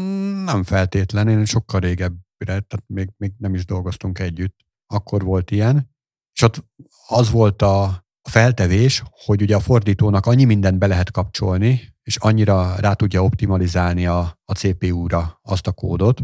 Mm, 0.00 0.44
nem 0.44 0.62
feltétlen, 0.62 1.28
én 1.28 1.44
sokkal 1.44 1.80
régebbre, 1.80 2.20
tehát 2.44 2.84
még, 2.86 3.10
még 3.16 3.32
nem 3.38 3.54
is 3.54 3.64
dolgoztunk 3.64 4.18
együtt. 4.18 4.56
Akkor 4.86 5.22
volt 5.22 5.50
ilyen, 5.50 5.90
és 6.32 6.42
ott 6.42 6.64
az 7.06 7.30
volt 7.30 7.62
a, 7.62 8.06
feltevés, 8.28 9.02
hogy 9.10 9.42
ugye 9.42 9.56
a 9.56 9.60
fordítónak 9.60 10.26
annyi 10.26 10.44
mindent 10.44 10.78
be 10.78 10.86
lehet 10.86 11.10
kapcsolni, 11.10 11.94
és 12.02 12.16
annyira 12.16 12.74
rá 12.76 12.92
tudja 12.92 13.24
optimalizálni 13.24 14.06
a, 14.06 14.38
a 14.44 14.54
CPU-ra 14.54 15.38
azt 15.42 15.66
a 15.66 15.72
kódot, 15.72 16.20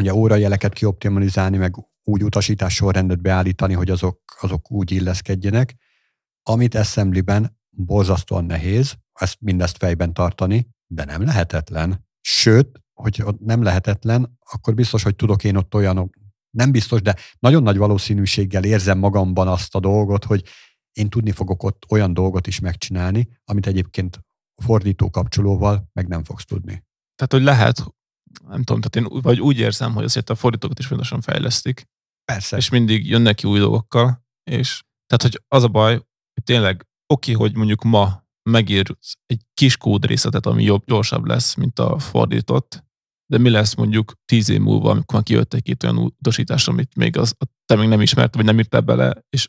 ugye 0.00 0.14
órajeleket 0.14 0.72
kioptimalizálni, 0.72 1.56
meg 1.56 1.74
úgy 2.02 2.24
utasítás 2.24 2.74
sorrendet 2.74 3.22
beállítani, 3.22 3.74
hogy 3.74 3.90
azok, 3.90 4.20
azok 4.40 4.70
úgy 4.70 4.90
illeszkedjenek, 4.90 5.74
amit 6.42 6.74
assembly-ben 6.74 7.58
borzasztóan 7.70 8.44
nehéz, 8.44 8.94
ezt 9.12 9.36
mindezt 9.40 9.76
fejben 9.76 10.12
tartani, 10.12 10.68
de 10.86 11.04
nem 11.04 11.24
lehetetlen. 11.24 12.06
Sőt, 12.20 12.80
hogy 12.94 13.24
nem 13.38 13.62
lehetetlen, 13.62 14.38
akkor 14.52 14.74
biztos, 14.74 15.02
hogy 15.02 15.16
tudok 15.16 15.44
én 15.44 15.56
ott 15.56 15.74
olyan, 15.74 16.10
nem 16.50 16.70
biztos, 16.70 17.02
de 17.02 17.14
nagyon 17.38 17.62
nagy 17.62 17.76
valószínűséggel 17.76 18.64
érzem 18.64 18.98
magamban 18.98 19.48
azt 19.48 19.74
a 19.74 19.80
dolgot, 19.80 20.24
hogy 20.24 20.44
én 20.96 21.08
tudni 21.08 21.30
fogok 21.30 21.62
ott 21.62 21.84
olyan 21.88 22.12
dolgot 22.12 22.46
is 22.46 22.60
megcsinálni, 22.60 23.28
amit 23.44 23.66
egyébként 23.66 24.20
fordító 24.62 25.10
kapcsolóval 25.10 25.90
meg 25.92 26.08
nem 26.08 26.24
fogsz 26.24 26.44
tudni. 26.44 26.84
Tehát, 27.14 27.32
hogy 27.32 27.42
lehet, 27.42 27.84
nem 28.48 28.62
tudom, 28.62 28.80
tehát 28.80 28.96
én 28.96 29.20
vagy 29.22 29.40
úgy 29.40 29.58
érzem, 29.58 29.92
hogy 29.92 30.04
azért 30.04 30.30
a 30.30 30.34
fordítókat 30.34 30.78
is 30.78 30.86
fontosan 30.86 31.20
fejlesztik. 31.20 31.84
Persze. 32.24 32.56
És 32.56 32.68
mindig 32.68 33.08
jönnek 33.08 33.34
ki 33.34 33.46
új 33.46 33.58
dolgokkal, 33.58 34.24
és 34.50 34.82
tehát, 35.06 35.22
hogy 35.22 35.42
az 35.48 35.62
a 35.62 35.68
baj, 35.68 35.94
hogy 36.34 36.44
tényleg 36.44 36.86
oké, 37.06 37.32
hogy 37.32 37.56
mondjuk 37.56 37.82
ma 37.82 38.24
megír 38.50 38.96
egy 39.26 39.42
kis 39.54 39.76
kódrészetet, 39.76 40.46
ami 40.46 40.62
jobb, 40.62 40.84
gyorsabb 40.86 41.24
lesz, 41.24 41.54
mint 41.54 41.78
a 41.78 41.98
fordított, 41.98 42.84
de 43.26 43.38
mi 43.38 43.50
lesz 43.50 43.74
mondjuk 43.74 44.12
tíz 44.24 44.48
év 44.48 44.60
múlva, 44.60 44.90
amikor 44.90 45.22
kijött 45.22 45.54
egy-két 45.54 45.82
olyan 45.82 45.98
utasítás, 45.98 46.68
amit 46.68 46.94
még 46.94 47.16
az, 47.16 47.34
te 47.64 47.76
még 47.76 47.88
nem 47.88 48.00
ismert, 48.00 48.34
vagy 48.34 48.44
nem 48.44 48.58
írtál 48.58 48.80
bele, 48.80 49.24
és 49.28 49.48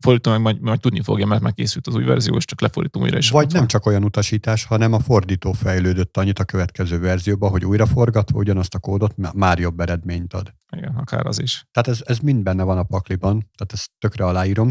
fordító 0.00 0.30
meg 0.30 0.40
majd, 0.40 0.60
majd 0.60 0.80
tudni 0.80 1.02
fogja, 1.02 1.26
mert 1.26 1.42
megkészült 1.42 1.86
az 1.86 1.94
új 1.94 2.04
verzió, 2.04 2.36
és 2.36 2.44
csak 2.44 2.60
lefordítom 2.60 3.02
újra. 3.02 3.16
És 3.16 3.30
Vagy 3.30 3.52
nem 3.52 3.66
csak 3.66 3.86
olyan 3.86 4.04
utasítás, 4.04 4.64
hanem 4.64 4.92
a 4.92 5.00
fordító 5.00 5.52
fejlődött 5.52 6.16
annyit 6.16 6.38
a 6.38 6.44
következő 6.44 6.98
verzióba, 6.98 7.48
hogy 7.48 7.64
újra 7.64 7.86
forgatva 7.86 8.38
ugyanazt 8.38 8.74
a 8.74 8.78
kódot 8.78 9.32
már 9.34 9.58
jobb 9.58 9.80
eredményt 9.80 10.32
ad. 10.32 10.54
Igen, 10.76 10.94
akár 10.94 11.26
az 11.26 11.40
is. 11.40 11.66
Tehát 11.72 11.88
ez, 11.88 12.00
ez 12.04 12.18
mind 12.18 12.42
benne 12.42 12.62
van 12.62 12.78
a 12.78 12.82
pakliban, 12.82 13.38
tehát 13.38 13.72
ezt 13.72 13.90
tökre 13.98 14.24
aláírom. 14.24 14.66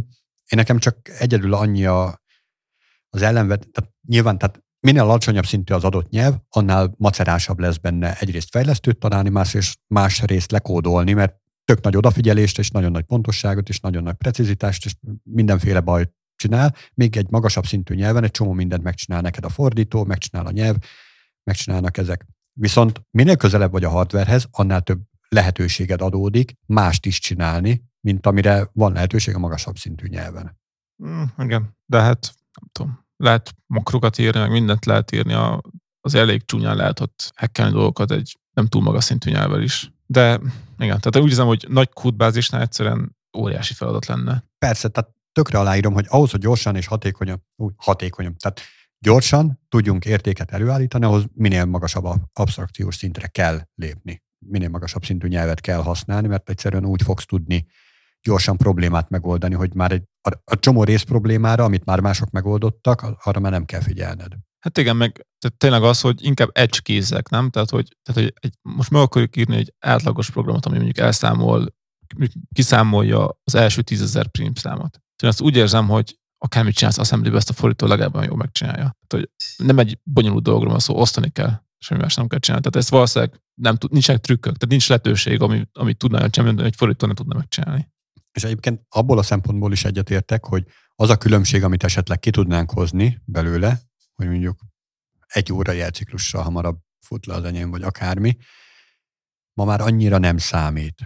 Én 0.47 0.57
nekem 0.57 0.78
csak 0.78 0.97
egyedül 1.19 1.53
annyi 1.53 1.86
a, 1.86 2.21
az 3.09 3.21
ellenvet, 3.21 3.67
tehát 3.71 3.91
nyilván, 4.07 4.38
tehát 4.38 4.63
minél 4.80 5.01
alacsonyabb 5.01 5.45
szintű 5.45 5.73
az 5.73 5.84
adott 5.84 6.09
nyelv, 6.09 6.36
annál 6.49 6.93
macerásabb 6.97 7.59
lesz 7.59 7.78
benne 7.78 8.17
egyrészt 8.19 8.49
fejlesztőt 8.49 8.99
találni, 8.99 9.30
másrészt 9.30 9.80
más 9.88 10.21
részt 10.21 10.51
lekódolni, 10.51 11.13
mert 11.13 11.36
tök 11.68 11.82
nagy 11.82 11.95
odafigyelést, 11.95 12.59
és 12.59 12.70
nagyon 12.70 12.91
nagy 12.91 13.03
pontosságot, 13.03 13.70
és 13.70 13.80
nagyon 13.80 14.03
nagy 14.03 14.15
precizitást, 14.15 14.86
és 14.86 14.95
mindenféle 15.24 15.80
bajt 15.80 16.13
csinál. 16.36 16.76
Még 16.93 17.18
egy 17.18 17.30
magasabb 17.30 17.65
szintű 17.65 17.93
nyelven 17.93 18.24
egy 18.24 18.32
csomó 18.32 18.53
mindent 18.53 18.84
megcsinál 18.84 19.22
neked 19.22 19.45
a 19.45 19.49
fordító, 19.49 20.03
megcsinál 20.03 20.45
a 20.45 20.51
nyelv, 20.51 20.76
megcsinálnak 21.43 21.97
ezek. 21.97 22.26
Viszont 22.53 23.01
minél 23.11 23.36
közelebb 23.36 23.72
vagy 23.72 23.84
a 23.84 23.89
hardwarehez, 23.89 24.47
annál 24.51 24.82
több 24.82 25.01
lehetőséged 25.30 26.01
adódik 26.01 26.53
mást 26.65 27.05
is 27.05 27.20
csinálni, 27.20 27.84
mint 28.01 28.26
amire 28.26 28.70
van 28.74 28.93
lehetőség 28.93 29.36
a 29.36 29.39
magasabb 29.39 29.78
szintű 29.78 30.07
nyelven. 30.07 30.59
Mm, 31.05 31.24
igen, 31.38 31.78
de 31.86 32.01
hát 32.01 32.34
nem 32.59 32.70
tudom, 32.72 33.05
lehet 33.18 33.55
makrokat 33.65 34.18
írni, 34.18 34.39
meg 34.39 34.51
mindent 34.51 34.86
lehet 34.86 35.11
írni, 35.11 35.34
a, 35.34 35.61
az 36.01 36.15
elég 36.15 36.45
csúnyán 36.45 36.76
lehet 36.76 36.99
ott 36.99 37.32
hackelni 37.36 37.72
dolgokat 37.72 38.11
egy 38.11 38.38
nem 38.53 38.68
túl 38.68 38.82
magas 38.82 39.03
szintű 39.03 39.32
nyelvvel 39.32 39.61
is. 39.61 39.91
De 40.05 40.39
igen, 40.78 40.99
tehát 40.99 41.17
úgy 41.17 41.30
hiszem, 41.30 41.47
hogy 41.47 41.65
nagy 41.69 41.89
kódbázisnál 41.93 42.61
egyszerűen 42.61 43.15
óriási 43.38 43.73
feladat 43.73 44.05
lenne. 44.05 44.43
Persze, 44.57 44.88
tehát 44.88 45.09
tökre 45.32 45.59
aláírom, 45.59 45.93
hogy 45.93 46.05
ahhoz, 46.09 46.32
hogy 46.32 46.39
gyorsan 46.39 46.75
és 46.75 46.88
hatékonyan, 46.88 47.45
úgy, 47.55 47.73
hatékonyan, 47.78 48.36
tehát 48.38 48.61
gyorsan 48.99 49.59
tudjunk 49.69 50.05
értéket 50.05 50.51
előállítani, 50.51 51.05
ahhoz 51.05 51.25
minél 51.34 51.65
magasabb 51.65 52.05
absztrakciós 52.34 52.95
szintre 52.95 53.28
kell 53.28 53.61
lépni. 53.75 54.23
Minél 54.39 54.69
magasabb 54.69 55.05
szintű 55.05 55.28
nyelvet 55.28 55.61
kell 55.61 55.82
használni, 55.82 56.28
mert 56.28 56.49
egyszerűen 56.49 56.86
úgy 56.86 57.01
fogsz 57.01 57.25
tudni 57.25 57.65
gyorsan 58.21 58.57
problémát 58.57 59.09
megoldani, 59.09 59.55
hogy 59.55 59.73
már 59.73 59.91
egy, 59.91 60.03
a, 60.21 60.32
a 60.43 60.59
csomó 60.59 60.84
rész 60.84 61.01
problémára, 61.01 61.63
amit 61.63 61.86
már 61.86 61.99
mások 61.99 62.30
megoldottak, 62.30 63.01
arra 63.23 63.39
már 63.39 63.51
nem 63.51 63.65
kell 63.65 63.82
figyelned. 63.82 64.34
Hát 64.68 64.78
igen, 64.78 64.95
meg 64.95 65.11
tehát 65.11 65.57
tényleg 65.57 65.84
az, 65.84 66.01
hogy 66.01 66.26
inkább 66.26 66.49
edge 66.53 66.80
kézek, 66.82 67.30
nem? 67.30 67.49
Tehát, 67.49 67.70
hogy, 67.70 67.95
tehát, 68.03 68.22
hogy 68.22 68.34
egy, 68.39 68.53
most 68.61 68.89
meg 68.89 69.01
akarjuk 69.01 69.36
írni 69.36 69.55
egy 69.55 69.74
átlagos 69.80 70.30
programot, 70.30 70.65
ami 70.65 70.76
mondjuk 70.76 70.97
elszámol, 70.97 71.76
kiszámolja 72.53 73.39
az 73.43 73.55
első 73.55 73.82
tízezer 73.82 74.28
prim 74.28 74.53
számot. 74.55 74.91
Tehát 75.15 75.36
azt 75.36 75.41
úgy 75.41 75.55
érzem, 75.55 75.88
hogy 75.88 76.20
akármit 76.38 76.76
csinálsz 76.76 76.97
assembly 76.97 77.36
ezt 77.36 77.49
a 77.49 77.53
fordító 77.53 77.88
legalább 77.88 78.26
jól 78.26 78.38
megcsinálja. 78.38 78.95
Tehát, 79.07 79.26
hogy 79.26 79.30
nem 79.68 79.80
egy 79.80 79.99
bonyolult 80.03 80.43
dologról 80.43 80.72
van 80.72 80.80
szó, 80.80 80.95
osztani 80.95 81.30
kell. 81.30 81.61
semmi 81.78 82.01
más 82.01 82.15
nem 82.15 82.28
kell 82.28 82.39
csinálni. 82.39 82.63
Tehát 82.63 82.84
ezt 82.86 82.93
valószínűleg 82.93 83.41
nem 83.53 83.76
tud, 83.76 83.91
nincsenek 83.91 84.22
trükkök, 84.22 84.53
tehát 84.53 84.70
nincs 84.70 84.88
lehetőség, 84.88 85.41
ami, 85.41 85.68
amit 85.74 85.97
tudná 85.97 86.28
csinálni, 86.28 86.63
egy 86.63 86.76
fordító 86.76 87.05
nem 87.05 87.15
tudna 87.15 87.36
megcsinálni. 87.36 87.91
És 88.32 88.43
egyébként 88.43 88.82
abból 88.89 89.18
a 89.18 89.24
szempontból 89.24 89.72
is 89.72 89.86
egyetértek, 89.86 90.45
hogy 90.45 90.63
az 90.95 91.09
a 91.09 91.18
különbség, 91.18 91.63
amit 91.63 91.84
esetleg 91.84 92.20
ki 92.20 92.30
tudnánk 92.30 92.72
hozni 92.72 93.22
belőle, 93.26 93.82
hogy 94.18 94.28
mondjuk 94.28 94.59
egy 95.28 95.53
óra 95.53 95.72
jelciklussal 95.72 96.43
hamarabb 96.43 96.80
fut 96.99 97.26
le 97.26 97.34
az 97.34 97.43
enyém, 97.43 97.70
vagy 97.70 97.82
akármi, 97.82 98.38
ma 99.53 99.65
már 99.65 99.82
annyira 99.82 100.18
nem 100.18 100.38
számít. 100.38 101.01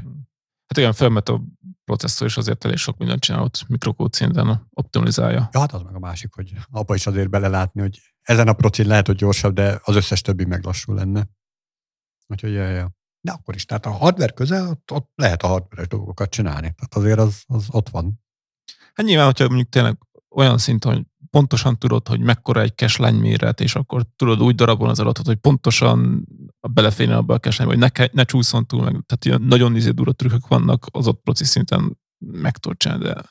Hát 0.67 0.77
igen, 0.77 0.93
felmet 0.93 1.29
a 1.29 1.43
processzor 1.83 2.27
is 2.27 2.37
azért 2.37 2.65
elég 2.65 2.77
sok 2.77 2.97
mindent 2.97 3.21
csinál 3.21 3.41
ott 3.41 3.67
mikrokód 3.67 4.13
szinten 4.13 4.67
optimalizálja. 4.69 5.49
Ja, 5.51 5.59
hát 5.59 5.73
az 5.73 5.81
meg 5.81 5.95
a 5.95 5.99
másik, 5.99 6.33
hogy 6.33 6.53
abba 6.69 6.95
is 6.95 7.07
azért 7.07 7.29
belelátni, 7.29 7.81
hogy 7.81 7.99
ezen 8.21 8.47
a 8.47 8.53
procin 8.53 8.87
lehet, 8.87 9.07
hogy 9.07 9.15
gyorsabb, 9.15 9.53
de 9.53 9.79
az 9.83 9.95
összes 9.95 10.21
többi 10.21 10.45
meg 10.45 10.63
lassú 10.63 10.93
lenne. 10.93 11.29
Úgyhogy, 12.27 12.51
ja, 12.51 12.67
ja. 12.67 12.91
De 13.21 13.31
akkor 13.31 13.55
is, 13.55 13.65
tehát 13.65 13.85
a 13.85 13.89
hardware 13.89 14.31
közel, 14.31 14.67
ott, 14.67 14.91
ott 14.91 15.11
lehet 15.15 15.43
a 15.43 15.47
hardware 15.47 15.85
dolgokat 15.85 16.29
csinálni. 16.29 16.73
Tehát 16.73 16.95
azért 16.95 17.19
az, 17.19 17.43
az 17.47 17.67
ott 17.69 17.89
van. 17.89 18.21
Hát 18.93 19.05
nyilván, 19.05 19.25
hogyha 19.25 19.47
mondjuk 19.47 19.69
tényleg 19.69 19.97
olyan 20.29 20.57
szinten, 20.57 20.93
hogy 20.93 21.05
pontosan 21.31 21.77
tudod, 21.77 22.07
hogy 22.07 22.19
mekkora 22.19 22.61
egy 22.61 22.75
cache 22.75 23.11
méret, 23.11 23.61
és 23.61 23.75
akkor 23.75 24.05
tudod 24.15 24.41
úgy 24.41 24.55
darabolni 24.55 24.91
az 24.91 24.99
adatot, 24.99 25.25
hogy 25.25 25.35
pontosan 25.35 26.27
beleférjen 26.71 27.17
abba 27.17 27.33
a 27.33 27.39
cache 27.39 27.63
hogy 27.63 27.77
ne, 27.77 27.87
ne 28.11 28.23
csúszon 28.23 28.65
túl, 28.65 28.83
meg, 28.83 28.91
tehát 28.91 29.25
ilyen 29.25 29.41
nagyon 29.41 29.75
izé 29.75 29.89
durva 29.89 30.11
trükkök 30.11 30.47
vannak, 30.47 30.85
az 30.91 31.07
ott 31.07 31.21
proci 31.21 31.45
szinten 31.45 31.99
meg 32.17 32.57
tudod 32.57 32.77
csinálni, 32.77 33.03
de... 33.03 33.23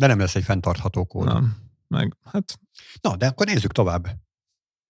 De 0.00 0.06
nem 0.06 0.18
lesz 0.18 0.34
egy 0.34 0.44
fenntartható 0.44 1.04
kód. 1.04 1.24
Nem, 1.24 1.56
meg 1.88 2.16
hát... 2.24 2.60
Na, 3.00 3.16
de 3.16 3.26
akkor 3.26 3.46
nézzük 3.46 3.72
tovább. 3.72 4.06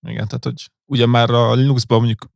Igen, 0.06 0.26
tehát 0.26 0.44
hogy 0.44 0.70
ugye 0.86 1.06
már 1.06 1.30
a 1.30 1.54
Linuxban 1.54 1.98
mondjuk 1.98 2.30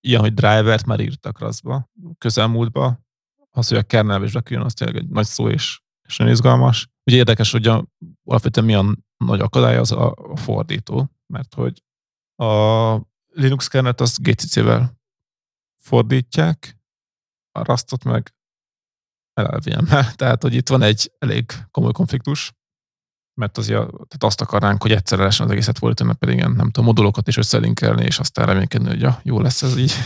ilyen, 0.00 0.20
hogy 0.20 0.34
drivert 0.34 0.86
már 0.86 1.00
írtak 1.00 1.38
raszba, 1.38 1.90
közelmúltba, 2.18 3.00
az, 3.50 3.68
hogy 3.68 3.78
a 3.78 3.82
kernel 3.82 4.24
is 4.24 4.32
beküljön, 4.32 4.64
az 4.64 4.74
tényleg 4.74 4.96
egy 4.96 5.08
nagy 5.08 5.26
szó 5.26 5.48
és, 5.48 5.80
és 6.08 6.16
nagyon 6.16 6.32
izgalmas. 6.32 6.88
Ugye 7.08 7.16
érdekes, 7.16 7.50
hogy 7.50 7.66
a, 7.66 7.86
alapvetően 8.24 8.66
milyen 8.66 9.04
nagy 9.16 9.40
akadály 9.40 9.76
az 9.76 9.92
a, 9.92 10.14
a 10.16 10.36
fordító, 10.36 11.10
mert 11.26 11.54
hogy 11.54 11.82
a 12.36 13.00
Linux 13.32 13.68
kernelt 13.68 14.00
azt 14.00 14.22
GCC-vel 14.22 14.98
fordítják, 15.76 16.76
a 17.52 17.64
Rastot 17.64 18.04
meg 18.04 18.34
LLVM-mel. 19.34 20.12
Tehát, 20.20 20.42
hogy 20.42 20.54
itt 20.54 20.68
van 20.68 20.82
egy 20.82 21.12
elég 21.18 21.52
komoly 21.70 21.92
konfliktus, 21.92 22.52
mert 23.34 23.58
az, 23.58 23.66
tehát 23.66 24.18
azt 24.18 24.40
akarnánk, 24.40 24.82
hogy 24.82 24.92
egyszerre 24.92 25.22
lesen 25.22 25.46
az 25.46 25.52
egészet 25.52 25.78
fordítani, 25.78 26.14
pedig 26.14 26.36
igen, 26.36 26.50
nem 26.50 26.66
tudom, 26.66 26.84
modulokat 26.84 27.28
is 27.28 27.36
összelinkelni, 27.36 28.04
és 28.04 28.18
aztán 28.18 28.46
reménykedni, 28.46 28.88
hogy 28.88 29.00
ja, 29.00 29.20
jó 29.22 29.40
lesz 29.40 29.62
ez 29.62 29.76
így. 29.76 29.92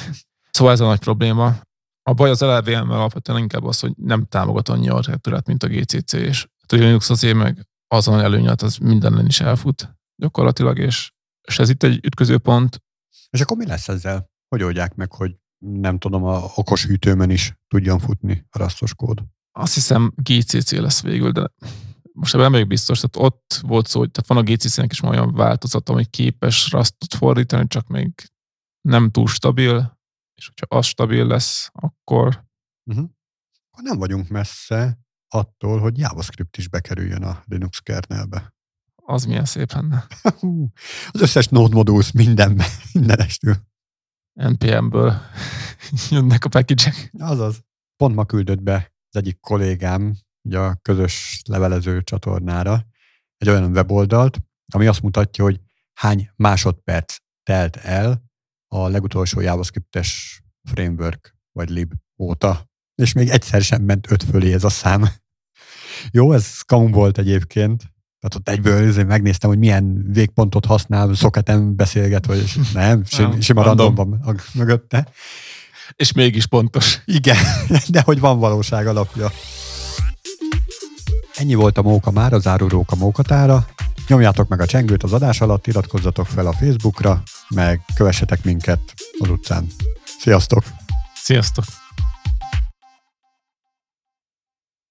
Szóval 0.50 0.72
ez 0.72 0.80
a 0.80 0.86
nagy 0.86 0.98
probléma. 0.98 1.60
A 2.02 2.12
baj 2.12 2.30
az 2.30 2.40
LLVM-mel 2.40 2.96
alapvetően 2.98 3.38
inkább 3.38 3.64
az, 3.64 3.80
hogy 3.80 3.92
nem 3.96 4.24
támogat 4.24 4.68
annyi 4.68 4.88
architektúrát, 4.88 5.46
mint 5.46 5.62
a 5.62 5.68
GCC, 5.68 6.12
és 6.12 6.46
a 6.66 6.74
Linux 6.74 7.10
azért 7.10 7.36
meg 7.36 7.66
azon 7.88 8.20
előnyet, 8.20 8.62
az 8.62 8.76
mindenen 8.76 9.26
is 9.26 9.40
elfut 9.40 9.96
gyakorlatilag, 10.16 10.78
és, 10.78 11.12
és 11.48 11.58
ez 11.58 11.68
itt 11.68 11.82
egy 11.82 12.04
ütközőpont. 12.04 12.82
És 13.30 13.40
akkor 13.40 13.56
mi 13.56 13.66
lesz 13.66 13.88
ezzel? 13.88 14.30
Hogy 14.48 14.62
oldják 14.62 14.94
meg, 14.94 15.12
hogy 15.12 15.36
nem 15.58 15.98
tudom, 15.98 16.24
a 16.24 16.50
okos 16.54 16.86
hűtőmen 16.86 17.30
is 17.30 17.58
tudjon 17.68 17.98
futni 17.98 18.46
a 18.50 18.58
rasztos 18.58 18.94
kód? 18.94 19.22
Azt 19.52 19.74
hiszem 19.74 20.12
GCC 20.16 20.72
lesz 20.72 21.02
végül, 21.02 21.30
de 21.30 21.50
most 22.12 22.32
ebben 22.34 22.44
nem 22.44 22.52
vagyok 22.52 22.68
biztos, 22.68 23.00
tehát 23.00 23.30
ott 23.30 23.60
volt 23.62 23.86
szó, 23.86 23.98
hogy 23.98 24.10
tehát 24.10 24.28
van 24.28 24.38
a 24.38 24.52
GCC-nek 24.52 24.92
is 24.92 25.02
olyan 25.02 25.32
változat, 25.34 25.88
ami 25.88 26.04
képes 26.04 26.70
rasztot 26.70 27.14
fordítani, 27.14 27.66
csak 27.66 27.86
még 27.86 28.12
nem 28.80 29.10
túl 29.10 29.26
stabil, 29.26 30.00
és 30.34 30.46
hogyha 30.46 30.76
az 30.76 30.86
stabil 30.86 31.26
lesz, 31.26 31.70
akkor... 31.72 32.44
Uh-huh. 32.84 33.10
Nem 33.82 33.98
vagyunk 33.98 34.28
messze 34.28 34.98
attól, 35.28 35.80
hogy 35.80 35.98
JavaScript 35.98 36.56
is 36.56 36.68
bekerüljön 36.68 37.22
a 37.22 37.42
Linux 37.44 37.78
kernelbe. 37.78 38.54
Az 38.94 39.24
milyen 39.24 39.44
szép 39.44 39.72
lenne. 39.72 40.06
Az 41.10 41.20
összes 41.20 41.48
node 41.48 41.74
modulus 41.74 42.12
mindenben, 42.12 42.66
mindenestül. 42.92 43.56
NPM-ből 44.32 45.20
jönnek 46.10 46.44
a 46.44 46.48
package 46.48 46.92
Azaz. 47.18 47.64
Pont 47.96 48.14
ma 48.14 48.24
küldött 48.24 48.62
be 48.62 48.92
az 49.08 49.16
egyik 49.16 49.40
kollégám 49.40 50.16
ugye 50.42 50.58
a 50.58 50.78
közös 50.82 51.42
levelező 51.48 52.02
csatornára 52.02 52.86
egy 53.36 53.48
olyan 53.48 53.70
weboldalt, 53.70 54.38
ami 54.74 54.86
azt 54.86 55.02
mutatja, 55.02 55.44
hogy 55.44 55.60
hány 55.92 56.30
másodperc 56.36 57.16
telt 57.42 57.76
el 57.76 58.22
a 58.74 58.88
legutolsó 58.88 59.40
JavaScript-es 59.40 60.42
framework 60.64 61.36
vagy 61.52 61.68
lib 61.68 61.92
óta, 62.18 62.70
és 62.94 63.12
még 63.12 63.28
egyszer 63.28 63.62
sem 63.62 63.82
ment 63.82 64.10
öt 64.10 64.22
fölé 64.22 64.52
ez 64.52 64.64
a 64.64 64.68
szám. 64.68 65.08
Jó, 66.10 66.32
ez 66.32 66.60
kamu 66.60 66.90
volt 66.90 67.18
egyébként, 67.18 67.78
tehát 68.20 68.34
ott 68.34 68.48
egyből 68.48 68.88
azért 68.88 69.06
megnéztem, 69.06 69.50
hogy 69.50 69.58
milyen 69.58 70.06
végpontot 70.12 70.64
használ, 70.64 71.14
szoketem 71.14 71.76
beszélget, 71.76 72.26
vagy 72.26 72.52
nem, 72.72 73.04
sim, 73.04 73.40
sima 73.40 73.62
random 73.62 73.94
van 73.94 74.40
mögötte. 74.54 75.08
És 75.96 76.12
mégis 76.12 76.46
pontos. 76.46 77.00
Igen, 77.18 77.36
de 77.88 78.02
hogy 78.02 78.20
van 78.20 78.38
valóság 78.38 78.86
alapja. 78.86 79.30
Ennyi 81.34 81.54
volt 81.54 81.78
a 81.78 81.82
móka 81.82 82.10
már, 82.10 82.32
az 82.32 82.46
árurók 82.46 82.90
a 82.90 82.96
mókatára. 82.96 83.66
Nyomjátok 84.08 84.48
meg 84.48 84.60
a 84.60 84.66
csengőt 84.66 85.02
az 85.02 85.12
adás 85.12 85.40
alatt, 85.40 85.66
iratkozzatok 85.66 86.26
fel 86.26 86.46
a 86.46 86.52
Facebookra, 86.52 87.22
meg 87.48 87.80
kövessetek 87.94 88.44
minket 88.44 88.80
az 89.18 89.28
utcán. 89.28 89.66
Sziasztok! 90.18 90.62
Sziasztok! 91.14 91.81